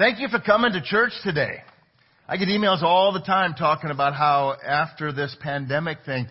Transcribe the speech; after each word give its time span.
Thank 0.00 0.18
you 0.18 0.28
for 0.28 0.40
coming 0.40 0.72
to 0.72 0.80
church 0.80 1.12
today. 1.22 1.62
I 2.26 2.38
get 2.38 2.48
emails 2.48 2.82
all 2.82 3.12
the 3.12 3.20
time 3.20 3.52
talking 3.52 3.90
about 3.90 4.14
how 4.14 4.56
after 4.66 5.12
this 5.12 5.36
pandemic 5.42 5.98
thing, 6.06 6.26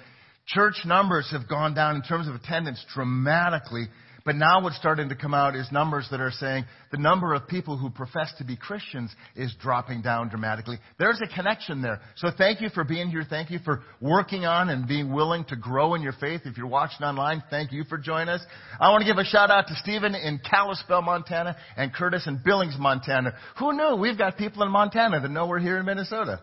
church 0.48 0.78
numbers 0.88 1.30
have 1.32 1.48
gone 1.48 1.76
down 1.76 1.96
in 1.96 2.02
terms 2.02 2.28
of 2.28 2.34
attendance 2.34 2.84
dramatically 2.96 3.86
but 4.30 4.36
now 4.36 4.62
what's 4.62 4.78
starting 4.78 5.10
to 5.10 5.16
come 5.16 5.34
out 5.34 5.56
is 5.56 5.72
numbers 5.72 6.08
that 6.12 6.22
are 6.22 6.30
saying 6.30 6.66
the 6.92 7.00
number 7.00 7.34
of 7.34 7.48
people 7.48 7.80
who 7.80 7.90
profess 7.90 8.32
to 8.38 8.44
be 8.44 8.56
Christians 8.56 9.10
is 9.36 9.52
dropping 9.60 10.04
down 10.04 10.30
dramatically. 10.30 10.78
There's 11.00 11.20
a 11.20 11.36
connection 11.36 11.82
there. 11.82 12.00
So 12.16 12.30
thank 12.38 12.62
you 12.62 12.70
for 12.70 12.84
being 12.84 13.10
here. 13.10 13.26
Thank 13.28 13.50
you 13.50 13.58
for 13.58 13.82
working 14.00 14.46
on 14.46 14.70
and 14.70 14.88
being 14.88 15.12
willing 15.12 15.46
to 15.46 15.56
grow 15.56 15.96
in 15.96 16.04
your 16.04 16.14
faith. 16.14 16.42
If 16.46 16.58
you're 16.58 16.68
watching 16.68 17.04
online, 17.04 17.42
thank 17.50 17.72
you 17.72 17.86
for 17.86 17.98
joining 17.98 18.30
us. 18.30 18.42
I 18.80 18.92
want 18.92 19.02
to 19.02 19.08
give 19.08 19.18
a 19.18 19.26
shout 19.26 19.50
out 19.50 19.66
to 19.70 19.76
Stephen 19.78 20.14
in 20.14 20.40
Kalispell, 20.48 21.02
Montana 21.02 21.58
and 21.76 21.92
Curtis 21.92 22.28
in 22.28 22.40
Billings, 22.46 22.76
Montana. 22.78 23.34
Who 23.58 23.74
knew? 23.74 23.96
We've 23.96 24.16
got 24.16 24.38
people 24.38 24.62
in 24.62 24.70
Montana 24.70 25.22
that 25.22 25.32
know 25.32 25.48
we're 25.48 25.58
here 25.58 25.80
in 25.80 25.88
Minnesota. 25.88 26.40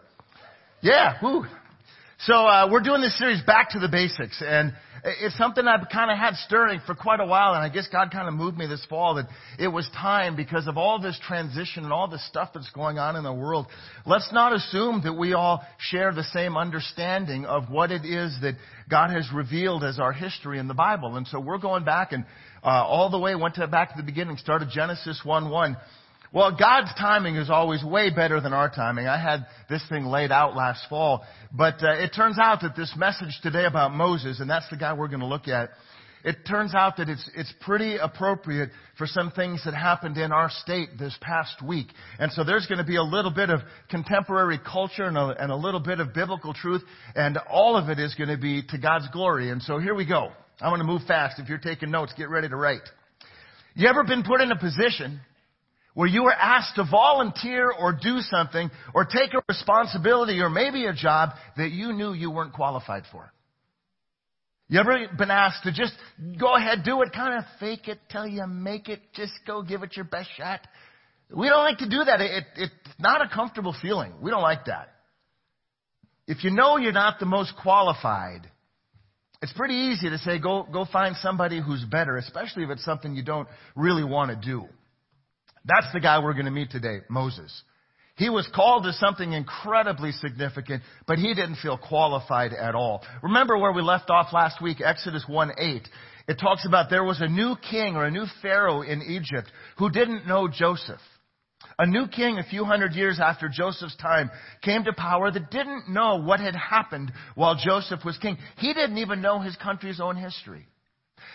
Yeah, 0.82 1.18
whoo. 1.22 1.46
So 2.20 2.32
uh, 2.32 2.68
we're 2.70 2.80
doing 2.80 3.02
this 3.02 3.18
series 3.18 3.42
back 3.42 3.70
to 3.70 3.78
the 3.78 3.90
basics, 3.90 4.42
and 4.44 4.72
it's 5.04 5.36
something 5.36 5.66
I've 5.68 5.86
kind 5.92 6.10
of 6.10 6.16
had 6.16 6.34
stirring 6.36 6.80
for 6.86 6.94
quite 6.94 7.20
a 7.20 7.26
while, 7.26 7.52
and 7.52 7.62
I 7.62 7.68
guess 7.68 7.88
God 7.92 8.10
kind 8.10 8.26
of 8.26 8.32
moved 8.32 8.56
me 8.56 8.66
this 8.66 8.82
fall 8.88 9.16
that 9.16 9.26
it 9.58 9.68
was 9.68 9.86
time 9.94 10.34
because 10.34 10.66
of 10.66 10.78
all 10.78 10.98
this 10.98 11.20
transition 11.26 11.84
and 11.84 11.92
all 11.92 12.08
this 12.08 12.26
stuff 12.26 12.52
that's 12.54 12.70
going 12.70 12.98
on 12.98 13.16
in 13.16 13.22
the 13.22 13.34
world. 13.34 13.66
Let's 14.06 14.32
not 14.32 14.54
assume 14.54 15.02
that 15.04 15.12
we 15.12 15.34
all 15.34 15.62
share 15.78 16.10
the 16.10 16.24
same 16.24 16.56
understanding 16.56 17.44
of 17.44 17.68
what 17.68 17.90
it 17.90 18.06
is 18.06 18.34
that 18.40 18.54
God 18.88 19.10
has 19.10 19.28
revealed 19.30 19.84
as 19.84 19.98
our 19.98 20.12
history 20.12 20.58
in 20.58 20.68
the 20.68 20.74
Bible. 20.74 21.16
And 21.16 21.26
so 21.28 21.38
we're 21.38 21.58
going 21.58 21.84
back 21.84 22.12
and 22.12 22.24
uh, 22.64 22.68
all 22.68 23.10
the 23.10 23.18
way 23.18 23.34
went 23.34 23.56
to 23.56 23.66
back 23.66 23.90
to 23.90 23.96
the 23.98 24.02
beginning, 24.02 24.38
started 24.38 24.70
Genesis 24.72 25.20
1 25.22 25.50
1. 25.50 25.76
Well, 26.32 26.56
God's 26.56 26.92
timing 26.98 27.36
is 27.36 27.50
always 27.50 27.84
way 27.84 28.10
better 28.10 28.40
than 28.40 28.52
our 28.52 28.68
timing. 28.68 29.06
I 29.06 29.20
had 29.20 29.46
this 29.68 29.82
thing 29.88 30.04
laid 30.04 30.32
out 30.32 30.56
last 30.56 30.88
fall, 30.88 31.24
but 31.52 31.82
uh, 31.82 31.92
it 32.02 32.10
turns 32.14 32.38
out 32.38 32.62
that 32.62 32.76
this 32.76 32.92
message 32.96 33.38
today 33.42 33.64
about 33.64 33.92
Moses, 33.92 34.40
and 34.40 34.50
that's 34.50 34.68
the 34.68 34.76
guy 34.76 34.92
we're 34.92 35.08
going 35.08 35.20
to 35.20 35.26
look 35.26 35.48
at, 35.48 35.70
it 36.24 36.38
turns 36.44 36.74
out 36.74 36.96
that 36.96 37.08
it's, 37.08 37.30
it's 37.36 37.54
pretty 37.60 37.98
appropriate 37.98 38.70
for 38.98 39.06
some 39.06 39.30
things 39.30 39.62
that 39.64 39.74
happened 39.74 40.18
in 40.18 40.32
our 40.32 40.50
state 40.50 40.88
this 40.98 41.16
past 41.20 41.62
week. 41.62 41.86
And 42.18 42.32
so 42.32 42.42
there's 42.42 42.66
going 42.66 42.78
to 42.78 42.84
be 42.84 42.96
a 42.96 43.02
little 43.02 43.30
bit 43.30 43.48
of 43.48 43.60
contemporary 43.88 44.58
culture 44.58 45.04
and 45.04 45.16
a, 45.16 45.36
and 45.40 45.52
a 45.52 45.56
little 45.56 45.78
bit 45.78 46.00
of 46.00 46.12
biblical 46.12 46.52
truth, 46.52 46.82
and 47.14 47.38
all 47.48 47.76
of 47.76 47.90
it 47.90 48.00
is 48.00 48.16
going 48.16 48.30
to 48.30 48.36
be 48.36 48.62
to 48.70 48.78
God's 48.78 49.08
glory. 49.12 49.50
And 49.50 49.62
so 49.62 49.78
here 49.78 49.94
we 49.94 50.04
go. 50.04 50.32
I'm 50.60 50.70
going 50.70 50.80
to 50.80 50.86
move 50.86 51.02
fast. 51.06 51.38
If 51.38 51.48
you're 51.48 51.58
taking 51.58 51.92
notes, 51.92 52.12
get 52.16 52.28
ready 52.28 52.48
to 52.48 52.56
write. 52.56 52.82
You 53.76 53.88
ever 53.88 54.02
been 54.02 54.24
put 54.24 54.40
in 54.40 54.50
a 54.50 54.58
position 54.58 55.20
where 55.96 56.06
you 56.06 56.24
were 56.24 56.32
asked 56.34 56.74
to 56.74 56.84
volunteer 56.84 57.70
or 57.70 57.90
do 57.90 58.18
something 58.20 58.70
or 58.92 59.06
take 59.06 59.32
a 59.32 59.40
responsibility 59.48 60.40
or 60.40 60.50
maybe 60.50 60.84
a 60.84 60.92
job 60.92 61.30
that 61.56 61.70
you 61.70 61.94
knew 61.94 62.12
you 62.12 62.30
weren't 62.30 62.52
qualified 62.52 63.04
for. 63.10 63.32
You 64.68 64.78
ever 64.78 65.06
been 65.16 65.30
asked 65.30 65.62
to 65.62 65.72
just 65.72 65.94
go 66.38 66.54
ahead, 66.54 66.82
do 66.84 67.00
it, 67.00 67.14
kind 67.14 67.38
of 67.38 67.44
fake 67.58 67.88
it 67.88 67.98
till 68.12 68.26
you 68.26 68.46
make 68.46 68.90
it, 68.90 69.00
just 69.14 69.32
go 69.46 69.62
give 69.62 69.82
it 69.82 69.96
your 69.96 70.04
best 70.04 70.28
shot? 70.36 70.60
We 71.34 71.48
don't 71.48 71.64
like 71.64 71.78
to 71.78 71.88
do 71.88 72.04
that. 72.04 72.20
It, 72.20 72.30
it, 72.30 72.44
it's 72.56 72.94
not 72.98 73.22
a 73.22 73.34
comfortable 73.34 73.74
feeling. 73.80 74.12
We 74.20 74.30
don't 74.30 74.42
like 74.42 74.66
that. 74.66 74.90
If 76.26 76.44
you 76.44 76.50
know 76.50 76.76
you're 76.76 76.92
not 76.92 77.20
the 77.20 77.26
most 77.26 77.54
qualified, 77.62 78.50
it's 79.40 79.52
pretty 79.54 79.74
easy 79.74 80.10
to 80.10 80.18
say 80.18 80.38
go, 80.38 80.68
go 80.70 80.84
find 80.92 81.16
somebody 81.22 81.58
who's 81.58 81.82
better, 81.86 82.18
especially 82.18 82.64
if 82.64 82.70
it's 82.70 82.84
something 82.84 83.14
you 83.14 83.22
don't 83.22 83.48
really 83.74 84.04
want 84.04 84.30
to 84.30 84.36
do. 84.36 84.68
That's 85.66 85.92
the 85.92 86.00
guy 86.00 86.22
we're 86.22 86.34
going 86.34 86.46
to 86.46 86.50
meet 86.50 86.70
today, 86.70 87.00
Moses. 87.08 87.62
He 88.16 88.30
was 88.30 88.48
called 88.54 88.84
to 88.84 88.92
something 88.94 89.32
incredibly 89.32 90.12
significant, 90.12 90.82
but 91.06 91.18
he 91.18 91.34
didn't 91.34 91.56
feel 91.56 91.76
qualified 91.76 92.52
at 92.54 92.74
all. 92.74 93.04
Remember 93.22 93.58
where 93.58 93.72
we 93.72 93.82
left 93.82 94.08
off 94.08 94.32
last 94.32 94.62
week, 94.62 94.80
Exodus 94.82 95.24
1 95.28 95.50
8. 95.58 95.88
It 96.28 96.38
talks 96.40 96.66
about 96.66 96.88
there 96.88 97.04
was 97.04 97.20
a 97.20 97.28
new 97.28 97.56
king 97.70 97.94
or 97.94 98.04
a 98.04 98.10
new 98.10 98.24
pharaoh 98.40 98.82
in 98.82 99.02
Egypt 99.02 99.50
who 99.76 99.90
didn't 99.90 100.26
know 100.26 100.48
Joseph. 100.48 101.00
A 101.78 101.86
new 101.86 102.08
king 102.08 102.38
a 102.38 102.44
few 102.44 102.64
hundred 102.64 102.94
years 102.94 103.20
after 103.22 103.48
Joseph's 103.48 103.96
time 103.96 104.30
came 104.62 104.84
to 104.84 104.92
power 104.94 105.30
that 105.30 105.50
didn't 105.50 105.90
know 105.90 106.16
what 106.16 106.40
had 106.40 106.56
happened 106.56 107.12
while 107.34 107.54
Joseph 107.54 108.00
was 108.04 108.16
king. 108.18 108.38
He 108.56 108.72
didn't 108.72 108.98
even 108.98 109.20
know 109.20 109.40
his 109.40 109.56
country's 109.56 110.00
own 110.00 110.16
history. 110.16 110.66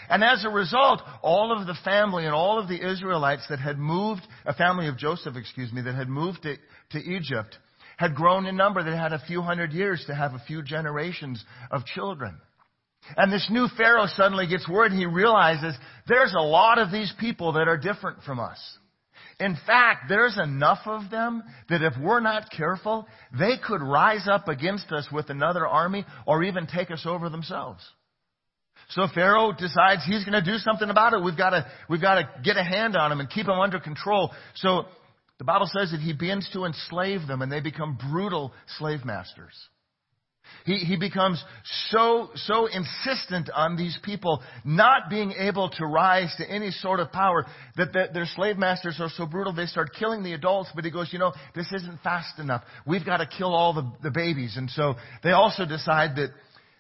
And 0.09 0.23
as 0.23 0.43
a 0.45 0.49
result, 0.49 1.01
all 1.21 1.57
of 1.57 1.67
the 1.67 1.77
family 1.83 2.25
and 2.25 2.33
all 2.33 2.59
of 2.59 2.67
the 2.67 2.91
Israelites 2.91 3.45
that 3.49 3.59
had 3.59 3.77
moved, 3.77 4.21
a 4.45 4.53
family 4.53 4.87
of 4.87 4.97
Joseph, 4.97 5.35
excuse 5.35 5.71
me, 5.71 5.81
that 5.81 5.95
had 5.95 6.09
moved 6.09 6.43
to, 6.43 6.57
to 6.91 6.99
Egypt, 6.99 7.57
had 7.97 8.15
grown 8.15 8.45
in 8.45 8.57
number. 8.57 8.83
They 8.83 8.95
had 8.95 9.13
a 9.13 9.23
few 9.25 9.41
hundred 9.41 9.73
years 9.73 10.03
to 10.07 10.15
have 10.15 10.33
a 10.33 10.43
few 10.47 10.63
generations 10.63 11.43
of 11.71 11.85
children. 11.85 12.37
And 13.17 13.31
this 13.31 13.47
new 13.49 13.67
Pharaoh 13.77 14.07
suddenly 14.07 14.47
gets 14.47 14.67
worried. 14.67 14.91
He 14.91 15.05
realizes 15.05 15.75
there's 16.07 16.33
a 16.33 16.43
lot 16.43 16.77
of 16.77 16.91
these 16.91 17.11
people 17.19 17.53
that 17.53 17.67
are 17.67 17.77
different 17.77 18.23
from 18.23 18.39
us. 18.39 18.59
In 19.39 19.57
fact, 19.65 20.05
there's 20.07 20.37
enough 20.37 20.85
of 20.85 21.09
them 21.09 21.41
that 21.69 21.81
if 21.81 21.93
we're 21.99 22.19
not 22.19 22.51
careful, 22.55 23.07
they 23.37 23.55
could 23.65 23.81
rise 23.81 24.27
up 24.31 24.47
against 24.47 24.91
us 24.91 25.07
with 25.11 25.29
another 25.29 25.67
army 25.67 26.05
or 26.27 26.43
even 26.43 26.67
take 26.67 26.91
us 26.91 27.05
over 27.07 27.29
themselves. 27.29 27.83
So 28.91 29.07
Pharaoh 29.13 29.53
decides 29.53 30.05
he's 30.05 30.25
going 30.25 30.41
to 30.43 30.51
do 30.51 30.57
something 30.57 30.89
about 30.89 31.13
it. 31.13 31.23
We've 31.23 31.37
got 31.37 31.51
to, 31.51 31.65
we've 31.89 32.01
got 32.01 32.15
to 32.15 32.29
get 32.43 32.57
a 32.57 32.63
hand 32.63 32.95
on 32.95 33.11
him 33.11 33.19
and 33.19 33.29
keep 33.29 33.47
him 33.47 33.59
under 33.59 33.79
control. 33.79 34.31
So 34.55 34.85
the 35.37 35.45
Bible 35.45 35.67
says 35.67 35.91
that 35.91 36.01
he 36.01 36.13
begins 36.13 36.49
to 36.53 36.65
enslave 36.65 37.25
them 37.27 37.41
and 37.41 37.51
they 37.51 37.61
become 37.61 37.97
brutal 38.11 38.53
slave 38.77 39.05
masters. 39.05 39.53
He, 40.65 40.77
he 40.77 40.97
becomes 40.97 41.43
so, 41.89 42.29
so 42.35 42.67
insistent 42.67 43.49
on 43.53 43.77
these 43.77 43.97
people 44.03 44.43
not 44.65 45.09
being 45.09 45.31
able 45.31 45.69
to 45.69 45.85
rise 45.85 46.33
to 46.37 46.49
any 46.49 46.71
sort 46.71 46.99
of 46.99 47.11
power 47.11 47.45
that 47.77 47.93
the, 47.93 48.09
their 48.13 48.25
slave 48.25 48.57
masters 48.57 48.97
are 48.99 49.09
so 49.09 49.25
brutal 49.25 49.53
they 49.53 49.65
start 49.65 49.91
killing 49.97 50.23
the 50.23 50.33
adults. 50.33 50.69
But 50.75 50.83
he 50.83 50.91
goes, 50.91 51.09
you 51.11 51.19
know, 51.19 51.33
this 51.55 51.71
isn't 51.73 52.01
fast 52.01 52.37
enough. 52.37 52.63
We've 52.85 53.05
got 53.05 53.17
to 53.17 53.25
kill 53.25 53.53
all 53.53 53.73
the, 53.73 53.91
the 54.03 54.11
babies. 54.11 54.57
And 54.57 54.69
so 54.69 54.95
they 55.23 55.31
also 55.31 55.65
decide 55.65 56.17
that 56.17 56.31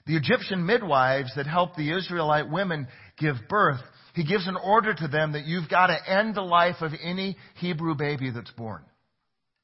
the 0.05 0.15
Egyptian 0.15 0.65
midwives 0.65 1.31
that 1.35 1.47
help 1.47 1.75
the 1.75 1.95
Israelite 1.95 2.49
women 2.49 2.87
give 3.17 3.35
birth, 3.49 3.81
he 4.15 4.25
gives 4.25 4.47
an 4.47 4.57
order 4.57 4.93
to 4.93 5.07
them 5.07 5.33
that 5.33 5.45
you've 5.45 5.69
got 5.69 5.87
to 5.87 6.09
end 6.09 6.35
the 6.35 6.41
life 6.41 6.77
of 6.81 6.91
any 7.01 7.37
Hebrew 7.55 7.95
baby 7.95 8.31
that's 8.31 8.51
born. 8.51 8.83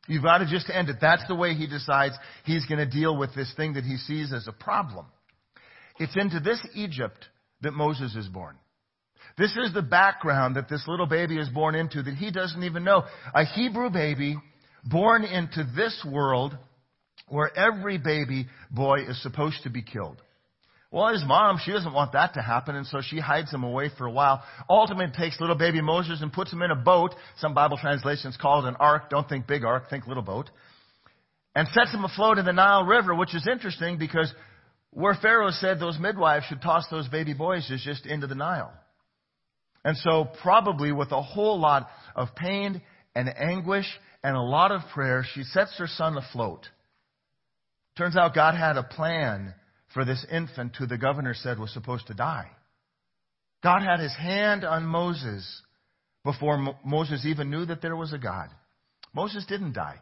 You've 0.08 0.24
got 0.24 0.38
to 0.38 0.46
just 0.46 0.70
end 0.70 0.90
it. 0.90 0.98
That's 1.02 1.28
the 1.28 1.36
way 1.36 1.54
he 1.54 1.68
decides 1.68 2.16
he's 2.46 2.66
going 2.66 2.80
to 2.80 2.86
deal 2.86 3.18
with 3.18 3.36
this 3.36 3.52
thing 3.58 3.74
that 3.74 3.84
he 3.84 3.98
sees 3.98 4.32
as 4.32 4.48
a 4.48 4.54
problem. 4.54 5.06
It's 6.00 6.16
into 6.16 6.40
this 6.40 6.66
Egypt 6.76 7.26
that 7.62 7.74
Moses 7.74 8.16
is 8.16 8.28
born. 8.28 8.56
This 9.38 9.56
is 9.58 9.74
the 9.74 9.82
background 9.82 10.56
that 10.56 10.70
this 10.70 10.84
little 10.88 11.06
baby 11.06 11.38
is 11.38 11.50
born 11.50 11.76
into 11.76 12.02
that 12.02 12.16
he 12.16 12.32
doesn't 12.32 12.64
even 12.64 12.84
know. 12.84 13.04
A 13.34 13.44
Hebrew 13.46 13.90
baby 13.90 14.38
born 14.84 15.24
into 15.24 15.66
this 15.76 16.06
world 16.10 16.58
where 17.28 17.52
every 17.58 17.98
baby 17.98 18.48
boy 18.72 19.02
is 19.08 19.22
supposed 19.22 19.62
to 19.64 19.70
be 19.70 19.82
killed. 19.82 20.22
Well, 20.90 21.12
his 21.12 21.24
mom, 21.26 21.60
she 21.64 21.72
doesn't 21.74 21.94
want 21.94 22.14
that 22.14 22.36
to 22.36 22.42
happen, 22.42 22.76
and 22.76 22.88
so 22.88 23.02
she 23.02 23.20
hides 23.20 23.52
him 23.52 23.64
away 23.64 23.90
for 23.98 24.06
a 24.06 24.12
while. 24.12 24.42
Ultimately 24.70 25.14
takes 25.18 25.40
little 25.42 25.58
baby 25.58 25.82
Moses 25.82 26.22
and 26.22 26.32
puts 26.32 26.52
him 26.52 26.62
in 26.62 26.72
a 26.72 26.76
boat. 26.76 27.14
Some 27.40 27.54
Bible 27.54 27.78
translations 27.78 28.38
call 28.38 28.66
it 28.66 28.70
an 28.70 28.78
ark. 28.78 29.10
Don't 29.10 29.28
think 29.28 29.48
big 29.48 29.66
ark, 29.66 29.90
think 29.90 30.08
little 30.08 30.24
boat. 30.24 30.50
And 31.56 31.68
sets 31.70 31.92
him 31.92 32.06
afloat 32.06 32.38
in 32.38 32.46
the 32.46 32.54
Nile 32.54 32.84
River, 32.84 33.14
which 33.14 33.36
is 33.36 33.46
interesting 33.52 33.98
because 33.98 34.34
where 34.92 35.16
Pharaoh 35.16 35.52
said 35.52 35.80
those 35.80 36.00
midwives 36.00 36.46
should 36.46 36.62
toss 36.62 36.88
those 36.90 37.08
baby 37.10 37.34
boys 37.34 37.70
is 37.70 37.84
just 37.84 38.06
into 38.06 38.28
the 38.28 38.36
Nile. 38.36 38.72
And 39.84 39.98
so 39.98 40.30
probably 40.42 40.92
with 40.92 41.12
a 41.12 41.22
whole 41.22 41.60
lot 41.60 41.90
of 42.16 42.30
pain 42.36 42.82
and 43.14 43.30
anguish 43.38 43.86
and 44.24 44.36
a 44.36 44.42
lot 44.42 44.72
of 44.72 44.82
prayer, 44.94 45.26
she 45.34 45.44
sets 45.44 45.78
her 45.78 45.88
son 45.88 46.18
afloat. 46.18 46.66
Turns 47.98 48.16
out 48.16 48.34
God 48.34 48.56
had 48.56 48.78
a 48.78 48.84
plan 48.84 49.54
for 49.98 50.06
this 50.06 50.24
infant 50.32 50.76
who 50.76 50.86
the 50.86 50.96
governor 50.96 51.34
said 51.34 51.58
was 51.58 51.74
supposed 51.74 52.06
to 52.06 52.14
die. 52.14 52.52
God 53.64 53.82
had 53.82 54.00
his 54.00 54.16
hand 54.16 54.64
on 54.64 54.86
Moses 54.86 55.64
before 56.24 56.56
Mo- 56.60 56.78
Moses 56.86 57.26
even 57.26 57.50
knew 57.50 57.66
that 57.66 57.82
there 57.82 57.96
was 57.96 58.14
a 58.14 58.20
God. 58.20 58.50
Moses 59.16 59.44
didn't 59.48 59.74
die. 59.74 59.96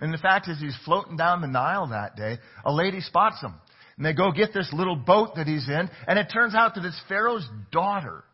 And 0.00 0.14
the 0.14 0.18
fact 0.18 0.48
is, 0.48 0.58
he's 0.58 0.78
floating 0.86 1.18
down 1.18 1.42
the 1.42 1.46
Nile 1.46 1.88
that 1.88 2.16
day. 2.16 2.38
A 2.64 2.72
lady 2.72 3.02
spots 3.02 3.38
him. 3.42 3.52
And 3.98 4.06
they 4.06 4.14
go 4.14 4.32
get 4.32 4.54
this 4.54 4.72
little 4.72 4.96
boat 4.96 5.34
that 5.36 5.46
he's 5.46 5.68
in. 5.68 5.90
And 6.08 6.18
it 6.18 6.28
turns 6.32 6.54
out 6.54 6.76
that 6.76 6.84
it's 6.86 7.02
Pharaoh's 7.06 7.46
daughter. 7.70 8.24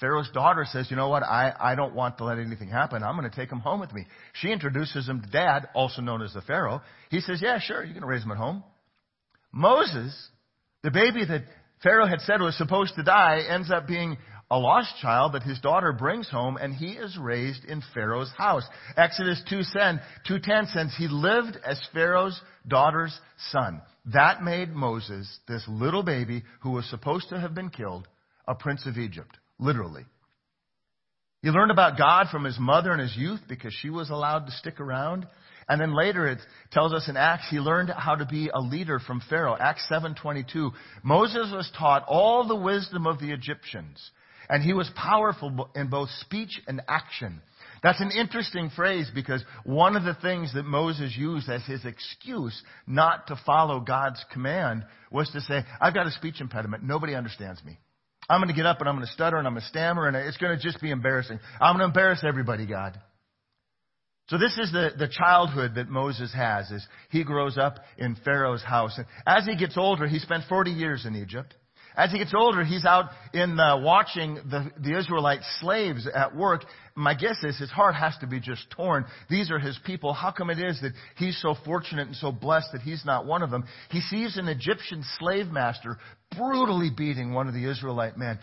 Pharaoh's 0.00 0.30
daughter 0.34 0.66
says, 0.68 0.88
You 0.90 0.96
know 0.96 1.10
what? 1.10 1.22
I, 1.22 1.54
I 1.60 1.76
don't 1.76 1.94
want 1.94 2.18
to 2.18 2.24
let 2.24 2.40
anything 2.40 2.70
happen. 2.70 3.04
I'm 3.04 3.16
going 3.16 3.30
to 3.30 3.36
take 3.36 3.52
him 3.52 3.60
home 3.60 3.78
with 3.78 3.92
me. 3.92 4.06
She 4.32 4.48
introduces 4.48 5.08
him 5.08 5.22
to 5.22 5.30
dad, 5.30 5.68
also 5.76 6.02
known 6.02 6.22
as 6.22 6.32
the 6.32 6.42
Pharaoh. 6.42 6.82
He 7.08 7.20
says, 7.20 7.40
Yeah, 7.40 7.60
sure. 7.60 7.84
You 7.84 7.94
can 7.94 8.04
raise 8.04 8.24
him 8.24 8.32
at 8.32 8.36
home. 8.36 8.64
Moses, 9.52 10.14
the 10.82 10.90
baby 10.90 11.24
that 11.24 11.44
Pharaoh 11.82 12.06
had 12.06 12.20
said 12.20 12.40
was 12.40 12.56
supposed 12.56 12.94
to 12.96 13.02
die, 13.02 13.42
ends 13.48 13.70
up 13.70 13.86
being 13.86 14.16
a 14.50 14.58
lost 14.58 14.96
child 15.00 15.32
that 15.32 15.42
his 15.42 15.60
daughter 15.60 15.92
brings 15.92 16.28
home, 16.28 16.56
and 16.56 16.74
he 16.74 16.92
is 16.92 17.16
raised 17.16 17.64
in 17.64 17.82
Pharaoh's 17.94 18.30
house. 18.36 18.64
Exodus 18.96 19.42
2.10 19.50 20.72
says 20.72 20.94
he 20.96 21.08
lived 21.08 21.56
as 21.64 21.80
Pharaoh's 21.92 22.38
daughter's 22.68 23.18
son. 23.50 23.80
That 24.12 24.42
made 24.42 24.74
Moses, 24.74 25.38
this 25.48 25.64
little 25.66 26.02
baby 26.02 26.42
who 26.60 26.72
was 26.72 26.88
supposed 26.90 27.30
to 27.30 27.40
have 27.40 27.54
been 27.54 27.70
killed, 27.70 28.06
a 28.46 28.54
prince 28.54 28.86
of 28.86 28.98
Egypt. 28.98 29.38
Literally. 29.58 30.04
He 31.40 31.48
learned 31.48 31.70
about 31.70 31.98
God 31.98 32.26
from 32.30 32.44
his 32.44 32.58
mother 32.58 32.92
in 32.92 33.00
his 33.00 33.16
youth 33.16 33.40
because 33.48 33.72
she 33.72 33.90
was 33.90 34.10
allowed 34.10 34.46
to 34.46 34.52
stick 34.52 34.80
around. 34.80 35.26
And 35.72 35.80
then 35.80 35.94
later 35.94 36.26
it 36.26 36.38
tells 36.70 36.92
us 36.92 37.08
in 37.08 37.16
Acts 37.16 37.48
he 37.48 37.58
learned 37.58 37.88
how 37.88 38.14
to 38.14 38.26
be 38.26 38.50
a 38.52 38.60
leader 38.60 38.98
from 38.98 39.22
Pharaoh. 39.30 39.56
Acts 39.58 39.86
7:22. 39.90 40.70
Moses 41.02 41.50
was 41.50 41.70
taught 41.70 42.04
all 42.06 42.46
the 42.46 42.54
wisdom 42.54 43.06
of 43.06 43.18
the 43.20 43.32
Egyptians, 43.32 44.10
and 44.50 44.62
he 44.62 44.74
was 44.74 44.90
powerful 44.90 45.70
in 45.74 45.88
both 45.88 46.10
speech 46.10 46.60
and 46.68 46.82
action. 46.88 47.40
That's 47.82 48.02
an 48.02 48.10
interesting 48.10 48.68
phrase 48.68 49.10
because 49.14 49.42
one 49.64 49.96
of 49.96 50.04
the 50.04 50.12
things 50.12 50.52
that 50.52 50.66
Moses 50.66 51.16
used 51.16 51.48
as 51.48 51.64
his 51.64 51.86
excuse 51.86 52.62
not 52.86 53.28
to 53.28 53.40
follow 53.46 53.80
God's 53.80 54.22
command 54.30 54.84
was 55.10 55.30
to 55.30 55.40
say, 55.40 55.64
I've 55.80 55.94
got 55.94 56.06
a 56.06 56.10
speech 56.10 56.42
impediment. 56.42 56.82
Nobody 56.82 57.14
understands 57.14 57.64
me. 57.64 57.78
I'm 58.28 58.40
going 58.40 58.54
to 58.54 58.54
get 58.54 58.66
up 58.66 58.80
and 58.80 58.90
I'm 58.90 58.96
going 58.96 59.06
to 59.06 59.12
stutter 59.14 59.38
and 59.38 59.46
I'm 59.46 59.54
going 59.54 59.62
to 59.62 59.68
stammer 59.68 60.06
and 60.06 60.18
it's 60.18 60.36
going 60.36 60.54
to 60.54 60.62
just 60.62 60.82
be 60.82 60.90
embarrassing. 60.90 61.40
I'm 61.62 61.76
going 61.76 61.80
to 61.80 61.86
embarrass 61.86 62.22
everybody, 62.22 62.66
God. 62.66 63.00
So 64.28 64.38
this 64.38 64.56
is 64.56 64.72
the, 64.72 64.90
the 64.96 65.08
childhood 65.08 65.74
that 65.74 65.88
Moses 65.88 66.32
has 66.32 66.70
as 66.72 66.86
he 67.10 67.24
grows 67.24 67.58
up 67.58 67.78
in 67.98 68.16
Pharaoh's 68.24 68.62
house. 68.62 68.96
And 68.96 69.06
as 69.26 69.44
he 69.44 69.56
gets 69.56 69.76
older, 69.76 70.06
he 70.06 70.18
spent 70.20 70.44
40 70.48 70.70
years 70.70 71.04
in 71.04 71.16
Egypt. 71.16 71.54
As 71.94 72.10
he 72.10 72.18
gets 72.18 72.32
older, 72.34 72.64
he's 72.64 72.86
out 72.86 73.10
in 73.34 73.60
uh, 73.60 73.78
watching 73.80 74.36
the, 74.36 74.70
the 74.80 74.96
Israelite 74.96 75.40
slaves 75.60 76.08
at 76.12 76.34
work. 76.34 76.64
My 76.94 77.14
guess 77.14 77.42
is 77.44 77.58
his 77.58 77.70
heart 77.70 77.94
has 77.94 78.16
to 78.20 78.26
be 78.26 78.40
just 78.40 78.70
torn. 78.70 79.04
These 79.28 79.50
are 79.50 79.58
his 79.58 79.78
people. 79.84 80.14
How 80.14 80.30
come 80.30 80.48
it 80.48 80.58
is 80.58 80.80
that 80.80 80.92
he's 81.16 81.40
so 81.42 81.54
fortunate 81.66 82.06
and 82.06 82.16
so 82.16 82.32
blessed 82.32 82.68
that 82.72 82.80
he's 82.80 83.04
not 83.04 83.26
one 83.26 83.42
of 83.42 83.50
them? 83.50 83.64
He 83.90 84.00
sees 84.00 84.38
an 84.38 84.48
Egyptian 84.48 85.04
slave 85.18 85.48
master 85.48 85.98
brutally 86.34 86.90
beating 86.96 87.34
one 87.34 87.48
of 87.48 87.54
the 87.54 87.68
Israelite 87.70 88.16
men. 88.16 88.38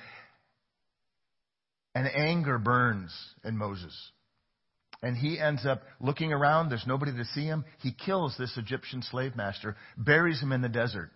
And 1.96 2.08
anger 2.08 2.60
burns 2.60 3.12
in 3.44 3.58
Moses. 3.58 3.96
And 5.02 5.16
he 5.16 5.40
ends 5.40 5.66
up 5.66 5.82
looking 6.02 6.34
around. 6.34 6.70
There's 6.70 6.88
nobody 6.88 7.14
to 7.14 7.26
see 7.26 7.46
him. 7.46 7.64
He 7.82 7.94
kills 7.94 8.36
this 8.38 8.58
Egyptian 8.58 9.02
slave 9.02 9.36
master, 9.36 9.78
buries 9.98 10.42
him 10.42 10.52
in 10.52 10.62
the 10.62 10.70
desert. 10.70 11.12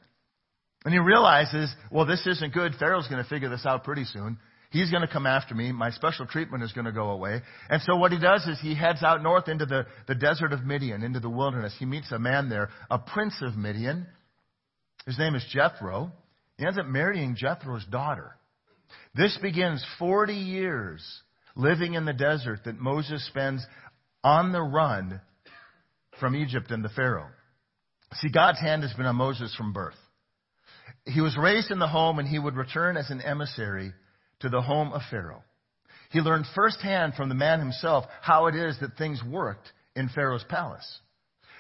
And 0.85 0.94
he 0.94 1.00
realizes, 1.00 1.74
well, 1.91 2.06
this 2.06 2.25
isn't 2.25 2.53
good. 2.53 2.74
Pharaoh's 2.80 3.07
going 3.07 3.24
to 3.24 3.30
figure 3.30 3.50
this 3.50 3.65
out 3.65 3.83
pretty 3.83 4.06
soon. 4.06 4.38
He's 4.71 4.89
going 4.89 5.01
to 5.01 5.07
come 5.07 5.27
after 5.27 5.53
me. 5.53 5.71
My 5.71 5.91
special 5.91 6.25
treatment 6.25 6.63
is 6.63 6.74
going 6.74 6.85
to 6.85 6.91
go 6.91 7.12
away. 7.12 7.41
And 7.69 7.81
so 7.83 7.95
what 7.95 8.12
he 8.12 8.19
does 8.19 8.45
is 8.47 8.59
he 8.59 8.74
heads 8.74 9.03
out 9.03 9.21
north 9.21 9.47
into 9.47 9.65
the, 9.65 9.85
the 10.07 10.15
desert 10.15 10.51
of 10.51 10.65
Midian, 10.65 11.03
into 11.03 11.19
the 11.19 11.30
wilderness. 11.30 11.75
He 11.77 11.85
meets 11.85 12.12
a 12.12 12.18
man 12.18 12.50
there, 12.50 12.69
a 12.89 12.97
prince 12.97 13.35
of 13.41 13.56
Midian. 13.56 14.07
His 15.06 15.19
name 15.19 15.35
is 15.35 15.45
Jethro. 15.51 16.12
He 16.57 16.65
ends 16.65 16.80
up 16.80 16.88
marrying 16.88 17.35
Jethro's 17.35 17.85
daughter. 17.85 18.35
This 19.15 19.38
begins 19.41 19.85
40 20.00 20.33
years 20.33 21.03
living 21.55 21.94
in 21.94 22.05
the 22.05 22.13
desert 22.13 22.61
that 22.65 22.79
Moses 22.79 23.25
spends 23.27 23.65
on 24.23 24.51
the 24.51 24.61
run 24.61 25.21
from 26.19 26.35
Egypt 26.35 26.71
and 26.71 26.83
the 26.83 26.89
Pharaoh. 26.89 27.29
See, 28.13 28.29
God's 28.29 28.59
hand 28.59 28.83
has 28.83 28.94
been 28.94 29.05
on 29.05 29.15
Moses 29.15 29.53
from 29.55 29.73
birth. 29.73 29.95
He 31.05 31.21
was 31.21 31.38
raised 31.38 31.71
in 31.71 31.79
the 31.79 31.88
home 31.88 32.19
and 32.19 32.27
he 32.27 32.39
would 32.39 32.55
return 32.55 32.97
as 32.97 33.09
an 33.09 33.21
emissary 33.21 33.94
to 34.39 34.50
the 34.50 34.61
home 34.61 34.94
of 34.94 35.01
Pharaoh. 35.09 35.44
He 36.11 36.19
learned 36.19 36.45
firsthand 36.53 37.15
from 37.15 37.29
the 37.29 37.35
man 37.35 37.59
himself 37.59 38.06
how 38.21 38.47
it 38.47 38.56
is 38.56 38.77
that 38.79 38.97
things 38.97 39.21
worked 39.23 39.71
in 39.95 40.09
Pharaoh's 40.09 40.45
palace. 40.47 40.99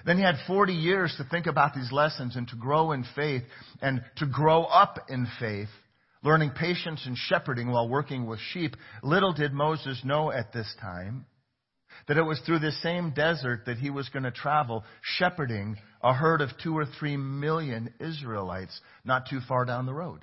Then 0.05 0.17
he 0.17 0.23
had 0.23 0.35
40 0.47 0.73
years 0.73 1.13
to 1.17 1.23
think 1.23 1.47
about 1.47 1.73
these 1.73 1.91
lessons 1.91 2.35
and 2.35 2.47
to 2.49 2.55
grow 2.55 2.91
in 2.91 3.05
faith 3.15 3.43
and 3.81 4.03
to 4.17 4.25
grow 4.25 4.63
up 4.63 5.05
in 5.09 5.27
faith, 5.39 5.69
learning 6.23 6.51
patience 6.51 7.03
and 7.05 7.17
shepherding 7.17 7.69
while 7.69 7.87
working 7.87 8.25
with 8.25 8.39
sheep. 8.51 8.75
Little 9.01 9.33
did 9.33 9.53
Moses 9.53 10.01
know 10.03 10.31
at 10.31 10.53
this 10.53 10.73
time 10.81 11.25
that 12.07 12.17
it 12.17 12.23
was 12.23 12.39
through 12.39 12.59
this 12.59 12.81
same 12.81 13.11
desert 13.11 13.63
that 13.65 13.77
he 13.77 13.89
was 13.89 14.09
going 14.09 14.23
to 14.23 14.31
travel 14.31 14.83
shepherding 15.01 15.77
a 16.01 16.13
herd 16.13 16.41
of 16.41 16.49
two 16.61 16.75
or 16.75 16.85
three 16.85 17.17
million 17.17 17.93
Israelites 17.99 18.79
not 19.05 19.27
too 19.29 19.39
far 19.47 19.65
down 19.65 19.85
the 19.85 19.93
road. 19.93 20.21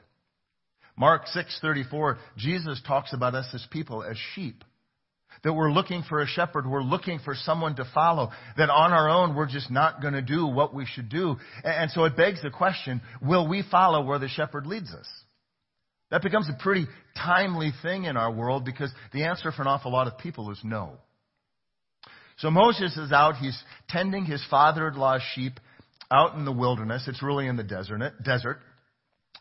Mark 0.97 1.27
6:34 1.27 2.19
Jesus 2.37 2.81
talks 2.87 3.13
about 3.13 3.35
us 3.35 3.49
as 3.55 3.67
people 3.71 4.03
as 4.03 4.17
sheep 4.35 4.65
that 5.43 5.53
we're 5.53 5.73
looking 5.73 6.03
for 6.09 6.21
a 6.21 6.27
shepherd, 6.27 6.67
we're 6.67 6.83
looking 6.83 7.19
for 7.21 7.35
someone 7.35 7.77
to 7.77 7.85
follow, 7.95 8.31
that 8.57 8.69
on 8.69 8.93
our 8.93 9.09
own 9.09 9.35
we're 9.35 9.47
just 9.47 9.71
not 9.71 10.03
going 10.03 10.15
to 10.15 10.23
do 10.23 10.47
what 10.47 10.75
we 10.75 10.87
should 10.87 11.09
do. 11.09 11.37
And 11.65 11.91
so 11.91 12.05
it 12.05 12.17
begs 12.17 12.43
the 12.43 12.51
question, 12.51 13.01
will 13.23 13.49
we 13.49 13.63
follow 13.71 14.05
where 14.05 14.19
the 14.19 14.29
shepherd 14.29 14.67
leads 14.67 14.93
us? 14.93 15.07
That 16.11 16.23
becomes 16.23 16.49
a 16.49 16.63
pretty 16.63 16.87
timely 17.17 17.73
thing 17.83 18.05
in 18.05 18.17
our 18.17 18.33
world 18.33 18.65
because 18.65 18.91
the 19.13 19.25
answer 19.25 19.53
for 19.53 19.63
an 19.63 19.69
awful 19.69 19.93
lot 19.93 20.07
of 20.07 20.19
people 20.19 20.51
is 20.51 20.61
no. 20.65 20.99
So 22.39 22.51
Moses 22.51 22.97
is 22.97 23.13
out, 23.13 23.37
he's 23.37 23.61
tending 23.89 24.25
his 24.25 24.45
father-in-law's 24.51 25.23
sheep 25.35 25.61
out 26.11 26.35
in 26.35 26.45
the 26.45 26.53
wilderness. 26.53 27.05
It's 27.07 27.23
really 27.23 27.47
in 27.47 27.57
the 27.57 27.63
desert. 27.63 28.01
desert. 28.25 28.61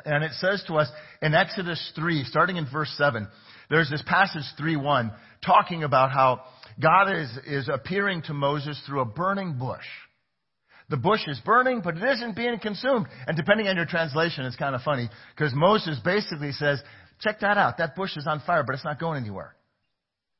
And 0.05 0.23
it 0.23 0.31
says 0.33 0.63
to 0.67 0.75
us 0.75 0.89
in 1.21 1.33
Exodus 1.33 1.91
3, 1.95 2.23
starting 2.25 2.57
in 2.57 2.67
verse 2.71 2.93
7, 2.97 3.27
there's 3.69 3.89
this 3.89 4.03
passage 4.05 4.43
3.1 4.59 5.13
talking 5.45 5.83
about 5.83 6.11
how 6.11 6.41
God 6.81 7.11
is, 7.11 7.29
is 7.45 7.69
appearing 7.69 8.21
to 8.23 8.33
Moses 8.33 8.79
through 8.85 9.01
a 9.01 9.05
burning 9.05 9.57
bush. 9.57 9.85
The 10.89 10.97
bush 10.97 11.21
is 11.27 11.39
burning, 11.45 11.81
but 11.83 11.97
it 11.97 12.03
isn't 12.03 12.35
being 12.35 12.57
consumed. 12.59 13.07
And 13.27 13.37
depending 13.37 13.67
on 13.67 13.75
your 13.75 13.85
translation, 13.85 14.45
it's 14.45 14.55
kind 14.55 14.73
of 14.73 14.81
funny 14.81 15.09
because 15.35 15.53
Moses 15.53 15.99
basically 16.03 16.51
says, 16.51 16.81
check 17.21 17.39
that 17.41 17.57
out. 17.57 17.77
That 17.77 17.95
bush 17.95 18.17
is 18.17 18.25
on 18.25 18.41
fire, 18.45 18.63
but 18.65 18.73
it's 18.73 18.83
not 18.83 18.99
going 18.99 19.21
anywhere. 19.21 19.55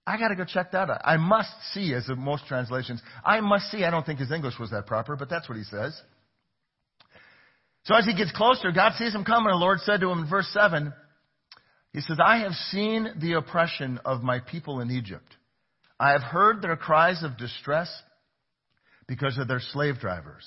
I 0.07 0.17
got 0.17 0.29
to 0.29 0.35
go 0.35 0.45
check 0.45 0.71
that 0.71 0.89
out. 0.89 1.01
I 1.05 1.17
must 1.17 1.51
see, 1.73 1.93
as 1.93 2.09
in 2.09 2.17
most 2.17 2.47
translations. 2.47 2.99
I 3.23 3.41
must 3.41 3.69
see. 3.69 3.83
I 3.83 3.91
don't 3.91 4.03
think 4.03 4.17
his 4.17 4.31
English 4.31 4.55
was 4.59 4.71
that 4.71 4.87
proper, 4.87 5.15
but 5.15 5.29
that's 5.29 5.47
what 5.47 5.57
he 5.57 5.63
says. 5.65 6.01
So 7.83 7.95
as 7.95 8.05
he 8.05 8.15
gets 8.15 8.31
closer, 8.31 8.71
God 8.71 8.93
sees 8.93 9.13
him 9.13 9.23
coming. 9.23 9.51
The 9.51 9.57
Lord 9.57 9.79
said 9.81 10.01
to 10.01 10.09
him 10.09 10.19
in 10.19 10.29
verse 10.29 10.49
7, 10.51 10.91
He 11.93 12.01
says, 12.01 12.17
I 12.23 12.39
have 12.39 12.53
seen 12.53 13.07
the 13.21 13.33
oppression 13.33 13.99
of 14.03 14.23
my 14.23 14.39
people 14.39 14.79
in 14.79 14.89
Egypt. 14.89 15.35
I 15.99 16.11
have 16.11 16.23
heard 16.23 16.61
their 16.63 16.75
cries 16.75 17.23
of 17.23 17.37
distress 17.37 17.89
because 19.09 19.37
of 19.37 19.49
their 19.49 19.59
slave 19.59 19.99
drivers. 19.99 20.45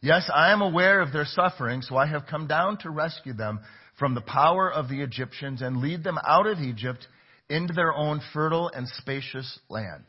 Yes, 0.00 0.30
I 0.32 0.52
am 0.52 0.62
aware 0.62 1.00
of 1.00 1.12
their 1.12 1.24
suffering, 1.24 1.82
so 1.82 1.96
I 1.96 2.06
have 2.06 2.26
come 2.30 2.46
down 2.46 2.78
to 2.78 2.90
rescue 2.90 3.34
them 3.34 3.60
from 3.98 4.14
the 4.14 4.20
power 4.20 4.72
of 4.72 4.88
the 4.88 5.02
Egyptians 5.02 5.60
and 5.60 5.78
lead 5.78 6.04
them 6.04 6.18
out 6.26 6.46
of 6.46 6.60
Egypt 6.60 7.06
into 7.50 7.74
their 7.74 7.92
own 7.92 8.20
fertile 8.32 8.70
and 8.72 8.86
spacious 8.88 9.58
land. 9.68 10.04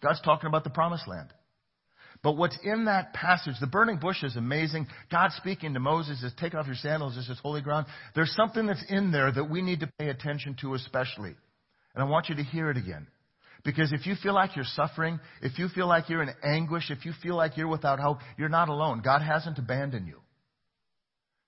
God's 0.00 0.20
talking 0.22 0.46
about 0.46 0.62
the 0.64 0.70
promised 0.70 1.08
land. 1.08 1.28
But 2.22 2.36
what's 2.36 2.58
in 2.62 2.84
that 2.84 3.12
passage, 3.12 3.54
the 3.60 3.66
burning 3.66 3.96
bush 3.98 4.22
is 4.22 4.36
amazing. 4.36 4.86
God 5.10 5.32
speaking 5.32 5.74
to 5.74 5.80
Moses 5.80 6.20
says, 6.20 6.32
take 6.38 6.54
off 6.54 6.66
your 6.66 6.76
sandals, 6.76 7.16
this 7.16 7.28
is 7.28 7.38
holy 7.42 7.62
ground. 7.62 7.86
There's 8.14 8.34
something 8.36 8.66
that's 8.66 8.84
in 8.88 9.10
there 9.10 9.32
that 9.32 9.50
we 9.50 9.60
need 9.60 9.80
to 9.80 9.90
pay 9.98 10.08
attention 10.08 10.56
to 10.60 10.74
especially. 10.74 11.34
And 11.94 12.04
I 12.04 12.04
want 12.04 12.28
you 12.28 12.36
to 12.36 12.44
hear 12.44 12.70
it 12.70 12.76
again. 12.76 13.08
Because 13.64 13.92
if 13.92 14.06
you 14.06 14.14
feel 14.20 14.34
like 14.34 14.56
you're 14.56 14.64
suffering, 14.64 15.20
if 15.40 15.58
you 15.58 15.68
feel 15.68 15.86
like 15.86 16.08
you're 16.08 16.22
in 16.22 16.30
anguish, 16.42 16.90
if 16.90 17.04
you 17.04 17.12
feel 17.22 17.36
like 17.36 17.56
you're 17.56 17.68
without 17.68 18.00
hope, 18.00 18.18
you're 18.36 18.48
not 18.48 18.68
alone. 18.68 19.02
God 19.04 19.22
hasn't 19.22 19.58
abandoned 19.58 20.08
you. 20.08 20.18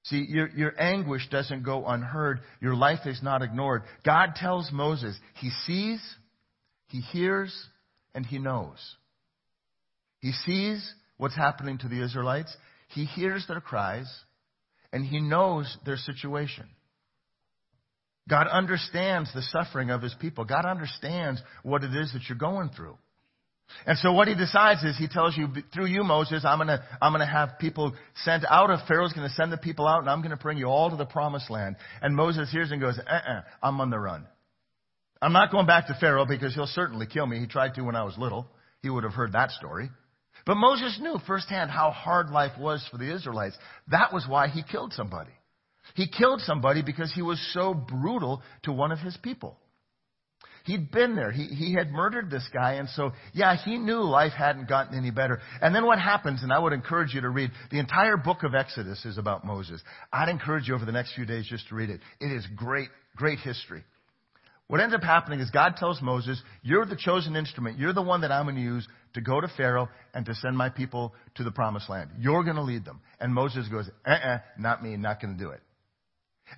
See, 0.04 0.26
your, 0.28 0.48
your 0.50 0.80
anguish 0.80 1.28
doesn't 1.30 1.64
go 1.64 1.86
unheard. 1.86 2.40
Your 2.60 2.76
life 2.76 3.06
is 3.06 3.22
not 3.22 3.42
ignored. 3.42 3.82
God 4.04 4.34
tells 4.36 4.70
Moses, 4.70 5.18
He 5.40 5.50
sees, 5.66 6.00
He 6.88 7.00
hears, 7.00 7.54
and 8.14 8.24
He 8.24 8.38
knows. 8.38 8.78
He 10.20 10.32
sees 10.32 10.94
what's 11.16 11.34
happening 11.34 11.78
to 11.78 11.88
the 11.88 12.04
Israelites. 12.04 12.54
He 12.88 13.06
hears 13.06 13.46
their 13.48 13.60
cries, 13.60 14.06
and 14.92 15.04
He 15.04 15.20
knows 15.20 15.74
their 15.84 15.96
situation. 15.96 16.66
God 18.28 18.46
understands 18.48 19.32
the 19.34 19.42
suffering 19.42 19.90
of 19.90 20.02
His 20.02 20.14
people. 20.14 20.44
God 20.44 20.64
understands 20.64 21.42
what 21.62 21.84
it 21.84 21.94
is 21.94 22.12
that 22.12 22.22
you're 22.28 22.38
going 22.38 22.70
through. 22.70 22.96
And 23.86 23.98
so 23.98 24.12
what 24.12 24.28
he 24.28 24.34
decides 24.34 24.82
is 24.82 24.96
he 24.96 25.08
tells 25.08 25.36
you, 25.36 25.48
through 25.72 25.86
you, 25.86 26.04
Moses, 26.04 26.44
I'm 26.44 26.58
gonna, 26.58 26.82
I'm 27.00 27.12
gonna 27.12 27.26
have 27.26 27.58
people 27.58 27.94
sent 28.16 28.44
out 28.48 28.70
of 28.70 28.80
Pharaoh's 28.86 29.12
gonna 29.12 29.30
send 29.30 29.52
the 29.52 29.58
people 29.58 29.86
out 29.86 30.00
and 30.00 30.08
I'm 30.08 30.22
gonna 30.22 30.36
bring 30.36 30.58
you 30.58 30.66
all 30.66 30.90
to 30.90 30.96
the 30.96 31.06
promised 31.06 31.50
land. 31.50 31.76
And 32.00 32.14
Moses 32.14 32.50
hears 32.50 32.70
and 32.70 32.80
goes, 32.80 32.98
uh-uh, 32.98 33.42
I'm 33.62 33.80
on 33.80 33.90
the 33.90 33.98
run. 33.98 34.26
I'm 35.20 35.32
not 35.32 35.50
going 35.50 35.66
back 35.66 35.86
to 35.86 35.96
Pharaoh 35.98 36.26
because 36.26 36.54
he'll 36.54 36.66
certainly 36.66 37.06
kill 37.06 37.26
me. 37.26 37.40
He 37.40 37.46
tried 37.46 37.74
to 37.74 37.82
when 37.82 37.96
I 37.96 38.04
was 38.04 38.16
little. 38.18 38.46
He 38.82 38.90
would 38.90 39.04
have 39.04 39.14
heard 39.14 39.32
that 39.32 39.50
story. 39.50 39.90
But 40.46 40.56
Moses 40.56 40.98
knew 41.00 41.18
firsthand 41.26 41.70
how 41.70 41.90
hard 41.90 42.28
life 42.28 42.58
was 42.58 42.86
for 42.90 42.98
the 42.98 43.14
Israelites. 43.14 43.56
That 43.88 44.12
was 44.12 44.26
why 44.28 44.48
he 44.48 44.62
killed 44.62 44.92
somebody. 44.92 45.30
He 45.94 46.08
killed 46.08 46.40
somebody 46.40 46.82
because 46.82 47.12
he 47.12 47.22
was 47.22 47.40
so 47.52 47.74
brutal 47.74 48.42
to 48.64 48.72
one 48.72 48.90
of 48.90 48.98
his 48.98 49.16
people. 49.18 49.58
He'd 50.64 50.90
been 50.90 51.14
there. 51.14 51.30
He, 51.30 51.44
he 51.44 51.74
had 51.74 51.92
murdered 51.92 52.30
this 52.30 52.48
guy. 52.52 52.74
And 52.74 52.88
so, 52.88 53.12
yeah, 53.34 53.54
he 53.54 53.76
knew 53.76 54.00
life 54.00 54.32
hadn't 54.32 54.66
gotten 54.66 54.96
any 54.96 55.10
better. 55.10 55.40
And 55.60 55.74
then 55.74 55.84
what 55.84 55.98
happens, 55.98 56.42
and 56.42 56.50
I 56.50 56.58
would 56.58 56.72
encourage 56.72 57.12
you 57.12 57.20
to 57.20 57.28
read, 57.28 57.50
the 57.70 57.78
entire 57.78 58.16
book 58.16 58.44
of 58.44 58.54
Exodus 58.54 59.04
is 59.04 59.18
about 59.18 59.44
Moses. 59.44 59.82
I'd 60.10 60.30
encourage 60.30 60.66
you 60.66 60.74
over 60.74 60.86
the 60.86 60.92
next 60.92 61.14
few 61.14 61.26
days 61.26 61.46
just 61.46 61.68
to 61.68 61.74
read 61.74 61.90
it. 61.90 62.00
It 62.18 62.32
is 62.32 62.46
great, 62.56 62.88
great 63.14 63.40
history. 63.40 63.84
What 64.66 64.80
ends 64.80 64.94
up 64.94 65.02
happening 65.02 65.40
is 65.40 65.50
God 65.50 65.76
tells 65.76 66.00
Moses, 66.00 66.42
You're 66.62 66.86
the 66.86 66.96
chosen 66.96 67.36
instrument. 67.36 67.78
You're 67.78 67.92
the 67.92 68.00
one 68.00 68.22
that 68.22 68.32
I'm 68.32 68.46
going 68.46 68.56
to 68.56 68.62
use 68.62 68.88
to 69.12 69.20
go 69.20 69.42
to 69.42 69.48
Pharaoh 69.58 69.90
and 70.14 70.24
to 70.24 70.34
send 70.34 70.56
my 70.56 70.70
people 70.70 71.12
to 71.34 71.44
the 71.44 71.50
promised 71.50 71.90
land. 71.90 72.10
You're 72.18 72.42
going 72.42 72.56
to 72.56 72.62
lead 72.62 72.86
them. 72.86 73.00
And 73.20 73.34
Moses 73.34 73.68
goes, 73.68 73.90
Uh 74.06 74.10
uh-uh, 74.10 74.34
uh, 74.36 74.38
not 74.58 74.82
me, 74.82 74.96
not 74.96 75.20
going 75.20 75.36
to 75.36 75.44
do 75.44 75.50
it. 75.50 75.60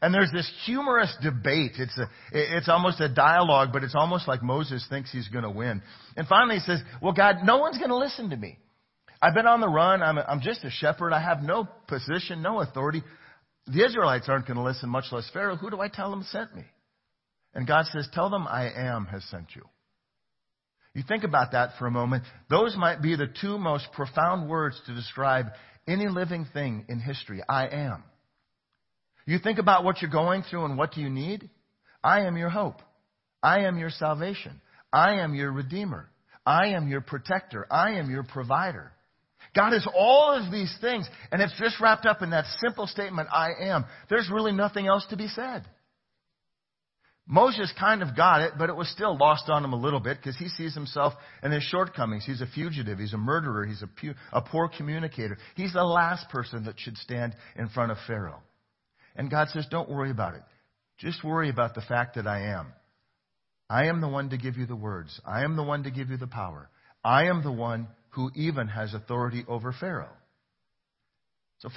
And 0.02 0.12
there's 0.12 0.30
this 0.32 0.50
humorous 0.66 1.14
debate. 1.22 1.72
It's 1.78 1.96
a, 1.98 2.08
it's 2.32 2.68
almost 2.68 3.00
a 3.00 3.08
dialogue, 3.08 3.70
but 3.72 3.82
it's 3.82 3.94
almost 3.94 4.28
like 4.28 4.42
Moses 4.42 4.84
thinks 4.90 5.10
he's 5.10 5.28
going 5.28 5.44
to 5.44 5.50
win. 5.50 5.82
And 6.16 6.26
finally 6.26 6.56
he 6.56 6.60
says, 6.60 6.80
well, 7.00 7.12
God, 7.12 7.36
no 7.44 7.58
one's 7.58 7.78
going 7.78 7.90
to 7.90 7.96
listen 7.96 8.30
to 8.30 8.36
me. 8.36 8.58
I've 9.22 9.34
been 9.34 9.46
on 9.46 9.60
the 9.60 9.68
run. 9.68 10.02
I'm, 10.02 10.18
a, 10.18 10.22
I'm 10.22 10.40
just 10.40 10.64
a 10.64 10.70
shepherd. 10.70 11.12
I 11.12 11.20
have 11.20 11.42
no 11.42 11.68
position, 11.88 12.42
no 12.42 12.60
authority. 12.60 13.02
The 13.66 13.84
Israelites 13.84 14.28
aren't 14.28 14.46
going 14.46 14.58
to 14.58 14.62
listen, 14.62 14.88
much 14.90 15.06
less 15.10 15.28
Pharaoh. 15.32 15.56
Who 15.56 15.70
do 15.70 15.80
I 15.80 15.88
tell 15.88 16.10
them 16.10 16.24
sent 16.30 16.54
me? 16.54 16.64
And 17.54 17.66
God 17.66 17.86
says, 17.86 18.06
tell 18.12 18.28
them 18.28 18.46
I 18.46 18.70
am 18.70 19.06
has 19.06 19.24
sent 19.24 19.46
you. 19.54 19.62
You 20.94 21.02
think 21.06 21.24
about 21.24 21.52
that 21.52 21.70
for 21.78 21.86
a 21.86 21.90
moment. 21.90 22.24
Those 22.50 22.76
might 22.76 23.02
be 23.02 23.16
the 23.16 23.28
two 23.40 23.58
most 23.58 23.86
profound 23.92 24.48
words 24.48 24.80
to 24.86 24.94
describe 24.94 25.46
any 25.88 26.08
living 26.08 26.46
thing 26.52 26.84
in 26.88 27.00
history. 27.00 27.42
I 27.48 27.66
am. 27.68 28.04
You 29.26 29.38
think 29.38 29.59
about 29.59 29.85
what 29.85 30.00
you're 30.00 30.11
going 30.11 30.42
through 30.42 30.64
and 30.64 30.78
what 30.78 30.92
do 30.92 31.00
you 31.00 31.11
need? 31.11 31.50
I 32.02 32.23
am 32.23 32.37
your 32.37 32.49
hope. 32.49 32.80
I 33.42 33.61
am 33.61 33.78
your 33.78 33.90
salvation. 33.90 34.61
I 34.92 35.16
am 35.21 35.35
your 35.35 35.52
redeemer. 35.52 36.09
I 36.45 36.68
am 36.68 36.88
your 36.88 37.00
protector. 37.00 37.66
I 37.71 37.95
am 37.95 38.09
your 38.09 38.23
provider. 38.23 38.92
God 39.54 39.73
is 39.73 39.87
all 39.95 40.33
of 40.33 40.52
these 40.52 40.75
things, 40.80 41.09
and 41.33 41.40
it's 41.40 41.59
just 41.59 41.80
wrapped 41.80 42.06
up 42.06 42.23
in 42.23 42.30
that 42.30 42.45
simple 42.61 42.87
statement, 42.87 43.28
I 43.33 43.50
am. 43.61 43.87
There's 44.09 44.30
really 44.30 44.52
nothing 44.52 44.87
else 44.87 45.06
to 45.11 45.16
be 45.16 45.28
said. 45.28 45.64
Moses 47.26 47.73
kind 47.78 48.02
of 48.02 48.14
got 48.14 48.42
it, 48.42 48.52
but 48.56 48.68
it 48.68 48.76
was 48.76 48.88
still 48.90 49.16
lost 49.16 49.49
on 49.49 49.64
him 49.64 49.73
a 49.73 49.80
little 49.80 49.99
bit 49.99 50.18
because 50.18 50.37
he 50.37 50.49
sees 50.49 50.75
himself 50.75 51.14
and 51.42 51.52
his 51.52 51.64
shortcomings. 51.64 52.25
He's 52.25 52.40
a 52.40 52.47
fugitive. 52.47 52.99
He's 52.99 53.14
a 53.14 53.18
murderer. 53.18 53.66
He's 53.66 53.83
a, 53.83 53.88
pu- 53.88 54.14
a 54.33 54.40
poor 54.40 54.68
communicator. 54.68 55.37
He's 55.56 55.73
the 55.73 55.83
last 55.83 56.28
person 56.28 56.64
that 56.66 56.78
should 56.78 56.97
stand 56.99 57.35
in 57.56 57.68
front 57.68 57.90
of 57.90 57.99
Pharaoh. 58.06 58.42
And 59.16 59.30
God 59.30 59.49
says, 59.49 59.66
don't 59.70 59.90
worry 59.90 60.11
about 60.11 60.35
it. 60.35 60.42
Just 60.99 61.25
worry 61.25 61.50
about 61.50 61.75
the 61.75 61.82
fact 61.82 62.16
that 62.16 62.26
I 62.26 62.52
am. 62.52 62.73
I 63.68 63.87
am 63.87 64.00
the 64.00 64.08
one 64.08 64.30
to 64.30 64.37
give 64.37 64.56
you 64.56 64.66
the 64.66 64.76
words. 64.76 65.20
I 65.26 65.42
am 65.42 65.56
the 65.56 65.62
one 65.62 65.82
to 65.85 65.90
give 65.90 66.11
you 66.11 66.16
the 66.16 66.26
power. 66.26 66.70
I 67.04 67.25
am 67.25 67.42
the 67.42 67.52
one 67.52 67.88
who 68.11 68.30
even 68.35 68.68
has 68.68 68.94
authority 68.94 69.44
over 69.49 69.73
Pharaoh. 69.73 70.12
So 71.58 71.70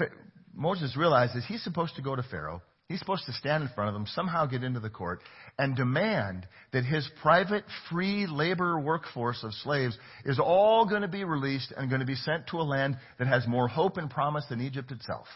Moses 0.54 0.96
realizes 0.96 1.44
he's 1.48 1.64
supposed 1.64 1.96
to 1.96 2.02
go 2.02 2.16
to 2.16 2.24
Pharaoh. 2.24 2.62
He's 2.88 3.00
supposed 3.00 3.26
to 3.28 3.34
stand 3.34 3.64
in 3.64 3.70
front 3.70 3.90
of 3.90 3.94
them, 3.94 4.08
somehow 4.08 4.48
get 4.48 4.64
into 4.64 4.80
the 4.80 4.90
court, 4.90 5.22
and 5.60 5.76
demand 5.76 6.48
that 6.74 6.86
his 6.86 7.08
private 7.22 7.64
free 7.92 8.26
labor 8.26 8.80
workforce 8.80 9.44
of 9.44 9.54
slaves 9.54 9.96
is 10.26 10.40
all 10.40 10.88
going 10.88 11.04
to 11.04 11.08
be 11.08 11.24
released 11.24 11.72
and 11.78 11.90
going 11.90 12.00
to 12.00 12.08
be 12.08 12.16
sent 12.16 12.48
to 12.48 12.58
a 12.58 12.64
land 12.64 12.98
that 13.20 13.28
has 13.28 13.46
more 13.48 13.68
hope 13.68 13.98
and 13.98 14.10
promise 14.10 14.46
than 14.50 14.60
Egypt 14.60 14.92
itself. 14.92 15.28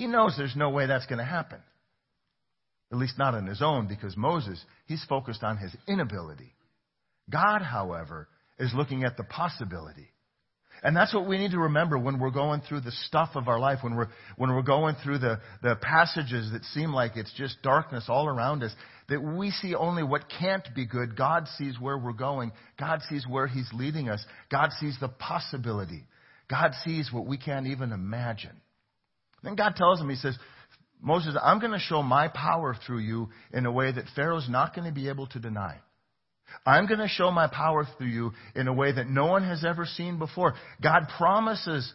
He 0.00 0.06
knows 0.06 0.34
there's 0.34 0.56
no 0.56 0.70
way 0.70 0.86
that's 0.86 1.04
going 1.04 1.18
to 1.18 1.24
happen. 1.26 1.58
At 2.90 2.96
least 2.96 3.18
not 3.18 3.34
on 3.34 3.46
his 3.46 3.60
own, 3.60 3.86
because 3.86 4.16
Moses, 4.16 4.58
he's 4.86 5.04
focused 5.04 5.42
on 5.42 5.58
his 5.58 5.76
inability. 5.86 6.54
God, 7.28 7.60
however, 7.60 8.26
is 8.58 8.72
looking 8.74 9.04
at 9.04 9.18
the 9.18 9.24
possibility. 9.24 10.08
And 10.82 10.96
that's 10.96 11.12
what 11.12 11.28
we 11.28 11.36
need 11.36 11.50
to 11.50 11.58
remember 11.58 11.98
when 11.98 12.18
we're 12.18 12.30
going 12.30 12.62
through 12.62 12.80
the 12.80 12.92
stuff 13.08 13.32
of 13.34 13.46
our 13.46 13.58
life, 13.58 13.80
when 13.82 13.94
we're, 13.94 14.08
when 14.38 14.48
we're 14.54 14.62
going 14.62 14.96
through 15.04 15.18
the, 15.18 15.38
the 15.62 15.76
passages 15.76 16.50
that 16.52 16.64
seem 16.72 16.94
like 16.94 17.18
it's 17.18 17.34
just 17.34 17.60
darkness 17.62 18.06
all 18.08 18.26
around 18.26 18.62
us, 18.62 18.72
that 19.10 19.22
we 19.22 19.50
see 19.50 19.74
only 19.74 20.02
what 20.02 20.30
can't 20.40 20.66
be 20.74 20.86
good. 20.86 21.14
God 21.14 21.46
sees 21.58 21.78
where 21.78 21.98
we're 21.98 22.14
going. 22.14 22.52
God 22.78 23.00
sees 23.10 23.26
where 23.28 23.46
He's 23.46 23.68
leading 23.74 24.08
us. 24.08 24.24
God 24.50 24.70
sees 24.80 24.96
the 24.98 25.08
possibility. 25.08 26.06
God 26.48 26.72
sees 26.86 27.12
what 27.12 27.26
we 27.26 27.36
can't 27.36 27.66
even 27.66 27.92
imagine. 27.92 28.62
Then 29.42 29.54
God 29.54 29.76
tells 29.76 30.00
him, 30.00 30.08
He 30.08 30.16
says, 30.16 30.36
Moses, 31.02 31.34
I'm 31.42 31.60
going 31.60 31.72
to 31.72 31.78
show 31.78 32.02
my 32.02 32.28
power 32.28 32.76
through 32.86 32.98
you 32.98 33.28
in 33.52 33.64
a 33.66 33.72
way 33.72 33.90
that 33.90 34.04
Pharaoh's 34.14 34.48
not 34.48 34.74
going 34.74 34.86
to 34.86 34.94
be 34.94 35.08
able 35.08 35.26
to 35.28 35.38
deny. 35.38 35.78
I'm 36.66 36.86
going 36.86 37.00
to 37.00 37.08
show 37.08 37.30
my 37.30 37.46
power 37.46 37.86
through 37.96 38.08
you 38.08 38.32
in 38.54 38.68
a 38.68 38.72
way 38.72 38.92
that 38.92 39.08
no 39.08 39.26
one 39.26 39.44
has 39.44 39.64
ever 39.64 39.86
seen 39.86 40.18
before. 40.18 40.54
God 40.82 41.04
promises, 41.16 41.92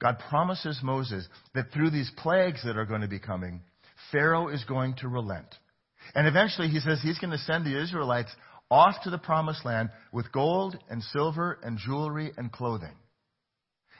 God 0.00 0.16
promises 0.30 0.80
Moses 0.82 1.28
that 1.54 1.70
through 1.72 1.90
these 1.90 2.10
plagues 2.16 2.62
that 2.64 2.76
are 2.76 2.86
going 2.86 3.02
to 3.02 3.08
be 3.08 3.20
coming, 3.20 3.60
Pharaoh 4.10 4.48
is 4.48 4.64
going 4.64 4.94
to 4.96 5.08
relent. 5.08 5.46
And 6.14 6.26
eventually 6.26 6.68
he 6.68 6.80
says 6.80 7.00
he's 7.02 7.18
going 7.18 7.30
to 7.30 7.38
send 7.38 7.64
the 7.64 7.80
Israelites 7.80 8.34
off 8.70 8.96
to 9.04 9.10
the 9.10 9.18
promised 9.18 9.64
land 9.64 9.90
with 10.12 10.32
gold 10.32 10.76
and 10.90 11.02
silver 11.02 11.58
and 11.62 11.78
jewelry 11.78 12.32
and 12.36 12.50
clothing. 12.50 12.94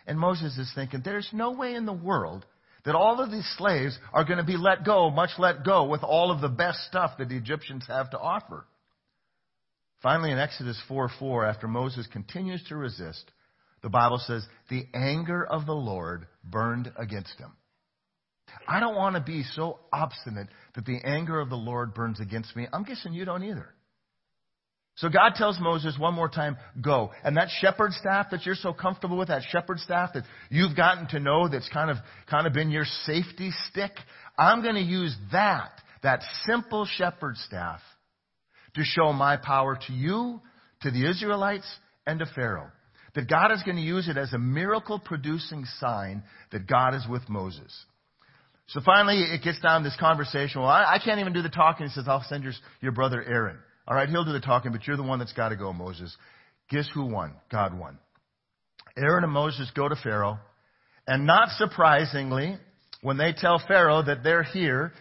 And 0.07 0.19
Moses 0.19 0.59
is 0.59 0.71
thinking, 0.75 1.03
there's 1.05 1.29
no 1.33 1.53
way 1.53 1.75
in 1.75 1.87
the 1.87 1.93
world 1.93 2.45
that 2.85 2.95
all 2.95 3.21
of 3.21 3.31
these 3.31 3.49
slaves 3.57 3.99
are 4.13 4.25
going 4.25 4.39
to 4.39 4.45
be 4.45 4.57
let 4.57 4.85
go, 4.85 5.11
much 5.11 5.31
let 5.39 5.65
go, 5.65 5.85
with 5.85 6.03
all 6.03 6.31
of 6.31 6.41
the 6.41 6.49
best 6.49 6.79
stuff 6.89 7.13
that 7.19 7.29
the 7.29 7.37
Egyptians 7.37 7.85
have 7.89 8.11
to 8.11 8.19
offer. 8.19 8.67
Finally, 10.03 10.33
in 10.33 10.39
Exodus 10.39 10.81
4 10.87 11.11
4, 11.19 11.47
after 11.47 11.67
Moses 11.67 12.07
continues 12.13 12.63
to 12.69 12.77
resist, 12.77 13.31
the 13.83 13.89
Bible 13.89 14.19
says, 14.19 14.47
the 14.69 14.87
anger 14.95 15.45
of 15.45 15.67
the 15.67 15.75
Lord 15.75 16.27
burned 16.43 16.93
against 16.99 17.39
him. 17.39 17.53
I 18.69 18.81
don't 18.81 18.97
want 18.97 19.17
to 19.17 19.21
be 19.21 19.43
so 19.55 19.81
obstinate 19.93 20.49
that 20.75 20.85
the 20.85 21.01
anger 21.05 21.41
of 21.41 21.51
the 21.51 21.57
Lord 21.57 21.95
burns 21.95 22.21
against 22.21 22.55
me. 22.55 22.67
I'm 22.73 22.85
guessing 22.85 23.13
you 23.13 23.25
don't 23.25 23.43
either. 23.43 23.75
So 24.97 25.09
God 25.09 25.35
tells 25.35 25.59
Moses 25.59 25.99
one 25.99 26.15
more 26.15 26.29
time, 26.29 26.57
go. 26.81 27.11
And 27.25 27.37
that 27.37 27.49
shepherd 27.61 27.93
staff 27.93 28.29
that 28.31 28.47
you're 28.47 28.55
so 28.55 28.73
comfortable 28.73 29.17
with, 29.17 29.29
that 29.29 29.43
shepherd 29.51 29.81
staff 29.81 30.11
that 30.15 30.23
you've 30.51 30.77
gotten 30.77 31.09
to 31.09 31.19
know 31.19 31.49
that's 31.49 31.69
kind 31.71 31.91
of, 31.91 31.97
kind 32.31 32.47
of 32.47 32.53
been 32.53 32.71
your 32.71 32.85
safety 33.05 33.51
stick, 33.69 33.91
I'm 34.39 34.63
going 34.63 34.77
to 34.77 34.81
use 34.81 35.15
that, 35.33 35.73
that 36.05 36.21
simple 36.47 36.87
shepherd 36.87 37.37
staff, 37.39 37.81
to 38.77 38.83
show 38.85 39.13
my 39.13 39.37
power 39.37 39.79
to 39.87 39.93
you, 39.93 40.41
to 40.83 40.91
the 40.91 41.09
Israelites, 41.09 41.67
and 42.07 42.21
to 42.21 42.27
Pharaoh. 42.35 42.71
That 43.17 43.29
God 43.29 43.53
is 43.53 43.63
going 43.63 43.77
to 43.77 43.83
use 43.83 44.09
it 44.09 44.17
as 44.17 44.33
a 44.33 44.39
miracle 44.39 44.99
producing 44.99 45.65
sign 45.79 46.23
that 46.51 46.67
God 46.69 46.95
is 46.95 47.07
with 47.09 47.29
Moses. 47.29 47.73
So 48.69 48.81
finally, 48.85 49.23
it 49.23 49.43
gets 49.43 49.61
down 49.61 49.83
to 49.83 49.89
this 49.89 49.99
conversation. 49.99 50.61
Well, 50.61 50.71
I, 50.71 50.95
I 50.95 50.99
can't 51.05 51.21
even 51.21 51.33
do 51.33 51.43
the 51.43 51.49
talking. 51.49 51.87
He 51.87 51.93
says, 51.93 52.05
I'll 52.09 52.25
send 52.29 52.45
your, 52.45 52.53
your 52.81 52.93
brother 52.93 53.23
Aaron. 53.23 53.59
All 53.87 53.95
right, 53.95 54.09
he'll 54.09 54.25
do 54.25 54.33
the 54.33 54.41
talking, 54.41 54.73
but 54.73 54.87
you're 54.87 54.97
the 54.97 55.03
one 55.03 55.19
that's 55.19 55.33
got 55.33 55.51
to 55.51 55.57
go, 55.57 55.73
Moses. 55.73 56.17
Guess 56.71 56.89
who 56.95 57.07
won? 57.07 57.35
God 57.51 57.79
won. 57.79 57.99
Aaron 58.97 59.25
and 59.25 59.33
Moses 59.33 59.71
go 59.75 59.89
to 59.89 59.97
Pharaoh, 59.97 60.39
and 61.07 61.27
not 61.27 61.49
surprisingly, 61.51 62.57
when 63.03 63.19
they 63.19 63.33
tell 63.37 63.61
Pharaoh 63.67 64.03
that 64.03 64.23
they're 64.23 64.45
here 64.45 64.93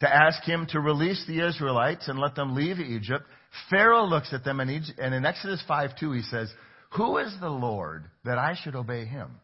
to 0.00 0.08
ask 0.08 0.42
him 0.44 0.66
to 0.70 0.80
release 0.80 1.22
the 1.26 1.46
Israelites 1.46 2.08
and 2.08 2.18
let 2.18 2.34
them 2.34 2.54
leave 2.54 2.78
Egypt, 2.78 3.24
Pharaoh 3.68 4.04
looks 4.04 4.32
at 4.32 4.44
them, 4.44 4.60
and, 4.60 4.70
and 4.98 5.14
in 5.14 5.26
Exodus 5.26 5.62
5 5.66 5.90
2, 5.98 6.12
he 6.12 6.22
says, 6.22 6.50
Who 6.96 7.18
is 7.18 7.34
the 7.40 7.50
Lord 7.50 8.04
that 8.24 8.38
I 8.38 8.54
should 8.62 8.76
obey 8.76 9.04
him? 9.04 9.40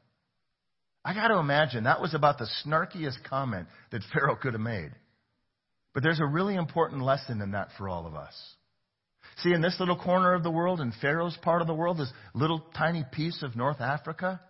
I 1.05 1.13
got 1.13 1.29
to 1.29 1.39
imagine 1.39 1.85
that 1.85 2.01
was 2.01 2.15
about 2.15 2.39
the 2.39 2.49
snarkiest 2.65 3.25
comment 3.29 3.67
that 3.91 4.03
Pharaoh 4.13 4.37
could 4.37 4.55
have 4.55 4.61
made. 4.61 4.91
But 5.95 6.03
there's 6.03 6.21
a 6.21 6.27
really 6.27 6.57
important 6.57 7.03
lesson 7.03 7.41
in 7.41 7.53
that 7.53 7.69
for 7.79 7.89
all 7.89 8.07
of 8.07 8.15
us. 8.15 8.35
See, 9.39 9.53
in 9.53 9.63
this 9.63 9.77
little 9.81 9.97
corner 9.97 10.35
of 10.35 10.43
the 10.43 10.51
world, 10.51 10.81
in 10.81 10.93
Pharaoh's 11.01 11.39
part 11.43 11.61
of 11.61 11.67
the 11.67 11.75
world, 11.75 11.99
this 11.99 12.13
little 12.35 12.63
tiny 12.77 13.05
piece 13.13 13.43
of 13.43 13.57
North 13.57 13.81
Africa, 13.81 14.41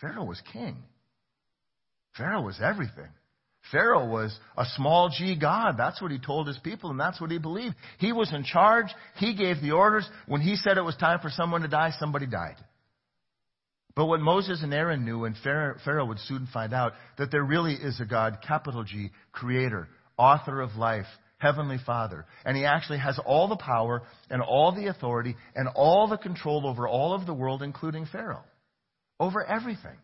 Pharaoh 0.00 0.24
was 0.24 0.40
king. 0.52 0.76
Pharaoh 2.16 2.42
was 2.42 2.60
everything. 2.62 3.08
Pharaoh 3.70 4.08
was 4.08 4.36
a 4.56 4.64
small 4.76 5.10
g 5.10 5.36
God. 5.36 5.76
That's 5.76 6.00
what 6.00 6.10
he 6.10 6.18
told 6.18 6.48
his 6.48 6.58
people, 6.58 6.90
and 6.90 6.98
that's 6.98 7.20
what 7.20 7.30
he 7.30 7.38
believed. 7.38 7.74
He 7.98 8.12
was 8.12 8.32
in 8.32 8.42
charge. 8.42 8.86
He 9.16 9.34
gave 9.34 9.60
the 9.60 9.72
orders. 9.72 10.08
When 10.26 10.40
he 10.40 10.56
said 10.56 10.78
it 10.78 10.82
was 10.82 10.96
time 10.96 11.20
for 11.20 11.30
someone 11.30 11.62
to 11.62 11.68
die, 11.68 11.92
somebody 11.98 12.26
died. 12.26 12.56
But 13.94 14.06
what 14.06 14.20
Moses 14.20 14.62
and 14.62 14.72
Aaron 14.72 15.04
knew, 15.04 15.24
and 15.24 15.36
Pharaoh 15.36 16.06
would 16.06 16.20
soon 16.20 16.48
find 16.52 16.72
out, 16.72 16.92
that 17.18 17.30
there 17.30 17.44
really 17.44 17.74
is 17.74 18.00
a 18.00 18.04
God, 18.04 18.38
capital 18.46 18.82
G, 18.82 19.10
creator, 19.32 19.88
author 20.20 20.60
of 20.60 20.76
life, 20.76 21.06
Heavenly 21.38 21.78
Father. 21.84 22.26
And 22.44 22.56
He 22.56 22.66
actually 22.66 22.98
has 22.98 23.18
all 23.24 23.48
the 23.48 23.56
power 23.56 24.02
and 24.28 24.42
all 24.42 24.72
the 24.72 24.88
authority 24.88 25.36
and 25.54 25.68
all 25.74 26.06
the 26.08 26.18
control 26.18 26.66
over 26.66 26.86
all 26.86 27.14
of 27.14 27.26
the 27.26 27.34
world, 27.34 27.62
including 27.62 28.06
Pharaoh. 28.06 28.44
Over 29.18 29.44
everything. 29.44 29.96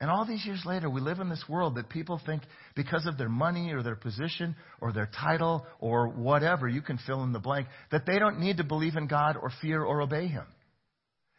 And 0.00 0.10
all 0.10 0.26
these 0.26 0.44
years 0.44 0.62
later, 0.66 0.90
we 0.90 1.00
live 1.00 1.20
in 1.20 1.28
this 1.28 1.44
world 1.48 1.76
that 1.76 1.88
people 1.88 2.20
think 2.26 2.42
because 2.74 3.06
of 3.06 3.16
their 3.16 3.28
money 3.28 3.72
or 3.72 3.82
their 3.82 3.94
position 3.94 4.56
or 4.80 4.92
their 4.92 5.08
title 5.18 5.64
or 5.78 6.08
whatever, 6.08 6.68
you 6.68 6.82
can 6.82 6.98
fill 7.06 7.22
in 7.22 7.32
the 7.32 7.38
blank, 7.38 7.68
that 7.90 8.04
they 8.04 8.18
don't 8.18 8.40
need 8.40 8.56
to 8.56 8.64
believe 8.64 8.96
in 8.96 9.06
God 9.06 9.36
or 9.40 9.50
fear 9.62 9.82
or 9.82 10.02
obey 10.02 10.26
Him. 10.26 10.44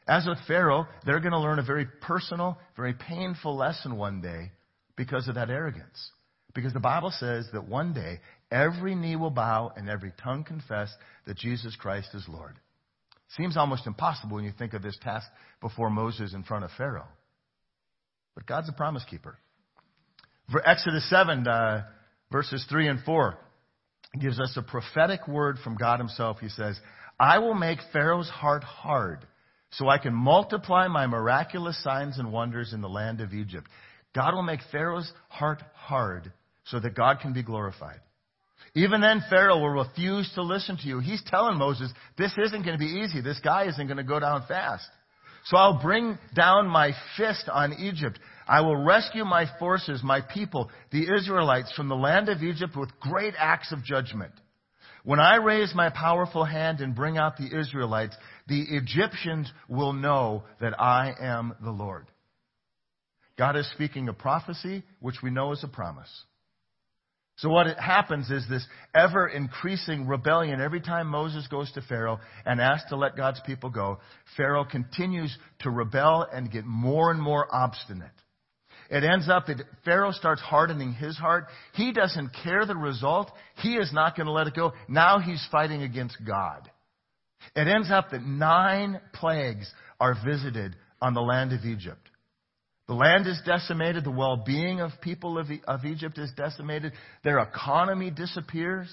As 0.08 0.26
with 0.26 0.38
Pharaoh, 0.48 0.88
they're 1.06 1.20
going 1.20 1.34
to 1.34 1.40
learn 1.40 1.60
a 1.60 1.64
very 1.64 1.86
personal, 2.02 2.58
very 2.78 2.94
painful 2.94 3.56
lesson 3.58 3.98
one 3.98 4.22
day 4.22 4.52
because 4.96 5.28
of 5.28 5.36
that 5.36 5.50
arrogance. 5.50 6.12
Because 6.56 6.74
the 6.74 6.80
Bible 6.80 7.12
says 7.12 7.48
that 7.52 7.68
one 7.68 7.94
day 7.94 8.22
every 8.50 8.96
knee 8.96 9.18
will 9.18 9.30
bow 9.30 9.74
and 9.76 9.90
every 9.90 10.14
tongue 10.24 10.46
confess 10.46 10.92
that 11.28 11.38
Jesus 11.38 11.76
Christ 11.76 12.08
is 12.16 12.26
Lord. 12.30 12.56
Seems 13.36 13.58
almost 13.58 13.86
impossible 13.86 14.38
when 14.38 14.46
you 14.46 14.54
think 14.58 14.74
of 14.74 14.82
this 14.82 14.98
task 15.02 15.28
before 15.62 15.90
Moses 15.90 16.34
in 16.34 16.44
front 16.44 16.64
of 16.64 16.72
Pharaoh. 16.78 17.08
But 18.36 18.46
God's 18.46 18.70
a 18.70 18.74
promise 18.74 19.04
keeper. 19.10 19.38
For 20.50 20.66
Exodus 20.68 21.10
7, 21.10 21.46
uh, 21.46 21.84
verses 22.32 22.66
3 22.70 22.88
and 22.88 23.00
4, 23.04 23.38
gives 24.22 24.40
us 24.40 24.56
a 24.56 24.62
prophetic 24.62 25.28
word 25.28 25.58
from 25.62 25.76
God 25.76 26.00
Himself. 26.00 26.38
He 26.40 26.50
says, 26.50 26.80
I 27.20 27.40
will 27.40 27.54
make 27.54 27.80
Pharaoh's 27.92 28.30
heart 28.30 28.64
hard 28.64 29.26
so 29.72 29.90
I 29.90 29.98
can 29.98 30.14
multiply 30.14 30.88
my 30.88 31.06
miraculous 31.08 31.82
signs 31.84 32.18
and 32.18 32.32
wonders 32.32 32.72
in 32.72 32.80
the 32.80 32.88
land 32.88 33.20
of 33.20 33.34
Egypt. 33.34 33.68
God 34.14 34.34
will 34.34 34.44
make 34.44 34.62
Pharaoh's 34.72 35.12
heart 35.28 35.62
hard 35.74 36.32
so 36.66 36.80
that 36.80 36.96
God 36.96 37.20
can 37.22 37.34
be 37.34 37.44
glorified. 37.44 38.00
Even 38.76 39.00
then, 39.00 39.24
Pharaoh 39.30 39.60
will 39.60 39.70
refuse 39.70 40.30
to 40.36 40.42
listen 40.42 40.78
to 40.78 40.88
you. 40.88 41.00
He's 41.00 41.24
telling 41.28 41.58
Moses, 41.58 41.92
this 42.18 42.34
isn't 42.38 42.64
going 42.64 42.78
to 42.78 42.86
be 42.86 43.02
easy. 43.04 43.22
This 43.22 43.40
guy 43.40 43.68
isn't 43.68 43.88
going 43.88 43.98
to 43.98 44.04
go 44.04 44.20
down 44.20 44.46
fast. 44.48 44.86
So 45.46 45.58
I'll 45.58 45.82
bring 45.82 46.18
down 46.36 46.68
my 46.68 46.92
fist 47.18 47.48
on 47.52 47.74
Egypt. 47.74 48.20
I 48.48 48.62
will 48.62 48.76
rescue 48.76 49.24
my 49.24 49.46
forces, 49.60 50.02
my 50.04 50.22
people, 50.22 50.70
the 50.92 51.08
Israelites, 51.16 51.72
from 51.74 51.88
the 51.88 51.96
land 51.96 52.30
of 52.30 52.42
Egypt 52.44 52.76
with 52.76 53.00
great 53.00 53.34
acts 53.38 53.72
of 53.72 53.84
judgment. 53.84 54.34
When 55.04 55.20
I 55.20 55.36
raise 55.36 55.74
my 55.76 55.92
powerful 55.92 56.44
hand 56.44 56.82
and 56.82 56.96
bring 56.96 57.18
out 57.18 57.38
the 57.38 57.58
Israelites, 57.60 58.18
the 58.48 58.66
Egyptians 58.72 59.52
will 59.70 59.94
know 59.94 60.44
that 60.60 60.82
I 60.82 61.14
am 61.22 61.54
the 61.64 61.72
Lord. 61.72 62.08
God 63.38 63.56
is 63.56 63.70
speaking 63.72 64.10
a 64.10 64.14
prophecy, 64.14 64.84
which 65.00 65.22
we 65.22 65.30
know 65.30 65.52
is 65.52 65.64
a 65.64 65.68
promise. 65.68 66.10
So 67.38 67.50
what 67.50 67.68
happens 67.78 68.32
is 68.32 68.46
this 68.50 68.66
ever 68.96 69.28
increasing 69.28 70.08
rebellion. 70.08 70.62
Every 70.62 70.80
time 70.80 71.08
Moses 71.08 71.48
goes 71.48 71.72
to 71.74 71.82
Pharaoh 71.82 72.20
and 72.46 72.62
asks 72.62 72.90
to 72.90 72.96
let 72.96 73.18
God's 73.18 73.42
people 73.46 73.70
go, 73.70 74.00
Pharaoh 74.38 74.64
continues 74.64 75.38
to 75.60 75.70
rebel 75.70 76.26
and 76.32 76.52
get 76.52 76.66
more 76.66 77.12
and 77.12 77.22
more 77.22 77.48
obstinate. 77.54 78.08
It 78.90 79.04
ends 79.04 79.28
up 79.28 79.48
that 79.48 79.64
Pharaoh 79.84 80.12
starts 80.12 80.42
hardening 80.42 80.94
his 80.94 81.18
heart. 81.18 81.48
He 81.74 81.92
doesn't 81.92 82.32
care 82.44 82.66
the 82.66 82.76
result. 82.76 83.32
He 83.62 83.76
is 83.76 83.92
not 83.92 84.16
going 84.16 84.28
to 84.28 84.32
let 84.32 84.48
it 84.48 84.56
go. 84.56 84.74
Now 84.88 85.20
he's 85.20 85.46
fighting 85.52 85.82
against 85.82 86.18
God. 86.26 86.70
It 87.56 87.68
ends 87.68 87.90
up 87.92 88.12
that 88.12 88.24
nine 88.24 89.02
plagues 89.14 89.70
are 90.00 90.16
visited 90.26 90.76
on 91.02 91.14
the 91.14 91.22
land 91.22 91.52
of 91.52 91.66
Egypt. 91.66 92.10
The 92.88 92.94
land 92.94 93.26
is 93.28 93.40
decimated. 93.46 94.04
The 94.04 94.12
well 94.12 94.38
being 94.38 94.80
of 94.80 94.92
people 95.02 95.38
of, 95.38 95.48
of 95.68 95.86
Egypt 95.86 96.18
is 96.18 96.32
decimated. 96.38 96.94
Their 97.24 97.40
economy 97.40 98.12
disappears. 98.12 98.90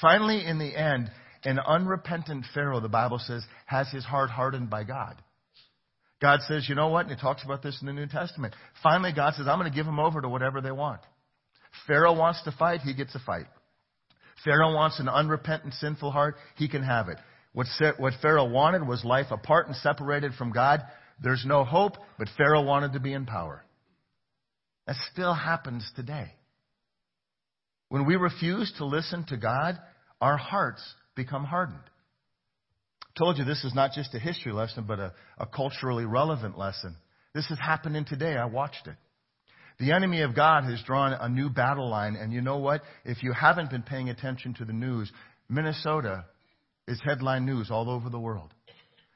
Finally, 0.00 0.44
in 0.46 0.58
the 0.58 0.74
end, 0.76 1.10
an 1.44 1.58
unrepentant 1.58 2.46
Pharaoh, 2.54 2.80
the 2.80 2.88
Bible 2.88 3.18
says, 3.18 3.44
has 3.66 3.88
his 3.90 4.04
heart 4.04 4.30
hardened 4.30 4.70
by 4.70 4.84
God. 4.84 5.16
God 6.20 6.40
says, 6.48 6.68
you 6.68 6.74
know 6.74 6.88
what? 6.88 7.06
And 7.06 7.14
he 7.14 7.20
talks 7.20 7.44
about 7.44 7.62
this 7.62 7.78
in 7.80 7.86
the 7.86 7.92
New 7.92 8.06
Testament. 8.06 8.54
Finally, 8.82 9.12
God 9.14 9.34
says, 9.34 9.46
I'm 9.46 9.58
going 9.58 9.70
to 9.70 9.76
give 9.76 9.86
them 9.86 10.00
over 10.00 10.20
to 10.20 10.28
whatever 10.28 10.60
they 10.60 10.72
want. 10.72 11.00
Pharaoh 11.86 12.16
wants 12.16 12.42
to 12.44 12.52
fight, 12.52 12.80
he 12.80 12.94
gets 12.94 13.14
a 13.14 13.20
fight. 13.20 13.46
Pharaoh 14.44 14.74
wants 14.74 14.98
an 14.98 15.08
unrepentant, 15.08 15.74
sinful 15.74 16.10
heart, 16.10 16.36
he 16.56 16.68
can 16.68 16.82
have 16.82 17.08
it. 17.08 17.18
What 17.52 18.14
Pharaoh 18.20 18.48
wanted 18.48 18.86
was 18.86 19.04
life 19.04 19.26
apart 19.30 19.66
and 19.66 19.76
separated 19.76 20.34
from 20.34 20.52
God. 20.52 20.82
There's 21.22 21.44
no 21.46 21.64
hope, 21.64 21.94
but 22.18 22.28
Pharaoh 22.36 22.62
wanted 22.62 22.92
to 22.92 23.00
be 23.00 23.12
in 23.12 23.26
power. 23.26 23.64
That 24.86 24.96
still 25.12 25.34
happens 25.34 25.90
today. 25.96 26.32
When 27.88 28.06
we 28.06 28.16
refuse 28.16 28.72
to 28.78 28.84
listen 28.84 29.24
to 29.28 29.36
God, 29.36 29.78
our 30.20 30.36
hearts 30.36 30.82
become 31.14 31.44
hardened. 31.44 31.80
I 33.02 33.18
told 33.18 33.38
you 33.38 33.44
this 33.44 33.64
is 33.64 33.74
not 33.74 33.92
just 33.92 34.14
a 34.14 34.18
history 34.18 34.52
lesson, 34.52 34.84
but 34.86 34.98
a, 34.98 35.12
a 35.38 35.46
culturally 35.46 36.04
relevant 36.04 36.58
lesson. 36.58 36.96
This 37.34 37.50
is 37.50 37.58
happening 37.58 38.04
today. 38.04 38.36
I 38.36 38.46
watched 38.46 38.86
it. 38.86 38.96
The 39.78 39.92
enemy 39.92 40.22
of 40.22 40.34
God 40.34 40.64
has 40.64 40.82
drawn 40.82 41.12
a 41.12 41.28
new 41.28 41.50
battle 41.50 41.88
line, 41.88 42.16
and 42.16 42.32
you 42.32 42.40
know 42.40 42.58
what? 42.58 42.82
If 43.04 43.22
you 43.22 43.32
haven't 43.32 43.70
been 43.70 43.82
paying 43.82 44.08
attention 44.08 44.54
to 44.54 44.64
the 44.64 44.72
news, 44.72 45.10
Minnesota 45.48 46.24
is 46.86 47.00
headline 47.04 47.46
news 47.46 47.70
all 47.70 47.88
over 47.88 48.10
the 48.10 48.18
world. 48.18 48.52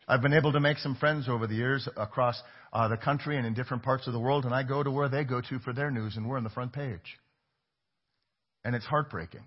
I've 0.09 0.23
been 0.23 0.35
able 0.35 0.53
to 0.53 0.61
make 0.61 0.79
some 0.79 0.97
friends 0.97 1.29
over 1.29 1.47
the 1.47 1.55
years 1.55 1.89
across 1.97 2.41
uh, 2.73 2.89
the 2.89 2.97
country 2.97 3.37
and 3.37 3.47
in 3.47 3.55
different 3.55 3.83
parts 3.83 4.07
of 4.07 4.13
the 4.13 4.21
world, 4.21 4.45
and 4.45 4.55
I 4.55 4.63
go 4.63 4.83
to 4.83 4.91
where 4.91 5.09
they 5.09 5.25
go 5.25 5.41
to 5.41 5.59
for 5.61 5.73
their 5.73 5.91
news, 5.91 6.17
and 6.17 6.29
we're 6.29 6.39
on 6.39 6.45
the 6.45 6.51
front 6.51 6.73
page. 6.73 7.19
And 8.65 8.75
it's 8.75 8.85
heartbreaking. 8.85 9.43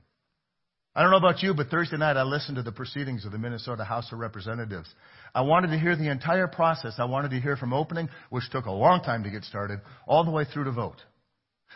I 0.98 1.02
don't 1.02 1.12
know 1.12 1.18
about 1.18 1.44
you, 1.44 1.54
but 1.54 1.68
Thursday 1.68 1.98
night 1.98 2.16
I 2.16 2.24
listened 2.24 2.56
to 2.56 2.64
the 2.64 2.72
proceedings 2.72 3.26
of 3.26 3.34
the 3.34 3.38
Minnesota 3.38 3.84
House 3.84 4.10
of 4.14 4.20
Representatives. 4.20 4.88
I 5.34 5.42
wanted 5.42 5.68
to 5.72 5.78
hear 5.78 5.98
the 5.98 6.10
entire 6.10 6.48
process. 6.48 6.94
I 7.00 7.04
wanted 7.04 7.32
to 7.32 7.42
hear 7.42 7.58
from 7.58 7.74
opening, 7.74 8.08
which 8.30 8.50
took 8.50 8.66
a 8.66 8.72
long 8.72 9.02
time 9.02 9.24
to 9.24 9.30
get 9.30 9.44
started, 9.44 9.82
all 10.08 10.24
the 10.24 10.32
way 10.32 10.46
through 10.46 10.64
to 10.66 10.72
vote. 10.72 11.02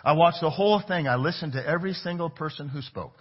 I 0.06 0.14
watched 0.14 0.40
the 0.40 0.50
whole 0.50 0.82
thing. 0.88 1.10
I 1.10 1.16
listened 1.16 1.52
to 1.54 1.68
every 1.68 1.92
single 1.92 2.30
person 2.30 2.70
who 2.70 2.82
spoke. 2.82 3.16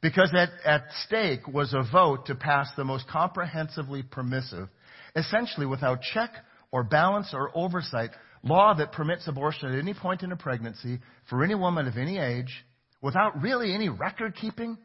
Because 0.00 0.32
at, 0.34 0.50
at 0.64 0.84
stake 1.06 1.48
was 1.48 1.74
a 1.74 1.82
vote 1.90 2.26
to 2.26 2.34
pass 2.34 2.68
the 2.76 2.84
most 2.84 3.08
comprehensively 3.08 4.02
permissive, 4.02 4.68
essentially 5.16 5.66
without 5.66 6.02
check 6.02 6.30
or 6.70 6.84
balance 6.84 7.30
or 7.32 7.50
oversight, 7.54 8.10
law 8.42 8.74
that 8.74 8.92
permits 8.92 9.26
abortion 9.26 9.72
at 9.72 9.78
any 9.78 9.94
point 9.94 10.22
in 10.22 10.30
a 10.30 10.36
pregnancy 10.36 11.00
for 11.28 11.42
any 11.42 11.54
woman 11.54 11.88
of 11.88 11.96
any 11.96 12.18
age 12.18 12.64
without 13.02 13.40
really 13.42 13.74
any 13.74 13.88
record 13.88 14.34
keeping, 14.36 14.78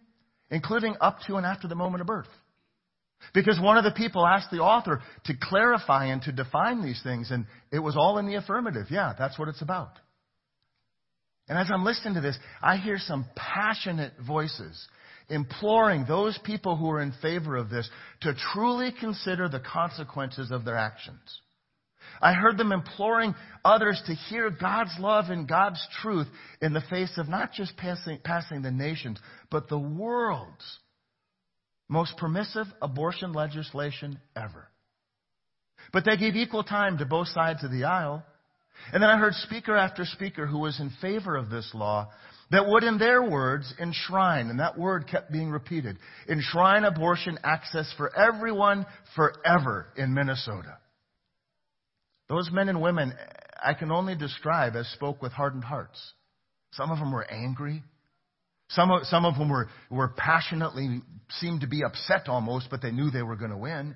including 0.50 0.96
up 1.02 1.18
to 1.28 1.36
and 1.36 1.46
after 1.46 1.68
the 1.68 1.76
moment 1.76 2.02
of 2.02 2.08
birth. 2.08 2.28
Because 3.34 3.60
one 3.60 3.78
of 3.78 3.84
the 3.84 3.92
people 3.92 4.26
asked 4.26 4.52
the 4.52 4.60
author 4.60 5.02
to 5.26 5.34
clarify 5.42 6.08
and 6.08 6.22
to 6.24 6.32
define 6.32 6.84
these 6.84 7.02
things, 7.04 7.32
and 7.32 7.46
it 7.72 7.80
was 7.80 7.96
all 7.96 8.18
in 8.18 8.26
the 8.26 8.36
affirmative. 8.36 8.88
Yeah, 8.90 9.14
that's 9.18 9.40
what 9.40 9.48
it's 9.48 9.62
about. 9.62 9.92
And 11.48 11.58
as 11.58 11.68
I'm 11.72 11.84
listening 11.84 12.16
to 12.16 12.22
this, 12.22 12.38
I 12.62 12.78
hear 12.78 12.98
some 12.98 13.26
passionate 13.36 14.14
voices 14.26 14.88
imploring 15.34 16.06
those 16.08 16.38
people 16.44 16.78
who 16.78 16.90
are 16.90 17.02
in 17.02 17.14
favor 17.22 17.56
of 17.56 17.70
this 17.70 17.90
to 18.22 18.34
truly 18.54 18.92
consider 18.98 19.50
the 19.50 19.60
consequences 19.60 20.52
of 20.52 20.64
their 20.64 20.78
actions. 20.78 21.42
I 22.22 22.34
heard 22.34 22.58
them 22.58 22.72
imploring 22.72 23.36
others 23.66 24.02
to 24.06 24.14
hear 24.14 24.50
God's 24.50 24.94
love 25.00 25.26
and 25.30 25.48
God's 25.48 25.86
truth 26.02 26.28
in 26.62 26.74
the 26.74 26.84
face 26.90 27.18
of 27.18 27.28
not 27.28 27.54
just 27.54 27.76
passing, 27.76 28.20
passing 28.24 28.62
the 28.62 28.72
nations, 28.72 29.20
but 29.50 29.68
the 29.68 29.80
world's 29.80 30.80
most 31.90 32.18
permissive 32.18 32.68
abortion 32.82 33.34
legislation 33.34 34.20
ever. 34.36 34.68
But 35.92 36.06
they 36.06 36.18
gave 36.18 36.36
equal 36.36 36.64
time 36.64 36.98
to 36.98 37.06
both 37.06 37.28
sides 37.28 37.64
of 37.64 37.72
the 37.72 37.84
aisle. 37.84 38.24
And 38.92 39.02
then 39.02 39.10
I 39.10 39.18
heard 39.18 39.34
speaker 39.34 39.76
after 39.76 40.06
speaker 40.06 40.46
who 40.46 40.60
was 40.60 40.80
in 40.80 40.92
favor 41.02 41.36
of 41.36 41.50
this 41.50 41.70
law 41.74 42.10
that 42.54 42.68
would, 42.68 42.84
in 42.84 43.00
their 43.00 43.24
words, 43.28 43.74
enshrine, 43.80 44.50
and 44.50 44.60
that 44.60 44.78
word 44.78 45.08
kept 45.08 45.32
being 45.32 45.50
repeated, 45.50 45.98
enshrine 46.30 46.86
abortion 46.86 47.40
access 47.44 47.92
for 47.98 48.16
everyone 48.16 48.86
forever 49.16 49.88
in 49.98 50.14
Minnesota. 50.14 50.78
Those 52.30 52.52
men 52.52 52.70
and 52.70 52.80
women 52.80 53.14
I 53.64 53.74
can 53.74 53.92
only 53.92 54.16
describe 54.16 54.76
as 54.76 54.88
spoke 54.90 55.20
with 55.20 55.32
hardened 55.32 55.64
hearts. 55.64 56.00
Some 56.74 56.92
of 56.92 57.00
them 57.00 57.12
were 57.12 57.26
angry. 57.30 57.82
Some 58.70 58.92
of, 58.92 59.04
some 59.08 59.26
of 59.26 59.36
them 59.38 59.50
were, 59.50 59.68
were 59.90 60.10
passionately, 60.10 61.02
seemed 61.40 61.62
to 61.62 61.68
be 61.68 61.84
upset 61.84 62.30
almost, 62.30 62.68
but 62.70 62.84
they 62.84 62.92
knew 62.92 63.10
they 63.10 63.24
were 63.24 63.36
going 63.36 63.52
to 63.52 63.58
win. 63.58 63.96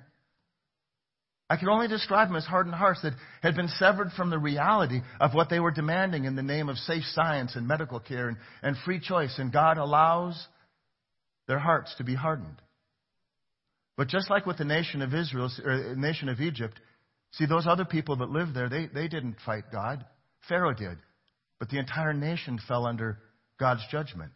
I 1.50 1.56
can 1.56 1.68
only 1.68 1.88
describe 1.88 2.28
them 2.28 2.36
as 2.36 2.44
hardened 2.44 2.74
hearts 2.74 3.00
that 3.02 3.14
had 3.42 3.56
been 3.56 3.68
severed 3.68 4.12
from 4.12 4.28
the 4.28 4.38
reality 4.38 5.00
of 5.18 5.32
what 5.32 5.48
they 5.48 5.60
were 5.60 5.70
demanding 5.70 6.24
in 6.24 6.36
the 6.36 6.42
name 6.42 6.68
of 6.68 6.76
safe 6.76 7.04
science 7.12 7.56
and 7.56 7.66
medical 7.66 8.00
care 8.00 8.28
and, 8.28 8.36
and 8.62 8.76
free 8.84 9.00
choice. 9.00 9.38
And 9.38 9.50
God 9.50 9.78
allows 9.78 10.46
their 11.46 11.58
hearts 11.58 11.94
to 11.96 12.04
be 12.04 12.14
hardened. 12.14 12.60
But 13.96 14.08
just 14.08 14.28
like 14.28 14.44
with 14.44 14.58
the 14.58 14.64
nation 14.64 15.00
of 15.00 15.14
Israel, 15.14 15.50
or 15.64 15.96
nation 15.96 16.28
of 16.28 16.40
Egypt, 16.40 16.78
see 17.32 17.46
those 17.46 17.66
other 17.66 17.86
people 17.86 18.16
that 18.16 18.30
lived 18.30 18.54
there, 18.54 18.68
they, 18.68 18.86
they 18.86 19.08
didn't 19.08 19.36
fight 19.44 19.64
God. 19.72 20.04
Pharaoh 20.48 20.74
did. 20.74 20.98
But 21.58 21.70
the 21.70 21.78
entire 21.78 22.12
nation 22.12 22.60
fell 22.68 22.86
under 22.86 23.18
God's 23.58 23.82
judgment. 23.90 24.32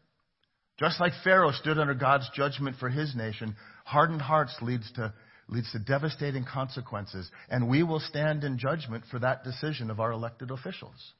Just 0.78 0.98
like 0.98 1.12
Pharaoh 1.22 1.52
stood 1.52 1.78
under 1.78 1.94
God's 1.94 2.28
judgment 2.34 2.76
for 2.80 2.88
his 2.88 3.14
nation, 3.14 3.54
hardened 3.84 4.22
hearts 4.22 4.56
leads 4.62 4.90
to 4.92 5.12
leads 5.48 5.70
to 5.72 5.78
devastating 5.78 6.44
consequences, 6.44 7.30
and 7.50 7.68
we 7.68 7.82
will 7.82 8.00
stand 8.00 8.44
in 8.44 8.58
judgment 8.58 9.04
for 9.10 9.18
that 9.18 9.44
decision 9.44 9.90
of 9.90 10.00
our 10.00 10.12
elected 10.12 10.50
officials. 10.50 11.12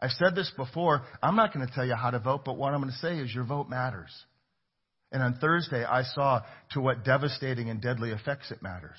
I've 0.00 0.10
said 0.12 0.34
this 0.34 0.52
before. 0.56 1.02
I'm 1.22 1.36
not 1.36 1.54
going 1.54 1.66
to 1.66 1.72
tell 1.72 1.86
you 1.86 1.94
how 1.94 2.10
to 2.10 2.18
vote, 2.18 2.42
but 2.44 2.56
what 2.56 2.74
I'm 2.74 2.80
going 2.80 2.92
to 2.92 2.98
say 2.98 3.18
is 3.18 3.34
your 3.34 3.44
vote 3.44 3.68
matters. 3.68 4.10
And 5.10 5.22
on 5.22 5.34
Thursday, 5.34 5.84
I 5.84 6.02
saw 6.02 6.42
to 6.72 6.80
what 6.80 7.04
devastating 7.04 7.70
and 7.70 7.80
deadly 7.80 8.10
effects 8.10 8.50
it 8.50 8.62
matters. 8.62 8.98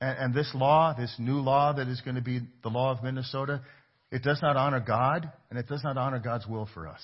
And, 0.00 0.18
and 0.18 0.34
this 0.34 0.50
law, 0.54 0.94
this 0.98 1.14
new 1.18 1.38
law 1.38 1.72
that 1.72 1.88
is 1.88 2.00
going 2.00 2.16
to 2.16 2.22
be 2.22 2.40
the 2.62 2.68
law 2.68 2.90
of 2.90 3.02
Minnesota, 3.02 3.62
it 4.10 4.22
does 4.22 4.40
not 4.42 4.56
honor 4.56 4.80
God, 4.80 5.30
and 5.50 5.58
it 5.58 5.68
does 5.68 5.82
not 5.84 5.96
honor 5.96 6.18
God's 6.18 6.46
will 6.46 6.68
for 6.74 6.88
us. 6.88 7.00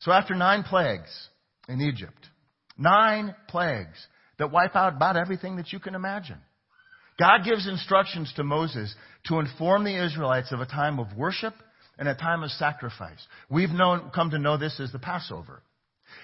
So 0.00 0.12
after 0.12 0.34
nine 0.34 0.62
plagues 0.62 1.10
in 1.68 1.80
Egypt, 1.80 2.26
nine 2.78 3.34
plagues 3.48 3.98
that 4.38 4.52
wipe 4.52 4.76
out 4.76 4.94
about 4.94 5.16
everything 5.16 5.56
that 5.56 5.72
you 5.72 5.80
can 5.80 5.94
imagine, 5.94 6.38
God 7.18 7.44
gives 7.44 7.66
instructions 7.68 8.32
to 8.36 8.44
Moses 8.44 8.94
to 9.26 9.40
inform 9.40 9.84
the 9.84 10.04
Israelites 10.04 10.52
of 10.52 10.60
a 10.60 10.66
time 10.66 11.00
of 11.00 11.16
worship 11.16 11.54
and 11.98 12.08
a 12.08 12.14
time 12.14 12.44
of 12.44 12.50
sacrifice. 12.52 13.18
We've 13.50 13.70
known, 13.70 14.10
come 14.14 14.30
to 14.30 14.38
know 14.38 14.56
this 14.56 14.78
as 14.80 14.92
the 14.92 15.00
Passover. 15.00 15.62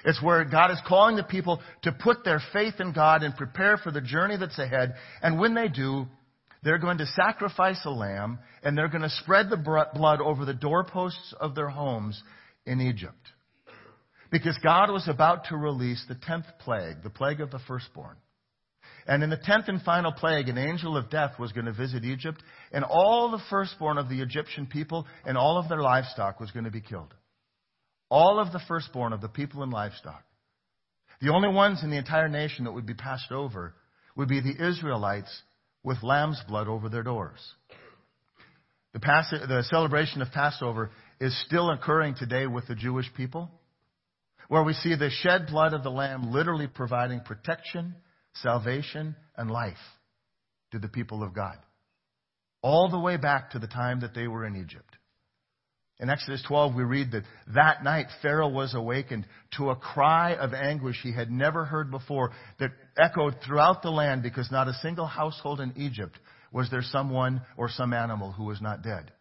It's 0.04 0.22
where 0.22 0.44
God 0.44 0.70
is 0.70 0.80
calling 0.86 1.16
the 1.16 1.24
people 1.24 1.60
to 1.82 1.92
put 1.92 2.24
their 2.24 2.40
faith 2.52 2.74
in 2.78 2.92
God 2.92 3.22
and 3.22 3.36
prepare 3.36 3.76
for 3.76 3.90
the 3.90 4.00
journey 4.00 4.36
that's 4.36 4.58
ahead. 4.58 4.94
And 5.20 5.38
when 5.38 5.54
they 5.54 5.68
do, 5.68 6.06
they're 6.62 6.78
going 6.78 6.98
to 6.98 7.06
sacrifice 7.06 7.80
a 7.84 7.90
lamb 7.90 8.38
and 8.62 8.78
they're 8.78 8.88
going 8.88 9.02
to 9.02 9.10
spread 9.10 9.50
the 9.50 9.56
blood 9.94 10.20
over 10.20 10.44
the 10.44 10.54
doorposts 10.54 11.34
of 11.38 11.54
their 11.54 11.68
homes 11.68 12.22
in 12.64 12.80
Egypt. 12.80 13.14
Because 14.30 14.58
God 14.62 14.90
was 14.90 15.08
about 15.08 15.46
to 15.46 15.56
release 15.56 16.04
the 16.08 16.14
tenth 16.14 16.46
plague, 16.60 17.02
the 17.02 17.10
plague 17.10 17.40
of 17.40 17.50
the 17.50 17.60
firstborn. 17.66 18.16
And 19.06 19.22
in 19.22 19.30
the 19.30 19.37
tenth 19.37 19.68
and 19.68 19.82
final 19.82 20.12
plague, 20.12 20.48
an 20.48 20.56
angel 20.56 20.96
of 20.96 21.10
death 21.10 21.38
was 21.38 21.52
going 21.52 21.66
to 21.66 21.72
visit 21.72 22.04
Egypt, 22.04 22.42
and 22.72 22.84
all 22.84 23.30
the 23.30 23.42
firstborn 23.50 23.98
of 23.98 24.08
the 24.08 24.22
Egyptian 24.22 24.66
people 24.66 25.06
and 25.26 25.37
all 25.37 25.58
of 25.58 25.68
their 25.68 25.82
livestock 25.82 26.40
was 26.40 26.50
going 26.52 26.64
to 26.64 26.70
be 26.70 26.80
killed. 26.80 27.12
All 28.08 28.38
of 28.38 28.52
the 28.52 28.62
firstborn 28.66 29.12
of 29.12 29.20
the 29.20 29.28
people 29.28 29.62
and 29.62 29.72
livestock. 29.72 30.24
The 31.20 31.32
only 31.32 31.48
ones 31.48 31.82
in 31.82 31.90
the 31.90 31.96
entire 31.98 32.28
nation 32.28 32.64
that 32.64 32.72
would 32.72 32.87
be 32.87 32.94
passed 32.94 33.30
over 33.30 33.74
would 34.16 34.28
be 34.28 34.40
the 34.40 34.68
Israelites 34.68 35.42
with 35.82 36.02
lamb's 36.02 36.40
blood 36.48 36.68
over 36.68 36.88
their 36.88 37.02
doors. 37.02 37.40
The, 38.94 39.00
Pas- 39.00 39.30
the 39.30 39.64
celebration 39.68 40.22
of 40.22 40.30
Passover 40.32 40.90
is 41.20 41.37
still 41.46 41.70
occurring 41.70 42.14
today 42.14 42.46
with 42.46 42.66
the 42.68 42.74
Jewish 42.74 43.12
people, 43.16 43.50
where 44.48 44.62
we 44.62 44.72
see 44.74 44.94
the 44.94 45.11
shed 45.11 45.46
blood 45.46 45.74
of 45.74 45.83
the 45.83 45.90
lamb 45.90 46.33
literally 46.33 46.66
providing 46.66 47.20
protection 47.20 47.94
salvation, 48.42 49.14
and 49.37 49.50
life 49.50 49.76
to 50.72 50.78
the 50.78 50.88
people 50.88 51.22
of 51.22 51.35
God. 51.35 51.57
All 52.62 52.88
the 52.88 52.98
way 52.98 53.16
back 53.16 53.50
to 53.50 53.59
the 53.59 53.66
time 53.66 54.00
that 54.00 54.14
they 54.14 54.26
were 54.26 54.46
in 54.46 54.57
Egypt. 54.57 54.96
In 56.00 56.11
Exodus 56.11 56.42
12, 56.48 56.74
we 56.74 56.83
read 56.83 57.12
that 57.12 57.22
that 57.54 57.85
night 57.85 58.07
Pharaoh 58.20 58.48
was 58.48 58.74
awakened 58.74 59.26
to 59.57 59.70
a 59.70 59.76
cry 59.76 60.35
of 60.35 60.52
anguish 60.52 60.98
he 61.02 61.12
had 61.12 61.30
never 61.30 61.64
heard 61.64 61.90
before 61.90 62.33
that 62.59 62.72
echoed 62.96 63.37
throughout 63.44 63.83
the 63.83 63.90
land 63.90 64.22
because 64.22 64.50
not 64.50 64.66
a 64.66 64.74
single 64.74 65.07
household 65.07 65.61
in 65.61 65.72
Egypt 65.76 66.18
was 66.52 66.68
there 66.70 66.83
someone 66.83 67.42
or 67.57 67.68
some 67.68 67.92
animal 67.92 68.33
who 68.33 68.44
was 68.44 68.61
not 68.61 68.83
dead. 68.83 69.12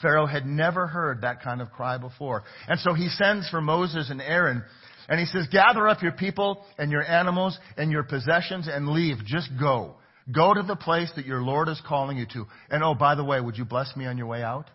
Pharaoh 0.00 0.26
had 0.26 0.46
never 0.46 0.86
heard 0.86 1.22
that 1.22 1.42
kind 1.42 1.60
of 1.60 1.70
cry 1.70 1.98
before. 1.98 2.44
And 2.68 2.78
so 2.80 2.94
he 2.94 3.08
sends 3.08 3.48
for 3.48 3.60
Moses 3.60 4.10
and 4.10 4.20
Aaron 4.20 4.62
and 5.08 5.18
he 5.18 5.26
says, 5.26 5.46
gather 5.50 5.88
up 5.88 6.02
your 6.02 6.12
people 6.12 6.64
and 6.76 6.92
your 6.92 7.02
animals 7.02 7.58
and 7.76 7.90
your 7.90 8.02
possessions 8.02 8.68
and 8.70 8.88
leave. 8.88 9.16
Just 9.24 9.50
go. 9.58 9.94
Go 10.32 10.52
to 10.52 10.62
the 10.62 10.76
place 10.76 11.10
that 11.16 11.24
your 11.24 11.42
Lord 11.42 11.68
is 11.68 11.80
calling 11.86 12.18
you 12.18 12.26
to. 12.34 12.46
And 12.68 12.84
oh, 12.84 12.94
by 12.94 13.14
the 13.14 13.24
way, 13.24 13.40
would 13.40 13.56
you 13.56 13.64
bless 13.64 13.96
me 13.96 14.04
on 14.04 14.18
your 14.18 14.26
way 14.26 14.42
out? 14.42 14.66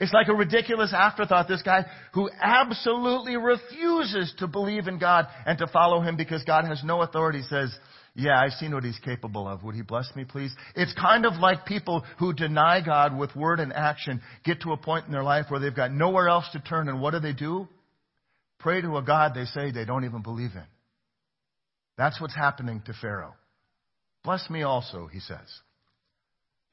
It's 0.00 0.12
like 0.12 0.28
a 0.28 0.34
ridiculous 0.34 0.92
afterthought. 0.94 1.48
This 1.48 1.62
guy 1.62 1.86
who 2.12 2.30
absolutely 2.40 3.36
refuses 3.36 4.32
to 4.38 4.46
believe 4.46 4.86
in 4.86 4.98
God 4.98 5.26
and 5.46 5.58
to 5.58 5.66
follow 5.66 6.00
him 6.00 6.16
because 6.16 6.44
God 6.44 6.66
has 6.66 6.84
no 6.84 7.02
authority 7.02 7.42
says, 7.48 7.76
yeah, 8.18 8.40
I've 8.40 8.52
seen 8.54 8.74
what 8.74 8.82
he's 8.82 8.98
capable 9.04 9.46
of. 9.46 9.62
Would 9.62 9.76
he 9.76 9.82
bless 9.82 10.10
me, 10.16 10.24
please? 10.24 10.52
It's 10.74 10.92
kind 10.94 11.24
of 11.24 11.34
like 11.34 11.64
people 11.64 12.04
who 12.18 12.32
deny 12.32 12.80
God 12.84 13.16
with 13.16 13.36
word 13.36 13.60
and 13.60 13.72
action 13.72 14.20
get 14.44 14.62
to 14.62 14.72
a 14.72 14.76
point 14.76 15.06
in 15.06 15.12
their 15.12 15.22
life 15.22 15.46
where 15.48 15.60
they've 15.60 15.74
got 15.74 15.92
nowhere 15.92 16.28
else 16.28 16.44
to 16.52 16.58
turn 16.58 16.88
and 16.88 17.00
what 17.00 17.12
do 17.12 17.20
they 17.20 17.32
do? 17.32 17.68
Pray 18.58 18.80
to 18.80 18.96
a 18.96 19.02
God 19.02 19.34
they 19.34 19.44
say 19.44 19.70
they 19.70 19.84
don't 19.84 20.04
even 20.04 20.22
believe 20.22 20.50
in. 20.56 20.64
That's 21.96 22.20
what's 22.20 22.34
happening 22.34 22.82
to 22.86 22.92
Pharaoh. 23.00 23.34
Bless 24.24 24.50
me 24.50 24.64
also, 24.64 25.06
he 25.06 25.20
says. 25.20 25.46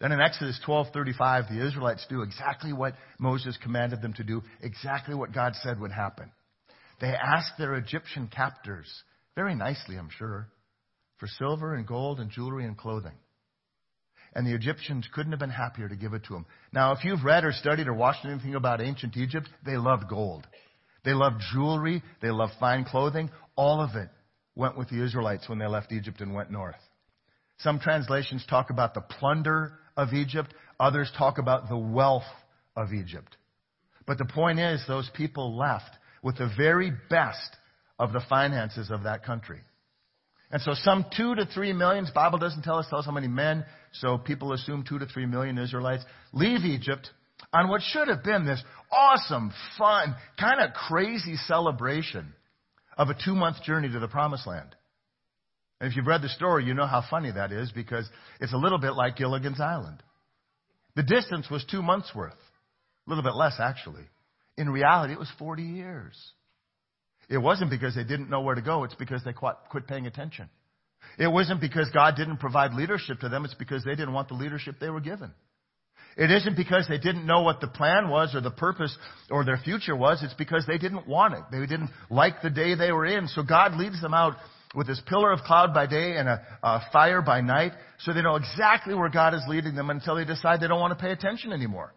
Then 0.02 0.12
in 0.12 0.20
Exodus 0.20 0.60
12:35, 0.66 1.50
the 1.50 1.64
Israelites 1.64 2.08
do 2.10 2.24
exactly 2.24 2.74
what 2.74 2.96
Moses 3.20 3.56
commanded 3.62 4.02
them 4.02 4.14
to 4.14 4.24
do, 4.24 4.42
exactly 4.62 5.14
what 5.14 5.32
God 5.32 5.54
said 5.58 5.80
would 5.80 5.92
happen. 5.92 6.32
They 7.00 7.14
ask 7.14 7.56
their 7.58 7.76
Egyptian 7.76 8.30
captors, 8.30 8.88
very 9.36 9.54
nicely, 9.54 9.96
I'm 9.98 10.10
sure, 10.10 10.50
for 11.18 11.28
silver 11.28 11.76
and 11.76 11.88
gold 11.88 12.20
and 12.20 12.30
jewelry 12.30 12.66
and 12.66 12.78
clothing. 12.78 13.14
And 14.34 14.46
the 14.46 14.54
Egyptians 14.54 15.08
couldn't 15.14 15.32
have 15.32 15.40
been 15.40 15.50
happier 15.50 15.88
to 15.88 15.96
give 15.96 16.14
it 16.14 16.26
to 16.26 16.34
them. 16.34 16.46
Now, 16.74 16.92
if 16.92 17.06
you've 17.06 17.24
read 17.24 17.46
or 17.46 17.54
studied 17.54 17.88
or 17.88 17.94
watched 17.94 18.26
anything 18.26 18.56
about 18.56 18.82
ancient 18.82 19.16
Egypt, 19.16 19.50
they 19.66 19.78
loved 19.78 20.10
gold. 20.10 20.46
They 21.06 21.14
loved 21.14 21.42
jewelry. 21.54 22.04
They 22.22 22.32
loved 22.32 22.54
fine 22.60 22.84
clothing. 22.84 23.30
All 23.56 23.80
of 23.82 23.96
it 23.96 24.10
went 24.56 24.78
with 24.78 24.90
the 24.90 25.02
Israelites 25.04 25.48
when 25.48 25.60
they 25.60 25.68
left 25.68 25.94
Egypt 25.94 26.20
and 26.20 26.34
went 26.34 26.52
north. 26.52 26.76
Some 27.60 27.80
translations 27.80 28.46
talk 28.50 28.70
about 28.70 28.94
the 28.94 29.02
plunder 29.02 29.74
of 29.96 30.14
Egypt. 30.14 30.54
Others 30.80 31.12
talk 31.18 31.38
about 31.38 31.70
the 31.70 31.78
wealth 31.78 32.24
of 32.76 32.92
Egypt. 32.92 33.38
But 34.06 34.18
the 34.18 34.26
point 34.26 34.60
is, 34.60 34.84
those 34.88 35.10
people 35.14 35.58
left 35.58 35.92
with 36.22 36.38
the 36.38 36.52
very 36.58 36.92
best 37.10 37.56
of 37.98 38.12
the 38.12 38.22
finances 38.28 38.92
of 38.92 39.04
that 39.04 39.24
country. 39.24 39.62
And 40.52 40.62
so 40.62 40.74
some 40.74 41.06
two 41.16 41.36
to 41.36 41.46
three 41.46 41.74
millions, 41.74 42.12
Bible 42.12 42.38
doesn't 42.38 42.62
tell 42.62 42.78
us, 42.78 42.86
tell 42.90 43.00
us 43.00 43.06
how 43.06 43.12
many 43.12 43.28
men, 43.28 43.66
so 43.94 44.18
people 44.18 44.54
assume 44.54 44.84
two 44.88 45.00
to 45.00 45.06
three 45.06 45.26
million 45.26 45.58
Israelites, 45.58 46.04
leave 46.34 46.66
Egypt 46.66 47.10
on 47.54 47.68
what 47.68 47.82
should 47.82 48.08
have 48.08 48.24
been 48.24 48.46
this 48.46 48.64
awesome, 48.92 49.52
fun, 49.78 50.16
kind 50.40 50.62
of 50.62 50.74
crazy 50.74 51.36
celebration 51.48 52.34
of 52.98 53.10
a 53.10 53.16
two 53.26 53.36
month 53.36 53.62
journey 53.64 53.90
to 53.90 54.00
the 54.00 54.08
promised 54.08 54.48
land. 54.48 54.76
And 55.80 55.90
if 55.90 55.98
you've 55.98 56.08
read 56.08 56.22
the 56.22 56.30
story, 56.30 56.66
you 56.66 56.74
know 56.74 56.86
how 56.86 57.04
funny 57.10 57.32
that 57.32 57.52
is 57.52 57.72
because 57.72 58.10
it's 58.40 58.54
a 58.54 58.58
little 58.58 58.78
bit 58.78 58.94
like 58.94 59.18
Gilligan's 59.18 59.60
Island. 59.60 60.02
The 60.96 61.04
distance 61.04 61.50
was 61.50 61.66
two 61.70 61.82
months 61.82 62.12
worth. 62.16 62.34
A 62.34 63.10
little 63.10 63.24
bit 63.24 63.36
less, 63.36 63.56
actually. 63.60 64.04
In 64.58 64.70
reality, 64.70 65.14
it 65.14 65.20
was 65.20 65.30
40 65.38 65.64
years. 65.64 66.16
It 67.30 67.38
wasn't 67.38 67.70
because 67.72 67.96
they 67.96 68.04
didn't 68.04 68.30
know 68.30 68.42
where 68.42 68.56
to 68.56 68.62
go, 68.62 68.84
it's 68.84 68.96
because 68.96 69.24
they 69.24 69.34
quit 69.34 69.88
paying 69.88 70.08
attention. 70.08 70.50
It 71.18 71.28
wasn't 71.28 71.62
because 71.62 71.90
God 71.94 72.16
didn't 72.16 72.38
provide 72.38 72.74
leadership 72.74 73.20
to 73.22 73.30
them, 73.30 73.46
it's 73.46 73.54
because 73.54 73.84
they 73.84 73.96
didn't 73.96 74.14
want 74.14 74.28
the 74.28 74.36
leadership 74.36 74.76
they 74.80 74.90
were 74.90 75.02
given. 75.02 75.32
It 76.18 76.32
isn't 76.32 76.56
because 76.56 76.88
they 76.88 76.98
didn't 76.98 77.26
know 77.26 77.42
what 77.42 77.60
the 77.60 77.68
plan 77.68 78.10
was 78.10 78.36
or 78.36 78.42
the 78.42 78.52
purpose 78.52 78.96
or 79.30 79.44
their 79.44 79.58
future 79.58 79.96
was. 79.96 80.24
It's 80.24 80.34
because 80.34 80.66
they 80.66 80.78
didn't 80.78 81.08
want 81.08 81.34
it. 81.34 81.42
They 81.52 81.60
didn't 81.60 81.90
like 82.10 82.42
the 82.42 82.50
day 82.50 82.74
they 82.76 82.94
were 82.94 83.06
in. 83.06 83.28
So 83.28 83.44
God 83.44 83.76
leads 83.76 84.02
them 84.02 84.14
out 84.14 84.36
with 84.74 84.88
this 84.88 85.02
pillar 85.08 85.32
of 85.32 85.42
cloud 85.42 85.74
by 85.74 85.88
day 85.88 86.16
and 86.18 86.30
a, 86.30 86.42
a 86.64 86.82
fire 86.94 87.22
by 87.22 87.42
night 87.42 87.74
so 88.00 88.14
they 88.14 88.22
know 88.22 88.36
exactly 88.36 88.94
where 88.94 89.10
God 89.10 89.34
is 89.34 89.42
leading 89.48 89.76
them 89.76 89.90
until 89.90 90.16
they 90.16 90.26
decide 90.26 90.62
they 90.62 90.68
don't 90.68 90.80
want 90.80 90.98
to 90.98 91.04
pay 91.04 91.12
attention 91.12 91.52
anymore. 91.52 91.94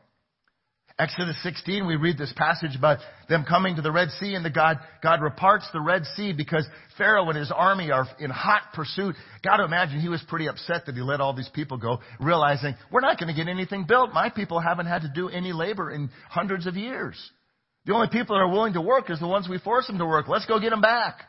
Exodus 1.00 1.36
16, 1.44 1.86
we 1.86 1.94
read 1.94 2.18
this 2.18 2.32
passage 2.34 2.74
about 2.74 2.98
them 3.28 3.44
coming 3.48 3.76
to 3.76 3.82
the 3.82 3.92
Red 3.92 4.08
Sea 4.18 4.34
and 4.34 4.44
the 4.44 4.50
God, 4.50 4.78
God 5.00 5.22
reparts 5.22 5.68
the 5.72 5.80
Red 5.80 6.04
Sea 6.16 6.32
because 6.32 6.66
Pharaoh 6.96 7.28
and 7.28 7.38
his 7.38 7.52
army 7.54 7.92
are 7.92 8.04
in 8.18 8.30
hot 8.30 8.62
pursuit. 8.74 9.14
Got 9.44 9.58
to 9.58 9.64
imagine 9.64 10.00
he 10.00 10.08
was 10.08 10.20
pretty 10.26 10.48
upset 10.48 10.86
that 10.86 10.96
he 10.96 11.00
let 11.00 11.20
all 11.20 11.34
these 11.34 11.50
people 11.54 11.76
go, 11.76 12.00
realizing 12.18 12.74
we're 12.90 13.00
not 13.00 13.16
going 13.16 13.32
to 13.32 13.34
get 13.34 13.48
anything 13.48 13.84
built. 13.86 14.12
My 14.12 14.28
people 14.28 14.58
haven't 14.58 14.86
had 14.86 15.02
to 15.02 15.12
do 15.14 15.28
any 15.28 15.52
labor 15.52 15.92
in 15.92 16.10
hundreds 16.28 16.66
of 16.66 16.74
years. 16.74 17.16
The 17.86 17.94
only 17.94 18.08
people 18.08 18.34
that 18.34 18.42
are 18.42 18.50
willing 18.50 18.72
to 18.72 18.80
work 18.80 19.08
is 19.08 19.20
the 19.20 19.28
ones 19.28 19.48
we 19.48 19.58
force 19.58 19.86
them 19.86 19.98
to 19.98 20.04
work. 20.04 20.26
Let's 20.26 20.46
go 20.46 20.58
get 20.58 20.70
them 20.70 20.80
back. 20.80 21.20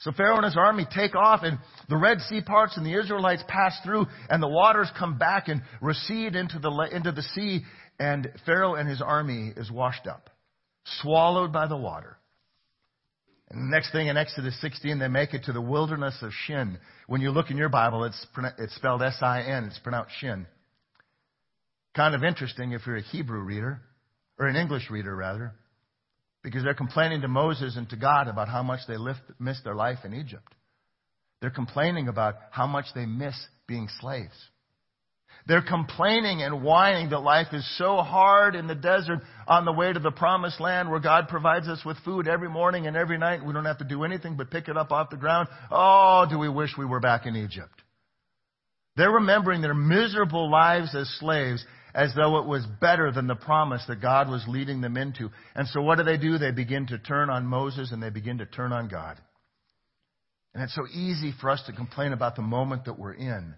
So 0.00 0.12
Pharaoh 0.12 0.36
and 0.36 0.44
his 0.44 0.56
army 0.56 0.86
take 0.94 1.14
off 1.14 1.40
and 1.44 1.58
the 1.88 1.96
Red 1.96 2.20
Sea 2.20 2.42
parts 2.42 2.76
and 2.76 2.84
the 2.84 2.98
Israelites 2.98 3.42
pass 3.48 3.78
through 3.84 4.06
and 4.28 4.42
the 4.42 4.48
waters 4.48 4.90
come 4.98 5.16
back 5.16 5.48
and 5.48 5.62
recede 5.80 6.36
into 6.36 6.58
the, 6.58 6.70
into 6.92 7.12
the 7.12 7.22
sea 7.22 7.62
and 7.98 8.30
Pharaoh 8.46 8.74
and 8.74 8.88
his 8.88 9.00
army 9.00 9.52
is 9.56 9.70
washed 9.70 10.06
up, 10.06 10.30
swallowed 11.00 11.52
by 11.52 11.66
the 11.66 11.76
water. 11.76 12.16
And 13.50 13.60
the 13.60 13.74
next 13.74 13.92
thing 13.92 14.08
in 14.08 14.16
Exodus 14.16 14.58
16, 14.60 14.98
they 14.98 15.08
make 15.08 15.34
it 15.34 15.44
to 15.44 15.52
the 15.52 15.60
wilderness 15.60 16.16
of 16.22 16.32
Shin. 16.46 16.78
When 17.06 17.20
you 17.20 17.30
look 17.30 17.50
in 17.50 17.56
your 17.56 17.68
Bible, 17.68 18.04
it's, 18.04 18.26
it's 18.58 18.74
spelled 18.74 19.02
S-I-N. 19.02 19.64
It's 19.64 19.78
pronounced 19.78 20.12
Shin. 20.18 20.46
Kind 21.94 22.14
of 22.14 22.24
interesting 22.24 22.72
if 22.72 22.86
you're 22.86 22.96
a 22.96 23.02
Hebrew 23.02 23.40
reader, 23.40 23.80
or 24.38 24.46
an 24.46 24.56
English 24.56 24.90
reader 24.90 25.14
rather 25.14 25.54
because 26.44 26.62
they're 26.62 26.74
complaining 26.74 27.22
to 27.22 27.28
Moses 27.28 27.74
and 27.76 27.88
to 27.88 27.96
God 27.96 28.28
about 28.28 28.48
how 28.48 28.62
much 28.62 28.80
they 28.86 28.96
missed 29.40 29.64
their 29.64 29.74
life 29.74 30.00
in 30.04 30.14
Egypt. 30.14 30.54
They're 31.40 31.50
complaining 31.50 32.06
about 32.06 32.36
how 32.50 32.66
much 32.66 32.84
they 32.94 33.06
miss 33.06 33.34
being 33.66 33.88
slaves. 33.98 34.34
They're 35.46 35.62
complaining 35.62 36.42
and 36.42 36.62
whining 36.62 37.10
that 37.10 37.18
life 37.18 37.48
is 37.52 37.66
so 37.76 37.98
hard 37.98 38.54
in 38.54 38.66
the 38.66 38.74
desert 38.74 39.20
on 39.46 39.66
the 39.66 39.72
way 39.72 39.92
to 39.92 40.00
the 40.00 40.10
promised 40.10 40.58
land 40.58 40.90
where 40.90 41.00
God 41.00 41.28
provides 41.28 41.68
us 41.68 41.84
with 41.84 41.98
food 41.98 42.26
every 42.26 42.48
morning 42.48 42.86
and 42.86 42.96
every 42.96 43.18
night. 43.18 43.44
We 43.44 43.52
don't 43.52 43.66
have 43.66 43.78
to 43.78 43.84
do 43.84 44.04
anything 44.04 44.36
but 44.36 44.50
pick 44.50 44.68
it 44.68 44.76
up 44.78 44.90
off 44.90 45.10
the 45.10 45.18
ground. 45.18 45.48
Oh, 45.70 46.26
do 46.30 46.38
we 46.38 46.48
wish 46.48 46.70
we 46.78 46.86
were 46.86 47.00
back 47.00 47.26
in 47.26 47.36
Egypt? 47.36 47.82
They're 48.96 49.10
remembering 49.10 49.60
their 49.60 49.74
miserable 49.74 50.50
lives 50.50 50.94
as 50.94 51.08
slaves 51.20 51.64
as 51.94 52.14
though 52.14 52.38
it 52.38 52.46
was 52.46 52.64
better 52.80 53.12
than 53.12 53.26
the 53.26 53.34
promise 53.34 53.84
that 53.86 54.00
God 54.00 54.30
was 54.30 54.44
leading 54.48 54.80
them 54.80 54.96
into. 54.96 55.30
And 55.54 55.68
so 55.68 55.82
what 55.82 55.98
do 55.98 56.04
they 56.04 56.16
do? 56.16 56.38
They 56.38 56.52
begin 56.52 56.86
to 56.86 56.98
turn 56.98 57.28
on 57.28 57.44
Moses 57.44 57.92
and 57.92 58.02
they 58.02 58.10
begin 58.10 58.38
to 58.38 58.46
turn 58.46 58.72
on 58.72 58.88
God. 58.88 59.20
And 60.54 60.62
it's 60.62 60.74
so 60.74 60.86
easy 60.86 61.34
for 61.38 61.50
us 61.50 61.62
to 61.66 61.72
complain 61.72 62.12
about 62.12 62.34
the 62.34 62.42
moment 62.42 62.86
that 62.86 62.98
we're 62.98 63.12
in 63.12 63.56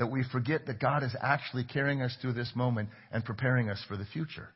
that 0.00 0.10
we 0.10 0.24
forget 0.32 0.64
that 0.66 0.80
God 0.80 1.02
is 1.02 1.14
actually 1.20 1.62
carrying 1.62 2.00
us 2.00 2.16
through 2.22 2.32
this 2.32 2.50
moment 2.54 2.88
and 3.12 3.22
preparing 3.22 3.68
us 3.68 3.84
for 3.86 3.98
the 3.98 4.06
future. 4.06 4.48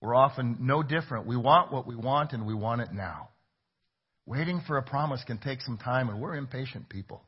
We're 0.00 0.14
often 0.14 0.58
no 0.60 0.84
different. 0.84 1.26
We 1.26 1.36
want 1.36 1.72
what 1.72 1.88
we 1.88 1.96
want 1.96 2.32
and 2.32 2.46
we 2.46 2.54
want 2.54 2.82
it 2.82 2.92
now. 2.92 3.30
Waiting 4.24 4.62
for 4.64 4.78
a 4.78 4.82
promise 4.82 5.24
can 5.26 5.38
take 5.38 5.60
some 5.60 5.76
time 5.76 6.08
and 6.08 6.20
we're 6.20 6.36
impatient 6.36 6.88
people. 6.88 7.24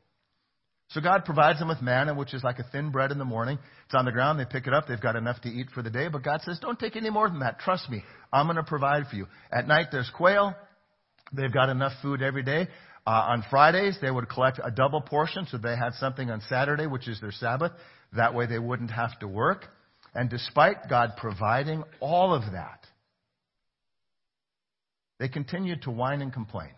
So 0.91 1.01
God 1.01 1.25
provides 1.25 1.59
them 1.59 1.67
with 1.67 1.83
manna, 1.83 2.15
which 2.15 2.33
is 2.33 2.45
like 2.45 2.61
a 2.61 2.67
thin 2.71 2.93
bread 2.93 3.11
in 3.11 3.19
the 3.19 3.25
morning. 3.25 3.59
It's 3.87 3.95
on 3.97 4.05
the 4.05 4.13
ground. 4.13 4.39
They 4.39 4.45
pick 4.45 4.69
it 4.69 4.73
up. 4.73 4.87
They've 4.87 5.01
got 5.01 5.17
enough 5.17 5.41
to 5.41 5.49
eat 5.49 5.71
for 5.75 5.83
the 5.83 5.91
day. 5.91 6.07
But 6.07 6.23
God 6.23 6.43
says, 6.43 6.61
don't 6.61 6.79
take 6.79 6.95
any 6.95 7.11
more 7.11 7.29
than 7.29 7.41
that. 7.41 7.59
Trust 7.59 7.91
me. 7.91 8.05
I'm 8.33 8.47
going 8.47 8.57
to 8.57 8.63
provide 8.63 9.09
for 9.11 9.17
you. 9.17 9.27
At 9.51 9.67
night, 9.67 9.87
there's 9.91 10.11
quail. 10.15 10.55
They've 11.33 11.53
got 11.53 11.71
enough 11.71 11.95
food 12.03 12.23
every 12.23 12.45
day. 12.45 12.69
Uh, 13.07 13.11
on 13.11 13.45
Fridays, 13.51 13.99
they 14.01 14.11
would 14.11 14.29
collect 14.29 14.59
a 14.63 14.71
double 14.71 15.01
portion 15.01 15.47
so 15.51 15.59
they 15.59 15.77
had 15.77 15.93
something 15.95 16.31
on 16.31 16.41
Saturday, 16.49 16.87
which 16.87 17.07
is 17.07 17.21
their 17.21 17.33
Sabbath. 17.33 17.73
That 18.17 18.35
way 18.35 18.47
they 18.47 18.59
wouldn't 18.59 18.91
have 18.91 19.19
to 19.21 19.29
work. 19.29 19.67
And 20.15 20.31
despite 20.31 20.89
God 20.89 21.13
providing 21.17 21.85
all 22.01 22.33
of 22.33 22.53
that, 22.53 22.87
they 25.19 25.29
continued 25.29 25.83
to 25.83 25.91
whine 25.91 26.23
and 26.23 26.33
complain. 26.33 26.71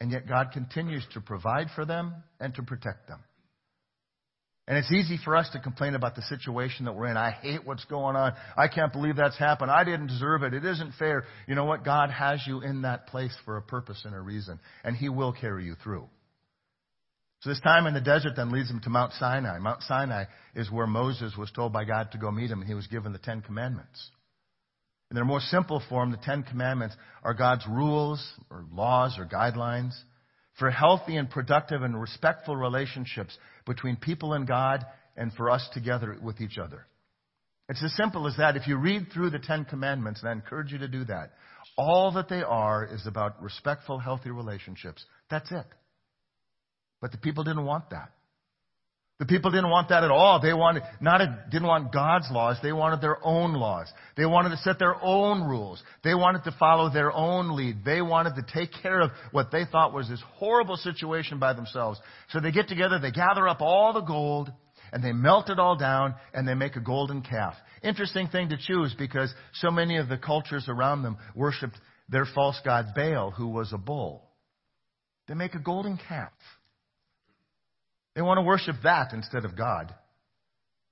And 0.00 0.10
yet 0.10 0.26
God 0.26 0.50
continues 0.52 1.06
to 1.14 1.20
provide 1.20 1.68
for 1.74 1.84
them 1.84 2.14
and 2.40 2.54
to 2.54 2.62
protect 2.62 3.06
them. 3.06 3.20
And 4.72 4.78
it's 4.78 4.90
easy 4.90 5.18
for 5.22 5.36
us 5.36 5.50
to 5.50 5.60
complain 5.60 5.94
about 5.94 6.16
the 6.16 6.22
situation 6.22 6.86
that 6.86 6.94
we're 6.94 7.08
in. 7.08 7.18
I 7.18 7.30
hate 7.30 7.66
what's 7.66 7.84
going 7.84 8.16
on. 8.16 8.32
I 8.56 8.68
can't 8.68 8.90
believe 8.90 9.16
that's 9.16 9.36
happened. 9.36 9.70
I 9.70 9.84
didn't 9.84 10.06
deserve 10.06 10.44
it. 10.44 10.54
It 10.54 10.64
isn't 10.64 10.94
fair. 10.94 11.24
You 11.46 11.54
know 11.54 11.66
what? 11.66 11.84
God 11.84 12.08
has 12.08 12.42
you 12.46 12.62
in 12.62 12.80
that 12.80 13.06
place 13.06 13.36
for 13.44 13.58
a 13.58 13.62
purpose 13.62 14.00
and 14.06 14.14
a 14.14 14.18
reason, 14.18 14.58
and 14.82 14.96
He 14.96 15.10
will 15.10 15.34
carry 15.34 15.66
you 15.66 15.74
through. 15.84 16.08
So 17.40 17.50
this 17.50 17.60
time 17.60 17.86
in 17.86 17.92
the 17.92 18.00
desert 18.00 18.32
then 18.34 18.50
leads 18.50 18.70
him 18.70 18.80
to 18.84 18.88
Mount 18.88 19.12
Sinai. 19.12 19.58
Mount 19.58 19.82
Sinai 19.82 20.24
is 20.54 20.70
where 20.70 20.86
Moses 20.86 21.36
was 21.36 21.50
told 21.50 21.74
by 21.74 21.84
God 21.84 22.10
to 22.12 22.18
go 22.18 22.30
meet 22.30 22.50
him, 22.50 22.60
and 22.60 22.66
he 22.66 22.74
was 22.74 22.86
given 22.86 23.12
the 23.12 23.18
Ten 23.18 23.42
Commandments. 23.42 24.10
In 25.10 25.16
their 25.16 25.26
more 25.26 25.40
simple 25.40 25.82
form, 25.90 26.12
the 26.12 26.16
Ten 26.16 26.44
Commandments 26.44 26.96
are 27.22 27.34
God's 27.34 27.66
rules 27.68 28.26
or 28.48 28.64
laws 28.72 29.18
or 29.18 29.26
guidelines 29.26 29.92
for 30.58 30.70
healthy 30.70 31.16
and 31.16 31.30
productive 31.30 31.82
and 31.82 32.00
respectful 32.00 32.56
relationships 32.56 33.36
between 33.66 33.96
people 33.96 34.34
and 34.34 34.46
God 34.46 34.84
and 35.16 35.32
for 35.32 35.50
us 35.50 35.66
together 35.72 36.16
with 36.22 36.40
each 36.40 36.58
other. 36.58 36.86
It's 37.68 37.82
as 37.82 37.94
simple 37.96 38.26
as 38.26 38.36
that. 38.36 38.56
If 38.56 38.66
you 38.66 38.76
read 38.76 39.06
through 39.12 39.30
the 39.30 39.38
Ten 39.38 39.64
Commandments, 39.64 40.20
and 40.20 40.28
I 40.28 40.32
encourage 40.32 40.72
you 40.72 40.78
to 40.78 40.88
do 40.88 41.04
that, 41.04 41.32
all 41.78 42.12
that 42.12 42.28
they 42.28 42.42
are 42.42 42.84
is 42.84 43.06
about 43.06 43.42
respectful, 43.42 43.98
healthy 43.98 44.30
relationships. 44.30 45.04
That's 45.30 45.50
it. 45.50 45.66
But 47.00 47.12
the 47.12 47.18
people 47.18 47.44
didn't 47.44 47.64
want 47.64 47.90
that. 47.90 48.12
The 49.22 49.26
people 49.26 49.52
didn't 49.52 49.70
want 49.70 49.90
that 49.90 50.02
at 50.02 50.10
all. 50.10 50.40
They 50.40 50.52
wanted, 50.52 50.82
not 51.00 51.20
a, 51.20 51.44
didn't 51.48 51.68
want 51.68 51.92
God's 51.92 52.28
laws. 52.32 52.56
They 52.60 52.72
wanted 52.72 53.00
their 53.00 53.24
own 53.24 53.52
laws. 53.52 53.86
They 54.16 54.26
wanted 54.26 54.48
to 54.48 54.56
set 54.56 54.80
their 54.80 54.96
own 55.00 55.44
rules. 55.44 55.80
They 56.02 56.16
wanted 56.16 56.42
to 56.42 56.56
follow 56.58 56.90
their 56.92 57.12
own 57.12 57.54
lead. 57.54 57.84
They 57.84 58.02
wanted 58.02 58.34
to 58.34 58.42
take 58.52 58.70
care 58.82 59.00
of 59.00 59.12
what 59.30 59.52
they 59.52 59.64
thought 59.64 59.94
was 59.94 60.08
this 60.08 60.20
horrible 60.38 60.76
situation 60.76 61.38
by 61.38 61.52
themselves. 61.52 62.00
So 62.30 62.40
they 62.40 62.50
get 62.50 62.66
together, 62.66 62.98
they 62.98 63.12
gather 63.12 63.46
up 63.46 63.60
all 63.60 63.92
the 63.92 64.00
gold, 64.00 64.50
and 64.92 65.04
they 65.04 65.12
melt 65.12 65.50
it 65.50 65.60
all 65.60 65.76
down, 65.76 66.16
and 66.34 66.48
they 66.48 66.54
make 66.54 66.74
a 66.74 66.80
golden 66.80 67.22
calf. 67.22 67.54
Interesting 67.84 68.26
thing 68.26 68.48
to 68.48 68.58
choose 68.58 68.92
because 68.98 69.32
so 69.54 69.70
many 69.70 69.98
of 69.98 70.08
the 70.08 70.18
cultures 70.18 70.64
around 70.66 71.04
them 71.04 71.16
worshipped 71.36 71.78
their 72.08 72.26
false 72.34 72.60
god 72.64 72.86
Baal, 72.96 73.30
who 73.30 73.46
was 73.46 73.72
a 73.72 73.78
bull. 73.78 74.28
They 75.28 75.34
make 75.34 75.54
a 75.54 75.60
golden 75.60 75.96
calf. 76.08 76.32
They 78.14 78.22
want 78.22 78.38
to 78.38 78.42
worship 78.42 78.76
that 78.82 79.12
instead 79.12 79.44
of 79.44 79.56
God. 79.56 79.94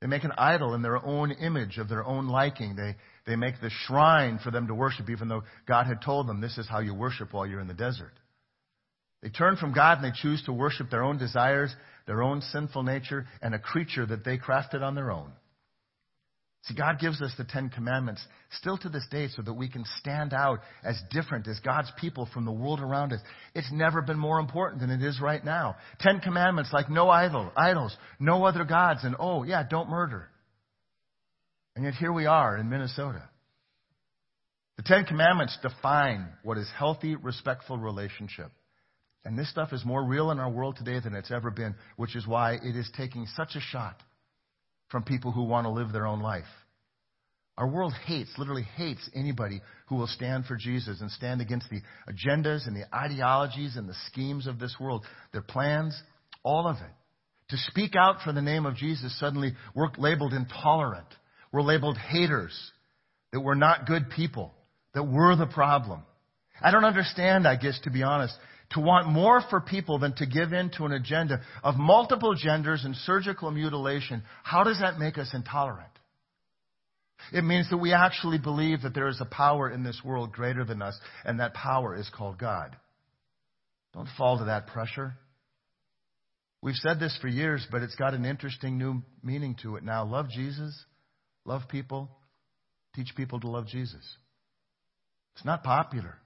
They 0.00 0.06
make 0.06 0.24
an 0.24 0.32
idol 0.38 0.74
in 0.74 0.80
their 0.80 1.04
own 1.04 1.30
image, 1.30 1.76
of 1.76 1.88
their 1.88 2.04
own 2.04 2.28
liking. 2.28 2.74
They, 2.74 2.96
they 3.26 3.36
make 3.36 3.60
the 3.60 3.70
shrine 3.86 4.38
for 4.42 4.50
them 4.50 4.66
to 4.68 4.74
worship, 4.74 5.10
even 5.10 5.28
though 5.28 5.42
God 5.66 5.86
had 5.86 6.00
told 6.00 6.26
them 6.26 6.40
this 6.40 6.56
is 6.56 6.66
how 6.68 6.80
you 6.80 6.94
worship 6.94 7.32
while 7.32 7.46
you're 7.46 7.60
in 7.60 7.68
the 7.68 7.74
desert. 7.74 8.12
They 9.22 9.28
turn 9.28 9.56
from 9.56 9.74
God 9.74 9.98
and 9.98 10.06
they 10.06 10.16
choose 10.16 10.42
to 10.44 10.52
worship 10.52 10.88
their 10.88 11.02
own 11.02 11.18
desires, 11.18 11.74
their 12.06 12.22
own 12.22 12.40
sinful 12.40 12.82
nature, 12.82 13.26
and 13.42 13.54
a 13.54 13.58
creature 13.58 14.06
that 14.06 14.24
they 14.24 14.38
crafted 14.38 14.80
on 14.80 14.94
their 14.94 15.10
own. 15.10 15.32
See, 16.64 16.74
God 16.74 16.98
gives 16.98 17.22
us 17.22 17.32
the 17.38 17.44
Ten 17.44 17.70
Commandments 17.70 18.22
still 18.58 18.76
to 18.78 18.90
this 18.90 19.06
day 19.10 19.28
so 19.28 19.40
that 19.42 19.54
we 19.54 19.68
can 19.68 19.84
stand 19.98 20.34
out 20.34 20.60
as 20.84 21.00
different 21.10 21.48
as 21.48 21.58
God's 21.60 21.90
people 21.98 22.28
from 22.34 22.44
the 22.44 22.52
world 22.52 22.80
around 22.80 23.14
us. 23.14 23.20
It's 23.54 23.72
never 23.72 24.02
been 24.02 24.18
more 24.18 24.38
important 24.38 24.82
than 24.82 24.90
it 24.90 25.02
is 25.02 25.20
right 25.22 25.42
now. 25.42 25.76
Ten 26.00 26.20
Commandments 26.20 26.70
like 26.72 26.90
no 26.90 27.08
idol, 27.08 27.50
idols, 27.56 27.96
no 28.18 28.44
other 28.44 28.64
gods, 28.64 29.04
and 29.04 29.16
oh, 29.18 29.42
yeah, 29.42 29.62
don't 29.68 29.88
murder. 29.88 30.28
And 31.76 31.84
yet 31.84 31.94
here 31.94 32.12
we 32.12 32.26
are 32.26 32.58
in 32.58 32.68
Minnesota. 32.68 33.26
The 34.76 34.82
Ten 34.82 35.06
Commandments 35.06 35.56
define 35.62 36.28
what 36.42 36.58
is 36.58 36.68
healthy, 36.76 37.16
respectful 37.16 37.78
relationship. 37.78 38.50
And 39.24 39.38
this 39.38 39.50
stuff 39.50 39.72
is 39.72 39.84
more 39.84 40.04
real 40.04 40.30
in 40.30 40.38
our 40.38 40.50
world 40.50 40.76
today 40.76 41.00
than 41.00 41.14
it's 41.14 41.30
ever 41.30 41.50
been, 41.50 41.74
which 41.96 42.16
is 42.16 42.26
why 42.26 42.54
it 42.54 42.76
is 42.76 42.90
taking 42.96 43.26
such 43.34 43.54
a 43.54 43.60
shot 43.60 44.02
from 44.90 45.04
people 45.04 45.32
who 45.32 45.44
want 45.44 45.66
to 45.66 45.70
live 45.70 45.92
their 45.92 46.06
own 46.06 46.20
life. 46.20 46.44
Our 47.56 47.68
world 47.68 47.92
hates, 48.06 48.30
literally 48.38 48.66
hates 48.76 49.08
anybody 49.14 49.60
who 49.88 49.96
will 49.96 50.06
stand 50.06 50.46
for 50.46 50.56
Jesus 50.56 51.00
and 51.00 51.10
stand 51.10 51.40
against 51.40 51.68
the 51.68 51.82
agendas 52.08 52.66
and 52.66 52.74
the 52.74 52.86
ideologies 52.94 53.76
and 53.76 53.88
the 53.88 53.96
schemes 54.06 54.46
of 54.46 54.58
this 54.58 54.74
world, 54.80 55.04
their 55.32 55.42
plans, 55.42 56.00
all 56.42 56.66
of 56.66 56.76
it. 56.76 56.92
To 57.50 57.56
speak 57.56 57.96
out 57.96 58.22
for 58.24 58.32
the 58.32 58.40
name 58.40 58.64
of 58.64 58.76
Jesus, 58.76 59.18
suddenly 59.18 59.52
we're 59.74 59.90
labeled 59.98 60.32
intolerant. 60.32 61.08
We're 61.52 61.62
labeled 61.62 61.98
haters. 61.98 62.56
That 63.32 63.40
we're 63.40 63.54
not 63.54 63.86
good 63.86 64.08
people. 64.10 64.54
That 64.94 65.04
we're 65.04 65.36
the 65.36 65.46
problem. 65.46 66.02
I 66.62 66.70
don't 66.70 66.84
understand, 66.84 67.46
I 67.46 67.56
guess, 67.56 67.78
to 67.84 67.90
be 67.90 68.02
honest, 68.02 68.34
to 68.70 68.80
want 68.80 69.08
more 69.08 69.42
for 69.50 69.60
people 69.60 69.98
than 69.98 70.14
to 70.16 70.26
give 70.26 70.52
in 70.52 70.70
to 70.76 70.84
an 70.84 70.92
agenda 70.92 71.40
of 71.64 71.76
multiple 71.76 72.34
genders 72.34 72.84
and 72.84 72.94
surgical 72.94 73.50
mutilation, 73.50 74.22
how 74.42 74.62
does 74.62 74.78
that 74.80 74.98
make 74.98 75.18
us 75.18 75.30
intolerant? 75.34 75.90
It 77.32 77.44
means 77.44 77.68
that 77.70 77.78
we 77.78 77.92
actually 77.92 78.38
believe 78.38 78.82
that 78.82 78.94
there 78.94 79.08
is 79.08 79.20
a 79.20 79.26
power 79.26 79.70
in 79.70 79.82
this 79.82 80.00
world 80.04 80.32
greater 80.32 80.64
than 80.64 80.82
us, 80.82 80.98
and 81.24 81.40
that 81.40 81.54
power 81.54 81.96
is 81.96 82.10
called 82.16 82.38
God. 82.38 82.76
Don't 83.92 84.08
fall 84.16 84.38
to 84.38 84.44
that 84.44 84.68
pressure. 84.68 85.14
We've 86.62 86.76
said 86.76 87.00
this 87.00 87.16
for 87.20 87.28
years, 87.28 87.66
but 87.70 87.82
it's 87.82 87.96
got 87.96 88.14
an 88.14 88.24
interesting 88.24 88.78
new 88.78 89.02
meaning 89.22 89.56
to 89.62 89.76
it 89.76 89.82
now. 89.82 90.04
Love 90.04 90.28
Jesus, 90.28 90.84
love 91.44 91.62
people, 91.68 92.10
teach 92.94 93.14
people 93.16 93.40
to 93.40 93.48
love 93.48 93.66
Jesus. 93.66 94.16
It's 95.34 95.44
not 95.44 95.62
popular. 95.64 96.16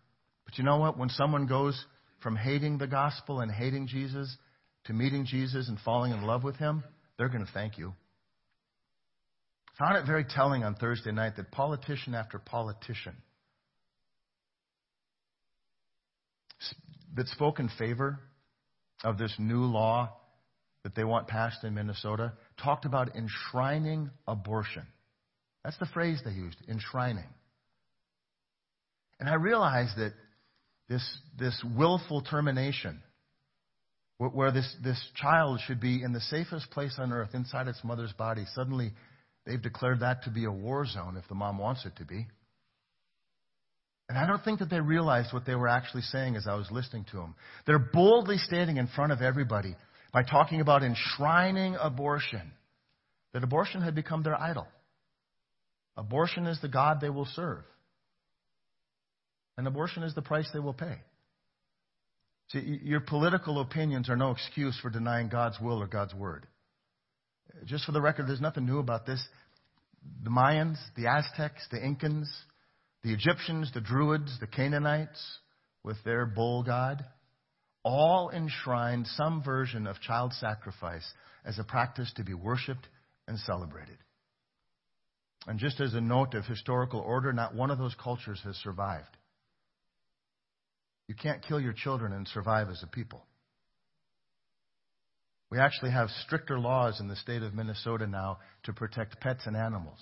But 0.45 0.59
you 0.59 0.65
know 0.65 0.79
what? 0.79 0.99
When 0.99 1.09
someone 1.09 1.47
goes 1.47 1.83
from 2.25 2.37
hating 2.37 2.79
the 2.79 2.87
gospel 2.87 3.41
and 3.41 3.53
hating 3.53 3.87
Jesus 3.87 4.35
to 4.87 4.95
meeting 4.95 5.27
Jesus 5.27 5.69
and 5.69 5.79
falling 5.85 6.11
in 6.11 6.23
love 6.23 6.43
with 6.43 6.57
him, 6.57 6.83
they're 7.19 7.29
going 7.29 7.45
to 7.45 7.53
thank 7.53 7.77
you. 7.77 7.93
I 9.79 9.85
Found 9.85 9.99
it 9.99 10.07
very 10.07 10.25
telling 10.25 10.65
on 10.65 10.75
Thursday 10.75 11.13
night 11.13 11.37
that 11.37 11.53
politician 11.53 12.15
after 12.15 12.39
politician 12.39 13.15
that 17.15 17.29
spoke 17.29 17.61
in 17.61 17.69
favor 17.79 18.19
of 19.05 19.19
this 19.19 19.35
new 19.39 19.65
law 19.65 20.17
that 20.83 20.95
they 20.95 21.05
want 21.05 21.29
passed 21.29 21.63
in 21.63 21.75
Minnesota 21.75 22.33
talked 22.63 22.87
about 22.87 23.15
enshrining 23.15 24.11
abortion. 24.27 24.87
That's 25.63 25.79
the 25.79 25.87
phrase 25.87 26.21
they 26.25 26.33
used, 26.33 26.57
enshrining. 26.69 27.29
And 29.21 29.29
I 29.29 29.35
realized 29.35 29.97
that 29.99 30.15
this, 30.89 31.19
this 31.39 31.65
willful 31.77 32.23
termination, 32.23 33.03
where 34.19 34.53
this, 34.53 34.75
this 34.83 35.03
child 35.17 35.61
should 35.67 35.81
be 35.81 36.03
in 36.03 36.13
the 36.13 36.21
safest 36.21 36.71
place 36.71 36.97
on 36.99 37.13
earth 37.13 37.31
inside 37.35 37.69
its 37.69 37.83
mother's 37.83 38.13
body, 38.13 38.45
suddenly 38.55 38.93
they've 39.47 39.63
declared 39.63 40.01
that 40.01 40.23
to 40.25 40.31
be 40.31 40.45
a 40.45 40.53
war 40.53 40.87
zone 40.87 41.17
if 41.17 41.27
the 41.29 41.35
mom 41.35 41.59
wants 41.59 41.85
it 41.85 41.97
to 41.97 42.05
be. 42.05 42.27
And 44.09 44.19
I 44.19 44.27
don't 44.27 44.45
think 44.45 44.59
that 44.59 44.69
they 44.69 44.81
realized 44.81 45.33
what 45.33 45.47
they 45.47 45.55
were 45.55 45.69
actually 45.69 46.03
saying 46.03 46.37
as 46.37 46.47
I 46.47 46.55
was 46.55 46.71
listening 46.71 47.07
to 47.11 47.17
them. 47.17 47.35
They're 47.67 47.79
boldly 47.79 48.37
standing 48.37 48.77
in 48.77 48.87
front 48.89 49.13
of 49.13 49.23
everybody 49.23 49.75
by 50.13 50.23
talking 50.23 50.61
about 50.61 50.83
enshrining 50.83 51.77
abortion, 51.81 52.53
that 53.33 53.43
abortion 53.43 53.83
had 53.83 53.95
become 53.95 54.23
their 54.23 54.41
idol. 54.41 54.69
Abortion 55.97 56.47
is 56.47 56.61
the 56.61 56.69
God 56.69 57.01
they 57.01 57.11
will 57.11 57.27
serve. 57.35 57.65
And 59.57 59.67
abortion 59.67 60.03
is 60.03 60.15
the 60.15 60.23
price 60.23 60.49
they 60.53 60.59
will 60.59 60.75
pay. 60.75 60.99
See, 62.51 62.81
your 62.83 63.01
political 63.01 63.61
opinions 63.61 64.11
are 64.11 64.17
no 64.17 64.31
excuse 64.31 64.79
for 64.81 64.91
denying 64.91 65.29
God's 65.29 65.59
will 65.61 65.81
or 65.81 65.87
God's 65.87 66.15
word. 66.15 66.47
Just 67.65 67.85
for 67.85 67.93
the 67.93 68.01
record, 68.01 68.27
there's 68.27 68.41
nothing 68.41 68.67
new 68.67 68.79
about 68.79 69.07
this. 69.07 69.25
The 70.23 70.31
Mayans, 70.31 70.77
the 70.97 71.07
Aztecs, 71.07 71.67
the 71.71 71.79
Incans, 71.79 72.27
the 73.03 73.13
Egyptians, 73.13 73.71
the 73.73 73.81
Druids, 73.81 74.39
the 74.41 74.47
Canaanites, 74.47 75.23
with 75.83 75.97
their 76.05 76.27
bull 76.27 76.63
god, 76.63 77.05
all 77.85 78.31
enshrined 78.31 79.07
some 79.07 79.43
version 79.43 79.87
of 79.87 80.01
child 80.01 80.33
sacrifice 80.33 81.07
as 81.45 81.59
a 81.59 81.65
practice 81.65 82.13
to 82.17 82.25
be 82.25 82.35
worshiped 82.35 82.89
and 83.29 83.39
celebrated. 83.39 83.99
And 85.47 85.59
just 85.59 85.81
as 85.81 85.93
a 85.95 86.01
note 86.01 86.35
of 86.35 86.47
historical 86.47 87.01
order, 87.01 87.33
not 87.33 87.55
one 87.55 87.71
of 87.71 87.79
those 87.79 87.95
cultures 88.03 88.41
has 88.45 88.57
survived. 88.57 89.17
You 91.09 91.15
can't 91.15 91.43
kill 91.43 91.61
your 91.61 91.73
children 91.73 92.13
and 92.13 92.27
survive 92.29 92.69
as 92.71 92.83
a 92.83 92.87
people. 92.87 93.25
We 95.51 95.59
actually 95.59 95.91
have 95.93 96.09
stricter 96.25 96.59
laws 96.59 97.01
in 97.01 97.09
the 97.09 97.17
state 97.17 97.43
of 97.43 97.55
Minnesota 97.55 98.07
now 98.07 98.39
to 98.65 98.73
protect 98.73 99.21
pets 99.21 99.47
and 99.47 99.57
animals 99.57 99.99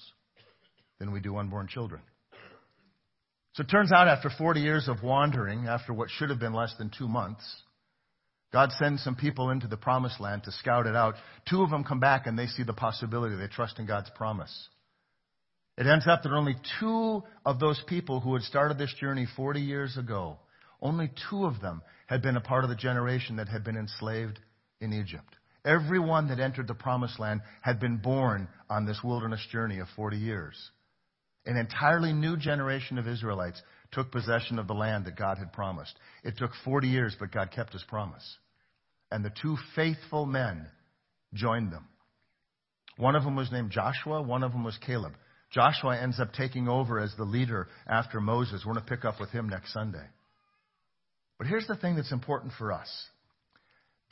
than 0.99 1.13
we 1.13 1.21
do 1.21 1.37
unborn 1.37 1.69
children. 1.69 2.01
So 3.55 3.63
it 3.63 3.71
turns 3.71 3.93
out 3.93 4.09
after 4.09 4.31
40 4.31 4.61
years 4.61 4.89
of 4.89 5.03
wandering, 5.03 5.67
after 5.67 5.93
what 5.93 6.09
should 6.09 6.31
have 6.31 6.39
been 6.39 6.55
less 6.55 6.75
than 6.79 6.91
two 6.97 7.07
months, 7.07 7.45
God 8.53 8.71
sends 8.73 9.03
some 9.03 9.17
people 9.17 9.51
into 9.51 9.67
the 9.67 9.77
promised 9.77 10.21
land 10.21 10.45
to 10.45 10.53
scout 10.53 10.87
it 10.87 10.95
out. 10.95 11.15
Two 11.49 11.63
of 11.63 11.71
them 11.71 11.85
come 11.85 12.01
back 12.01 12.27
and 12.27 12.39
they 12.39 12.47
see 12.47 12.63
the 12.63 12.73
possibility. 12.73 13.35
They 13.35 13.49
trust 13.49 13.79
in 13.79 13.87
God's 13.87 14.11
promise. 14.15 14.69
It 15.77 15.87
ends 15.87 16.07
up 16.07 16.23
that 16.23 16.33
only 16.33 16.57
two 16.81 17.23
of 17.47 17.59
those 17.59 17.83
people 17.87 18.21
who 18.21 18.35
had 18.35 18.43
started 18.43 18.79
this 18.79 18.95
journey 19.01 19.27
40 19.37 19.61
years 19.61 19.97
ago, 19.97 20.39
only 20.83 21.11
two 21.31 21.47
of 21.47 21.61
them 21.61 21.81
had 22.07 22.21
been 22.21 22.37
a 22.37 22.41
part 22.41 22.65
of 22.65 22.71
the 22.71 22.77
generation 22.77 23.37
that 23.37 23.49
had 23.49 23.65
been 23.65 23.77
enslaved 23.77 24.39
in 24.81 24.93
Egypt. 24.93 25.37
Everyone 25.65 26.29
that 26.29 26.41
entered 26.41 26.67
the 26.67 26.75
promised 26.75 27.21
land 27.21 27.41
had 27.63 27.79
been 27.79 27.99
born 27.99 28.49
on 28.69 28.85
this 28.85 29.01
wilderness 29.03 29.47
journey 29.51 29.79
of 29.79 29.87
40 29.95 30.17
years. 30.17 30.71
An 31.47 31.57
entirely 31.57 32.13
new 32.13 32.37
generation 32.37 32.99
of 32.99 33.07
Israelites 33.07 33.63
took 33.93 34.11
possession 34.11 34.59
of 34.59 34.67
the 34.67 34.75
land 34.75 35.05
that 35.05 35.17
God 35.17 35.39
had 35.39 35.53
promised. 35.53 35.97
It 36.25 36.37
took 36.37 36.51
40 36.65 36.89
years, 36.89 37.17
but 37.19 37.31
God 37.31 37.53
kept 37.53 37.73
his 37.73 37.85
promise. 37.85 38.37
And 39.11 39.25
the 39.25 39.33
two 39.43 39.57
faithful 39.77 40.27
men 40.27 40.67
joined 41.35 41.73
them. 41.73 41.87
One 42.97 43.15
of 43.15 43.23
them 43.23 43.37
was 43.37 43.53
named 43.53 43.71
Joshua, 43.71 44.21
one 44.23 44.43
of 44.43 44.53
them 44.53 44.65
was 44.65 44.79
Caleb. 44.85 45.13
Joshua 45.51 45.97
ends 46.01 46.19
up 46.19 46.33
taking 46.33 46.69
over 46.69 46.99
as 46.99 47.15
the 47.17 47.25
leader 47.25 47.69
after 47.87 48.21
Moses. 48.21 48.65
We're 48.65 48.75
going 48.75 48.85
to 48.85 48.91
pick 48.91 49.05
up 49.05 49.21
with 49.21 49.31
him 49.31 49.49
next 49.49 49.73
Sunday. 49.73 50.07
But 51.43 51.49
here's 51.49 51.67
the 51.67 51.75
thing 51.75 51.97
that's 51.97 52.13
important 52.13 52.53
for 52.57 52.71
us 52.71 52.89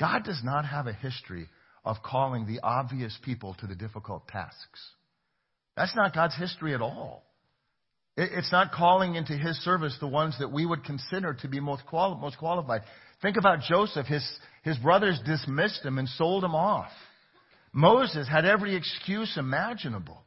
God 0.00 0.24
does 0.24 0.40
not 0.42 0.64
have 0.64 0.88
a 0.88 0.92
history 0.92 1.46
of 1.84 1.98
calling 2.04 2.44
the 2.44 2.58
obvious 2.60 3.16
people 3.24 3.54
to 3.60 3.68
the 3.68 3.76
difficult 3.76 4.26
tasks. 4.26 4.80
That's 5.76 5.94
not 5.94 6.12
God's 6.12 6.34
history 6.34 6.74
at 6.74 6.80
all. 6.80 7.22
It's 8.16 8.50
not 8.50 8.72
calling 8.72 9.14
into 9.14 9.34
his 9.34 9.56
service 9.62 9.96
the 10.00 10.08
ones 10.08 10.38
that 10.40 10.50
we 10.50 10.66
would 10.66 10.82
consider 10.82 11.34
to 11.34 11.46
be 11.46 11.60
most, 11.60 11.86
quali- 11.86 12.20
most 12.20 12.36
qualified. 12.36 12.82
Think 13.22 13.36
about 13.36 13.60
Joseph. 13.60 14.08
His, 14.08 14.28
his 14.64 14.76
brothers 14.78 15.20
dismissed 15.24 15.84
him 15.84 15.98
and 15.98 16.08
sold 16.08 16.42
him 16.42 16.56
off. 16.56 16.90
Moses 17.72 18.28
had 18.28 18.44
every 18.44 18.74
excuse 18.74 19.36
imaginable. 19.36 20.20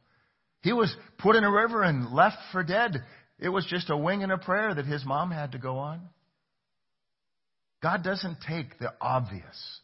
He 0.62 0.72
was 0.72 0.96
put 1.18 1.36
in 1.36 1.44
a 1.44 1.52
river 1.52 1.82
and 1.82 2.14
left 2.14 2.38
for 2.50 2.64
dead. 2.64 3.04
It 3.38 3.50
was 3.50 3.66
just 3.66 3.90
a 3.90 3.96
wing 3.96 4.22
and 4.22 4.32
a 4.32 4.38
prayer 4.38 4.74
that 4.74 4.86
his 4.86 5.04
mom 5.04 5.30
had 5.30 5.52
to 5.52 5.58
go 5.58 5.76
on. 5.76 6.08
God 7.84 8.02
doesn't 8.02 8.38
take 8.48 8.78
the 8.78 8.94
obvious. 8.98 9.80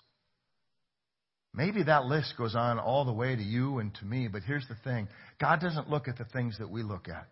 Maybe 1.52 1.82
that 1.82 2.06
list 2.06 2.32
goes 2.38 2.54
on 2.54 2.78
all 2.78 3.04
the 3.04 3.12
way 3.12 3.36
to 3.36 3.42
you 3.42 3.78
and 3.78 3.94
to 3.96 4.06
me, 4.06 4.26
but 4.26 4.42
here's 4.42 4.66
the 4.68 4.76
thing 4.82 5.06
God 5.38 5.60
doesn't 5.60 5.90
look 5.90 6.08
at 6.08 6.16
the 6.16 6.24
things 6.24 6.56
that 6.60 6.70
we 6.70 6.82
look 6.82 7.10
at. 7.10 7.28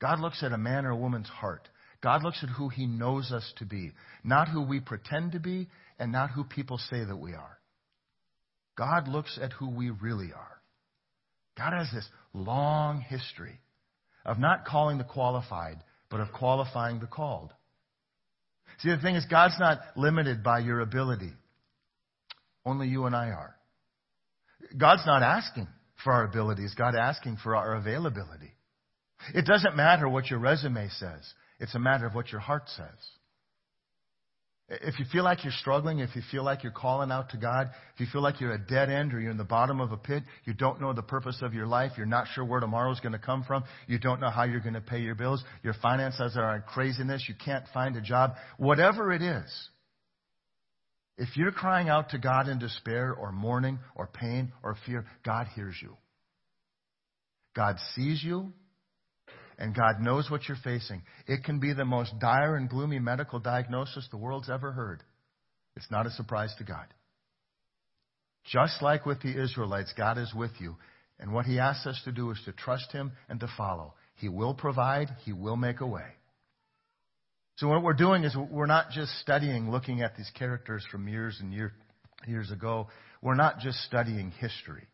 God 0.00 0.18
looks 0.20 0.42
at 0.42 0.54
a 0.54 0.58
man 0.58 0.86
or 0.86 0.92
a 0.92 0.96
woman's 0.96 1.28
heart. 1.28 1.68
God 2.02 2.22
looks 2.22 2.42
at 2.42 2.48
who 2.48 2.70
he 2.70 2.86
knows 2.86 3.32
us 3.32 3.52
to 3.58 3.66
be, 3.66 3.92
not 4.24 4.48
who 4.48 4.62
we 4.62 4.80
pretend 4.80 5.32
to 5.32 5.40
be 5.40 5.68
and 5.98 6.10
not 6.10 6.30
who 6.30 6.44
people 6.44 6.78
say 6.78 7.04
that 7.04 7.16
we 7.16 7.34
are. 7.34 7.58
God 8.78 9.08
looks 9.08 9.38
at 9.42 9.52
who 9.52 9.68
we 9.68 9.90
really 9.90 10.32
are. 10.34 10.62
God 11.58 11.74
has 11.74 11.90
this 11.92 12.08
long 12.32 13.02
history 13.02 13.60
of 14.24 14.38
not 14.38 14.64
calling 14.64 14.96
the 14.96 15.04
qualified, 15.04 15.84
but 16.08 16.20
of 16.20 16.32
qualifying 16.32 16.98
the 16.98 17.06
called. 17.06 17.52
See, 18.84 18.90
the 18.90 18.98
thing 18.98 19.16
is, 19.16 19.24
God's 19.24 19.58
not 19.58 19.78
limited 19.96 20.44
by 20.44 20.58
your 20.58 20.80
ability. 20.80 21.32
Only 22.66 22.86
you 22.88 23.06
and 23.06 23.16
I 23.16 23.28
are. 23.28 23.56
God's 24.76 25.06
not 25.06 25.22
asking 25.22 25.68
for 26.02 26.12
our 26.12 26.24
abilities. 26.24 26.74
God 26.76 26.94
asking 26.94 27.38
for 27.42 27.56
our 27.56 27.76
availability. 27.76 28.52
It 29.34 29.46
doesn't 29.46 29.74
matter 29.74 30.06
what 30.06 30.28
your 30.28 30.38
resume 30.38 30.88
says. 30.98 31.32
It's 31.58 31.74
a 31.74 31.78
matter 31.78 32.04
of 32.04 32.14
what 32.14 32.30
your 32.30 32.42
heart 32.42 32.64
says. 32.76 32.88
If 34.82 34.98
you 34.98 35.04
feel 35.12 35.24
like 35.24 35.44
you're 35.44 35.52
struggling, 35.52 35.98
if 35.98 36.14
you 36.16 36.22
feel 36.30 36.44
like 36.44 36.62
you're 36.62 36.72
calling 36.72 37.10
out 37.10 37.30
to 37.30 37.36
God, 37.36 37.70
if 37.94 38.00
you 38.00 38.06
feel 38.12 38.22
like 38.22 38.40
you're 38.40 38.52
at 38.52 38.60
a 38.60 38.64
dead 38.64 38.90
end 38.90 39.12
or 39.12 39.20
you're 39.20 39.30
in 39.30 39.36
the 39.36 39.44
bottom 39.44 39.80
of 39.80 39.92
a 39.92 39.96
pit, 39.96 40.22
you 40.44 40.54
don't 40.54 40.80
know 40.80 40.92
the 40.92 41.02
purpose 41.02 41.38
of 41.42 41.54
your 41.54 41.66
life, 41.66 41.92
you're 41.96 42.06
not 42.06 42.26
sure 42.34 42.44
where 42.44 42.60
tomorrow's 42.60 43.00
going 43.00 43.12
to 43.12 43.18
come 43.18 43.44
from, 43.44 43.64
you 43.86 43.98
don't 43.98 44.20
know 44.20 44.30
how 44.30 44.44
you're 44.44 44.60
going 44.60 44.74
to 44.74 44.80
pay 44.80 45.00
your 45.00 45.14
bills, 45.14 45.44
your 45.62 45.74
finances 45.74 46.36
are 46.36 46.56
in 46.56 46.62
craziness, 46.62 47.24
you 47.28 47.34
can't 47.44 47.64
find 47.74 47.96
a 47.96 48.00
job, 48.00 48.34
whatever 48.58 49.12
it 49.12 49.22
is, 49.22 49.68
if 51.16 51.36
you're 51.36 51.52
crying 51.52 51.88
out 51.88 52.10
to 52.10 52.18
God 52.18 52.48
in 52.48 52.58
despair 52.58 53.12
or 53.12 53.30
mourning 53.30 53.78
or 53.94 54.06
pain 54.06 54.52
or 54.62 54.76
fear, 54.84 55.06
God 55.24 55.46
hears 55.54 55.76
you. 55.80 55.96
God 57.54 57.76
sees 57.94 58.22
you 58.22 58.52
and 59.58 59.74
God 59.74 60.00
knows 60.00 60.30
what 60.30 60.48
you're 60.48 60.56
facing. 60.62 61.02
It 61.26 61.44
can 61.44 61.60
be 61.60 61.72
the 61.72 61.84
most 61.84 62.12
dire 62.20 62.56
and 62.56 62.68
gloomy 62.68 62.98
medical 62.98 63.38
diagnosis 63.38 64.08
the 64.10 64.16
world's 64.16 64.50
ever 64.50 64.72
heard. 64.72 65.02
It's 65.76 65.90
not 65.90 66.06
a 66.06 66.10
surprise 66.10 66.54
to 66.58 66.64
God. 66.64 66.86
Just 68.44 68.82
like 68.82 69.06
with 69.06 69.22
the 69.22 69.42
Israelites, 69.42 69.92
God 69.96 70.18
is 70.18 70.32
with 70.34 70.52
you. 70.60 70.76
And 71.18 71.32
what 71.32 71.46
He 71.46 71.58
asks 71.58 71.86
us 71.86 72.00
to 72.04 72.12
do 72.12 72.30
is 72.30 72.40
to 72.44 72.52
trust 72.52 72.92
Him 72.92 73.12
and 73.28 73.40
to 73.40 73.48
follow. 73.56 73.94
He 74.16 74.28
will 74.28 74.54
provide, 74.54 75.08
He 75.24 75.32
will 75.32 75.56
make 75.56 75.80
a 75.80 75.86
way. 75.86 76.06
So 77.56 77.68
what 77.68 77.82
we're 77.82 77.94
doing 77.94 78.24
is 78.24 78.36
we're 78.50 78.66
not 78.66 78.90
just 78.90 79.12
studying, 79.20 79.70
looking 79.70 80.02
at 80.02 80.16
these 80.16 80.30
characters 80.36 80.84
from 80.90 81.06
years 81.08 81.38
and 81.40 81.52
year, 81.52 81.72
years 82.26 82.50
ago. 82.50 82.88
We're 83.22 83.36
not 83.36 83.60
just 83.60 83.78
studying 83.84 84.32
history. 84.32 84.88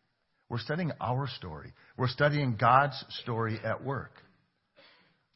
We're 0.47 0.59
studying 0.59 0.91
our 1.01 1.27
story. 1.27 1.73
We're 1.97 2.07
studying 2.07 2.57
God's 2.59 3.03
story 3.21 3.59
at 3.63 3.83
work. 3.83 4.11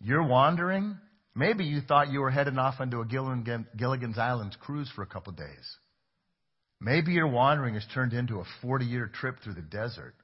You're 0.02 0.28
wandering. 0.28 0.98
Maybe 1.36 1.66
you 1.66 1.82
thought 1.82 2.12
you 2.12 2.22
were 2.22 2.32
heading 2.32 2.58
off 2.58 2.76
onto 2.80 3.02
a 3.02 3.06
Gilligan's 3.06 4.18
Island 4.18 4.56
cruise 4.60 4.90
for 4.96 5.02
a 5.02 5.08
couple 5.08 5.32
of 5.32 5.38
days. 5.38 5.78
Maybe 6.80 7.14
your 7.14 7.28
wandering 7.28 7.76
has 7.76 7.86
turned 7.94 8.14
into 8.14 8.40
a 8.40 8.46
40 8.62 8.86
year 8.86 9.10
trip 9.14 9.38
through 9.44 9.56
the 9.56 9.62
desert, 9.62 10.16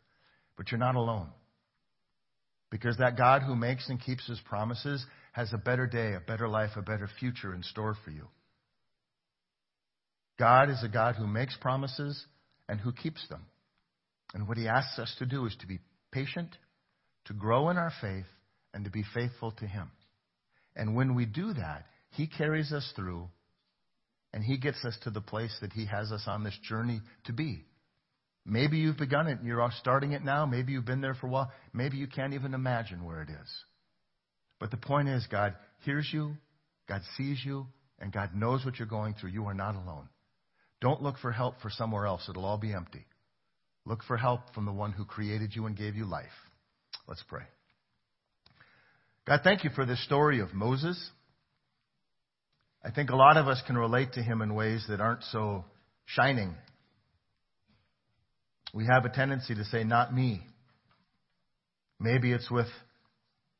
but 0.58 0.72
you're 0.72 0.80
not 0.80 0.96
alone. 0.96 1.30
Because 2.70 2.98
that 2.98 3.18
God 3.18 3.42
who 3.42 3.56
makes 3.56 3.90
and 3.90 4.02
keeps 4.02 4.28
his 4.28 4.40
promises 4.46 5.06
has 5.34 5.52
a 5.54 5.58
better 5.58 5.88
day, 5.88 6.14
a 6.14 6.20
better 6.20 6.48
life, 6.48 6.72
a 6.76 6.82
better 6.82 7.10
future 7.20 7.54
in 7.54 7.64
store 7.64 7.96
for 8.06 8.12
you. 8.12 8.28
God 10.40 10.70
is 10.70 10.82
a 10.84 10.88
God 10.88 11.16
who 11.16 11.28
makes 11.28 11.56
promises 11.58 12.26
and 12.68 12.80
who 12.80 12.92
keeps 12.92 13.28
them. 13.28 13.46
And 14.34 14.48
what 14.48 14.58
he 14.58 14.68
asks 14.68 14.98
us 14.98 15.14
to 15.20 15.26
do 15.26 15.46
is 15.46 15.56
to 15.60 15.68
be 15.68 15.80
patient, 16.12 16.58
to 17.26 17.34
grow 17.34 17.70
in 17.70 17.78
our 17.78 17.92
faith, 18.02 18.26
and 18.74 18.86
to 18.86 18.92
be 18.92 19.04
faithful 19.14 19.52
to 19.52 19.66
Him. 19.66 19.92
And 20.76 20.96
when 20.96 21.16
we 21.16 21.26
do 21.26 21.54
that, 21.54 21.86
He 22.12 22.28
carries 22.28 22.72
us 22.72 22.92
through 22.96 23.30
and 24.34 24.44
He 24.44 24.58
gets 24.58 24.84
us 24.86 24.98
to 25.04 25.10
the 25.10 25.22
place 25.22 25.56
that 25.62 25.74
He 25.74 25.86
has 25.86 26.12
us 26.12 26.24
on 26.28 26.44
this 26.44 26.58
journey 26.68 27.02
to 27.26 27.34
be. 27.34 27.66
Maybe 28.46 28.78
you've 28.78 28.98
begun 28.98 29.28
it 29.28 29.40
and 29.40 29.46
you're 29.46 29.70
starting 29.80 30.14
it 30.14 30.24
now. 30.24 30.46
Maybe 30.46 30.72
you've 30.72 30.86
been 30.86 31.02
there 31.02 31.14
for 31.14 31.28
a 31.28 31.30
while. 31.30 31.52
Maybe 31.74 31.98
you 31.98 32.08
can't 32.08 32.34
even 32.34 32.54
imagine 32.54 33.04
where 33.04 33.22
it 33.22 33.30
is. 33.30 33.50
But 34.60 34.72
the 34.72 34.78
point 34.78 35.10
is, 35.10 35.26
God 35.30 35.56
hears 35.86 36.10
you, 36.12 36.36
God 36.88 37.02
sees 37.18 37.40
you, 37.44 37.68
and 38.00 38.12
God 38.12 38.36
knows 38.36 38.66
what 38.66 38.80
you're 38.80 38.88
going 38.88 39.14
through. 39.14 39.32
You 39.32 39.46
are 39.46 39.54
not 39.54 39.76
alone. 39.76 40.10
Don't 40.82 41.04
look 41.04 41.18
for 41.20 41.32
help 41.32 41.62
for 41.62 41.70
somewhere 41.70 42.08
else. 42.08 42.28
It'll 42.28 42.46
all 42.46 42.58
be 42.58 42.74
empty. 42.74 43.06
Look 43.86 44.04
for 44.04 44.18
help 44.18 44.54
from 44.54 44.66
the 44.66 44.72
one 44.72 44.92
who 44.92 45.06
created 45.06 45.56
you 45.56 45.68
and 45.68 45.78
gave 45.78 45.96
you 45.96 46.06
life. 46.06 46.26
Let's 47.08 47.24
pray. 47.28 47.44
God, 49.28 49.42
thank 49.44 49.64
you 49.64 49.70
for 49.70 49.86
this 49.86 50.04
story 50.04 50.40
of 50.40 50.54
Moses. 50.54 51.12
I 52.84 52.90
think 52.92 53.12
a 53.12 53.16
lot 53.16 53.38
of 53.38 53.48
us 53.48 53.62
can 53.68 53.78
relate 53.78 54.14
to 54.14 54.24
him 54.24 54.42
in 54.42 54.56
ways 54.56 54.86
that 54.90 55.00
aren't 55.00 55.24
so 55.26 55.66
shining. 56.06 56.56
We 58.74 58.88
have 58.92 59.06
a 59.06 59.10
tendency 59.10 59.54
to 59.54 59.64
say, 59.66 59.84
not 59.84 60.14
me. 60.14 60.42
Maybe 62.00 62.32
it's 62.32 62.50
with 62.50 62.68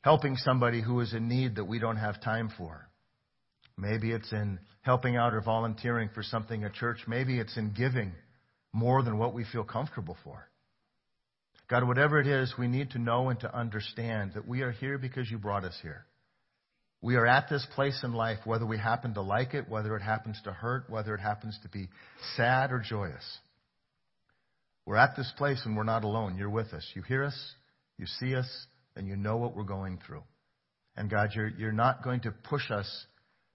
helping 0.02 0.36
somebody 0.38 0.82
who 0.82 1.00
is 1.02 1.14
in 1.14 1.28
need 1.28 1.56
that 1.56 1.66
we 1.66 1.78
don't 1.78 1.98
have 1.98 2.22
time 2.22 2.52
for. 2.58 2.88
Maybe 3.78 4.12
it's 4.12 4.32
in 4.32 4.60
helping 4.82 5.16
out 5.16 5.34
or 5.34 5.42
volunteering 5.42 6.10
for 6.14 6.24
something 6.24 6.64
at 6.64 6.74
church. 6.74 7.00
Maybe 7.08 7.40
it's 7.40 7.56
in 7.56 7.74
giving 7.74 8.14
more 8.74 9.04
than 9.04 9.20
what 9.20 9.36
we 9.36 9.46
feel 9.46 9.64
comfortable 9.64 10.18
for. 10.24 10.51
God, 11.72 11.88
whatever 11.88 12.20
it 12.20 12.28
is, 12.28 12.54
we 12.60 12.68
need 12.68 12.92
to 12.92 13.00
know 13.00 13.30
and 13.30 13.40
to 13.40 13.58
understand 13.58 14.34
that 14.34 14.46
we 14.46 14.62
are 14.62 14.72
here 14.72 14.98
because 14.98 15.32
you 15.32 15.38
brought 15.38 15.64
us 15.64 15.78
here. 15.82 16.06
We 17.02 17.16
are 17.16 17.26
at 17.26 17.48
this 17.50 17.66
place 17.76 17.98
in 18.04 18.12
life, 18.12 18.40
whether 18.44 18.66
we 18.66 18.78
happen 18.78 19.14
to 19.14 19.22
like 19.22 19.54
it, 19.54 19.70
whether 19.70 19.96
it 19.96 20.02
happens 20.02 20.38
to 20.44 20.52
hurt, 20.52 20.90
whether 20.90 21.16
it 21.16 21.22
happens 21.22 21.58
to 21.64 21.70
be 21.70 21.88
sad 22.36 22.74
or 22.74 22.80
joyous. 22.80 23.24
We're 24.86 24.98
at 24.98 25.16
this 25.16 25.32
place 25.38 25.62
and 25.64 25.78
we're 25.78 25.84
not 25.84 26.04
alone. 26.04 26.38
You're 26.38 26.50
with 26.50 26.74
us. 26.74 26.86
You 26.94 27.04
hear 27.04 27.24
us, 27.24 27.54
you 27.98 28.06
see 28.06 28.36
us, 28.36 28.50
and 28.98 29.08
you 29.08 29.16
know 29.16 29.38
what 29.38 29.56
we're 29.56 29.64
going 29.64 29.98
through. 30.06 30.24
And 30.98 31.10
God, 31.10 31.30
you're, 31.34 31.48
you're 31.48 31.72
not 31.72 32.04
going 32.04 32.20
to 32.22 32.32
push 32.32 32.70
us 32.70 33.06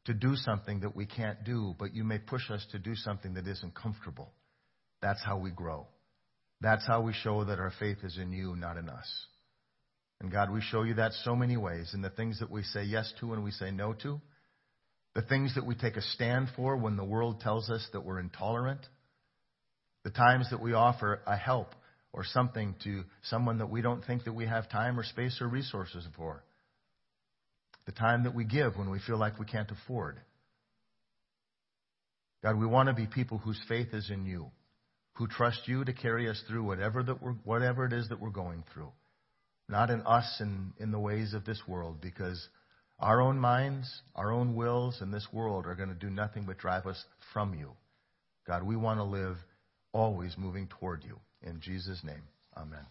to 0.07 0.15
do 0.15 0.37
something 0.37 0.81
that 0.81 0.97
we 0.97 1.05
can't 1.05 1.45
do, 1.45 1.75
but 1.79 1.95
you 1.95 2.03
may 2.03 2.19
push 2.19 2.51
us 2.51 2.67
to 2.73 2.79
do 2.79 2.95
something 2.95 3.35
that 3.35 3.47
isn't 3.47 3.75
comfortable. 3.75 4.33
That's 5.03 5.23
how 5.23 5.37
we 5.37 5.51
grow. 5.51 5.87
That's 6.61 6.87
how 6.87 7.03
we 7.03 7.13
show 7.13 7.45
that 7.45 7.59
our 7.59 7.73
faith 7.79 7.99
is 8.03 8.19
in 8.19 8.33
you, 8.33 8.57
not 8.57 8.77
in 8.77 8.89
us. 8.89 9.09
And 10.21 10.33
God, 10.33 10.51
we 10.51 10.63
show 10.63 10.83
you 10.83 10.95
that 10.95 11.13
so 11.25 11.37
many 11.37 11.57
ways 11.57 11.93
in 11.93 12.01
the 12.01 12.11
things 12.11 12.41
that 12.41 12.51
we 12.51 12.63
say 12.63 12.85
yes 12.85 13.13
to 13.21 13.35
and 13.35 13.45
we 13.45 13.51
say 13.51 13.71
no 13.71 13.93
to, 14.03 14.21
the 15.15 15.23
things 15.23 15.55
that 15.55 15.67
we 15.67 15.75
take 15.75 15.97
a 15.97 16.03
stand 16.03 16.49
for 16.57 16.77
when 16.77 16.97
the 16.97 17.05
world 17.05 17.41
tells 17.41 17.71
us 17.71 17.87
that 17.93 18.05
we're 18.05 18.21
intolerant, 18.21 18.81
the 20.05 20.11
times 20.11 20.49
that 20.51 20.63
we 20.63 20.73
offer 20.73 21.21
a 21.27 21.37
help 21.37 21.75
or 22.13 22.25
something 22.25 22.75
to 22.85 23.05
someone 23.23 23.59
that 23.59 23.71
we 23.71 23.83
don't 23.83 24.05
think 24.05 24.25
that 24.25 24.33
we 24.33 24.47
have 24.47 24.71
time 24.71 24.99
or 24.99 25.05
space 25.05 25.39
or 25.41 25.49
resources 25.49 26.07
for, 26.17 26.43
the 27.85 27.93
time 27.93 28.25
that 28.25 28.35
we 28.35 28.45
give 28.45 28.77
when 28.77 28.91
we 28.91 28.99
feel 29.07 29.19
like 29.19 29.39
we 29.39 29.47
can't 29.47 29.71
afford. 29.71 30.19
God, 32.43 32.59
we 32.59 32.67
want 32.67 32.89
to 32.89 32.95
be 32.95 33.07
people 33.07 33.39
whose 33.39 33.61
faith 33.69 33.89
is 33.93 34.11
in 34.11 34.25
you, 34.25 34.51
who 35.17 35.27
trust 35.27 35.67
you 35.67 35.85
to 35.85 35.93
carry 35.93 36.29
us 36.29 36.43
through 36.49 36.63
whatever, 36.63 37.03
that 37.03 37.23
we're, 37.23 37.33
whatever 37.45 37.85
it 37.85 37.93
is 37.93 38.09
that 38.09 38.21
we're 38.21 38.31
going 38.31 38.65
through 38.73 38.91
not 39.69 39.91
in 39.91 40.03
us 40.03 40.37
and 40.41 40.73
in 40.79 40.91
the 40.91 40.99
ways 40.99 41.35
of 41.35 41.45
this 41.45 41.63
world, 41.67 42.01
because 42.01 42.49
our 42.99 43.21
own 43.21 43.39
minds, 43.39 44.03
our 44.15 44.33
own 44.33 44.55
wills 44.55 45.03
in 45.03 45.11
this 45.11 45.27
world 45.33 45.67
are 45.67 45.75
going 45.75 45.89
to 45.89 45.95
do 45.95 46.11
nothing 46.11 46.45
but 46.47 46.59
drive 46.59 46.87
us 46.87 47.05
from 47.33 47.55
you. 47.55 47.73
God, 48.47 48.63
we 48.63 48.77
want 48.77 49.01
to 49.01 49.05
live 49.05 49.37
always 49.93 50.35
moving 50.39 50.69
toward 50.69 51.05
you. 51.05 51.19
In 51.43 51.61
Jesus' 51.61 52.03
name, 52.05 52.23
amen. 52.57 52.87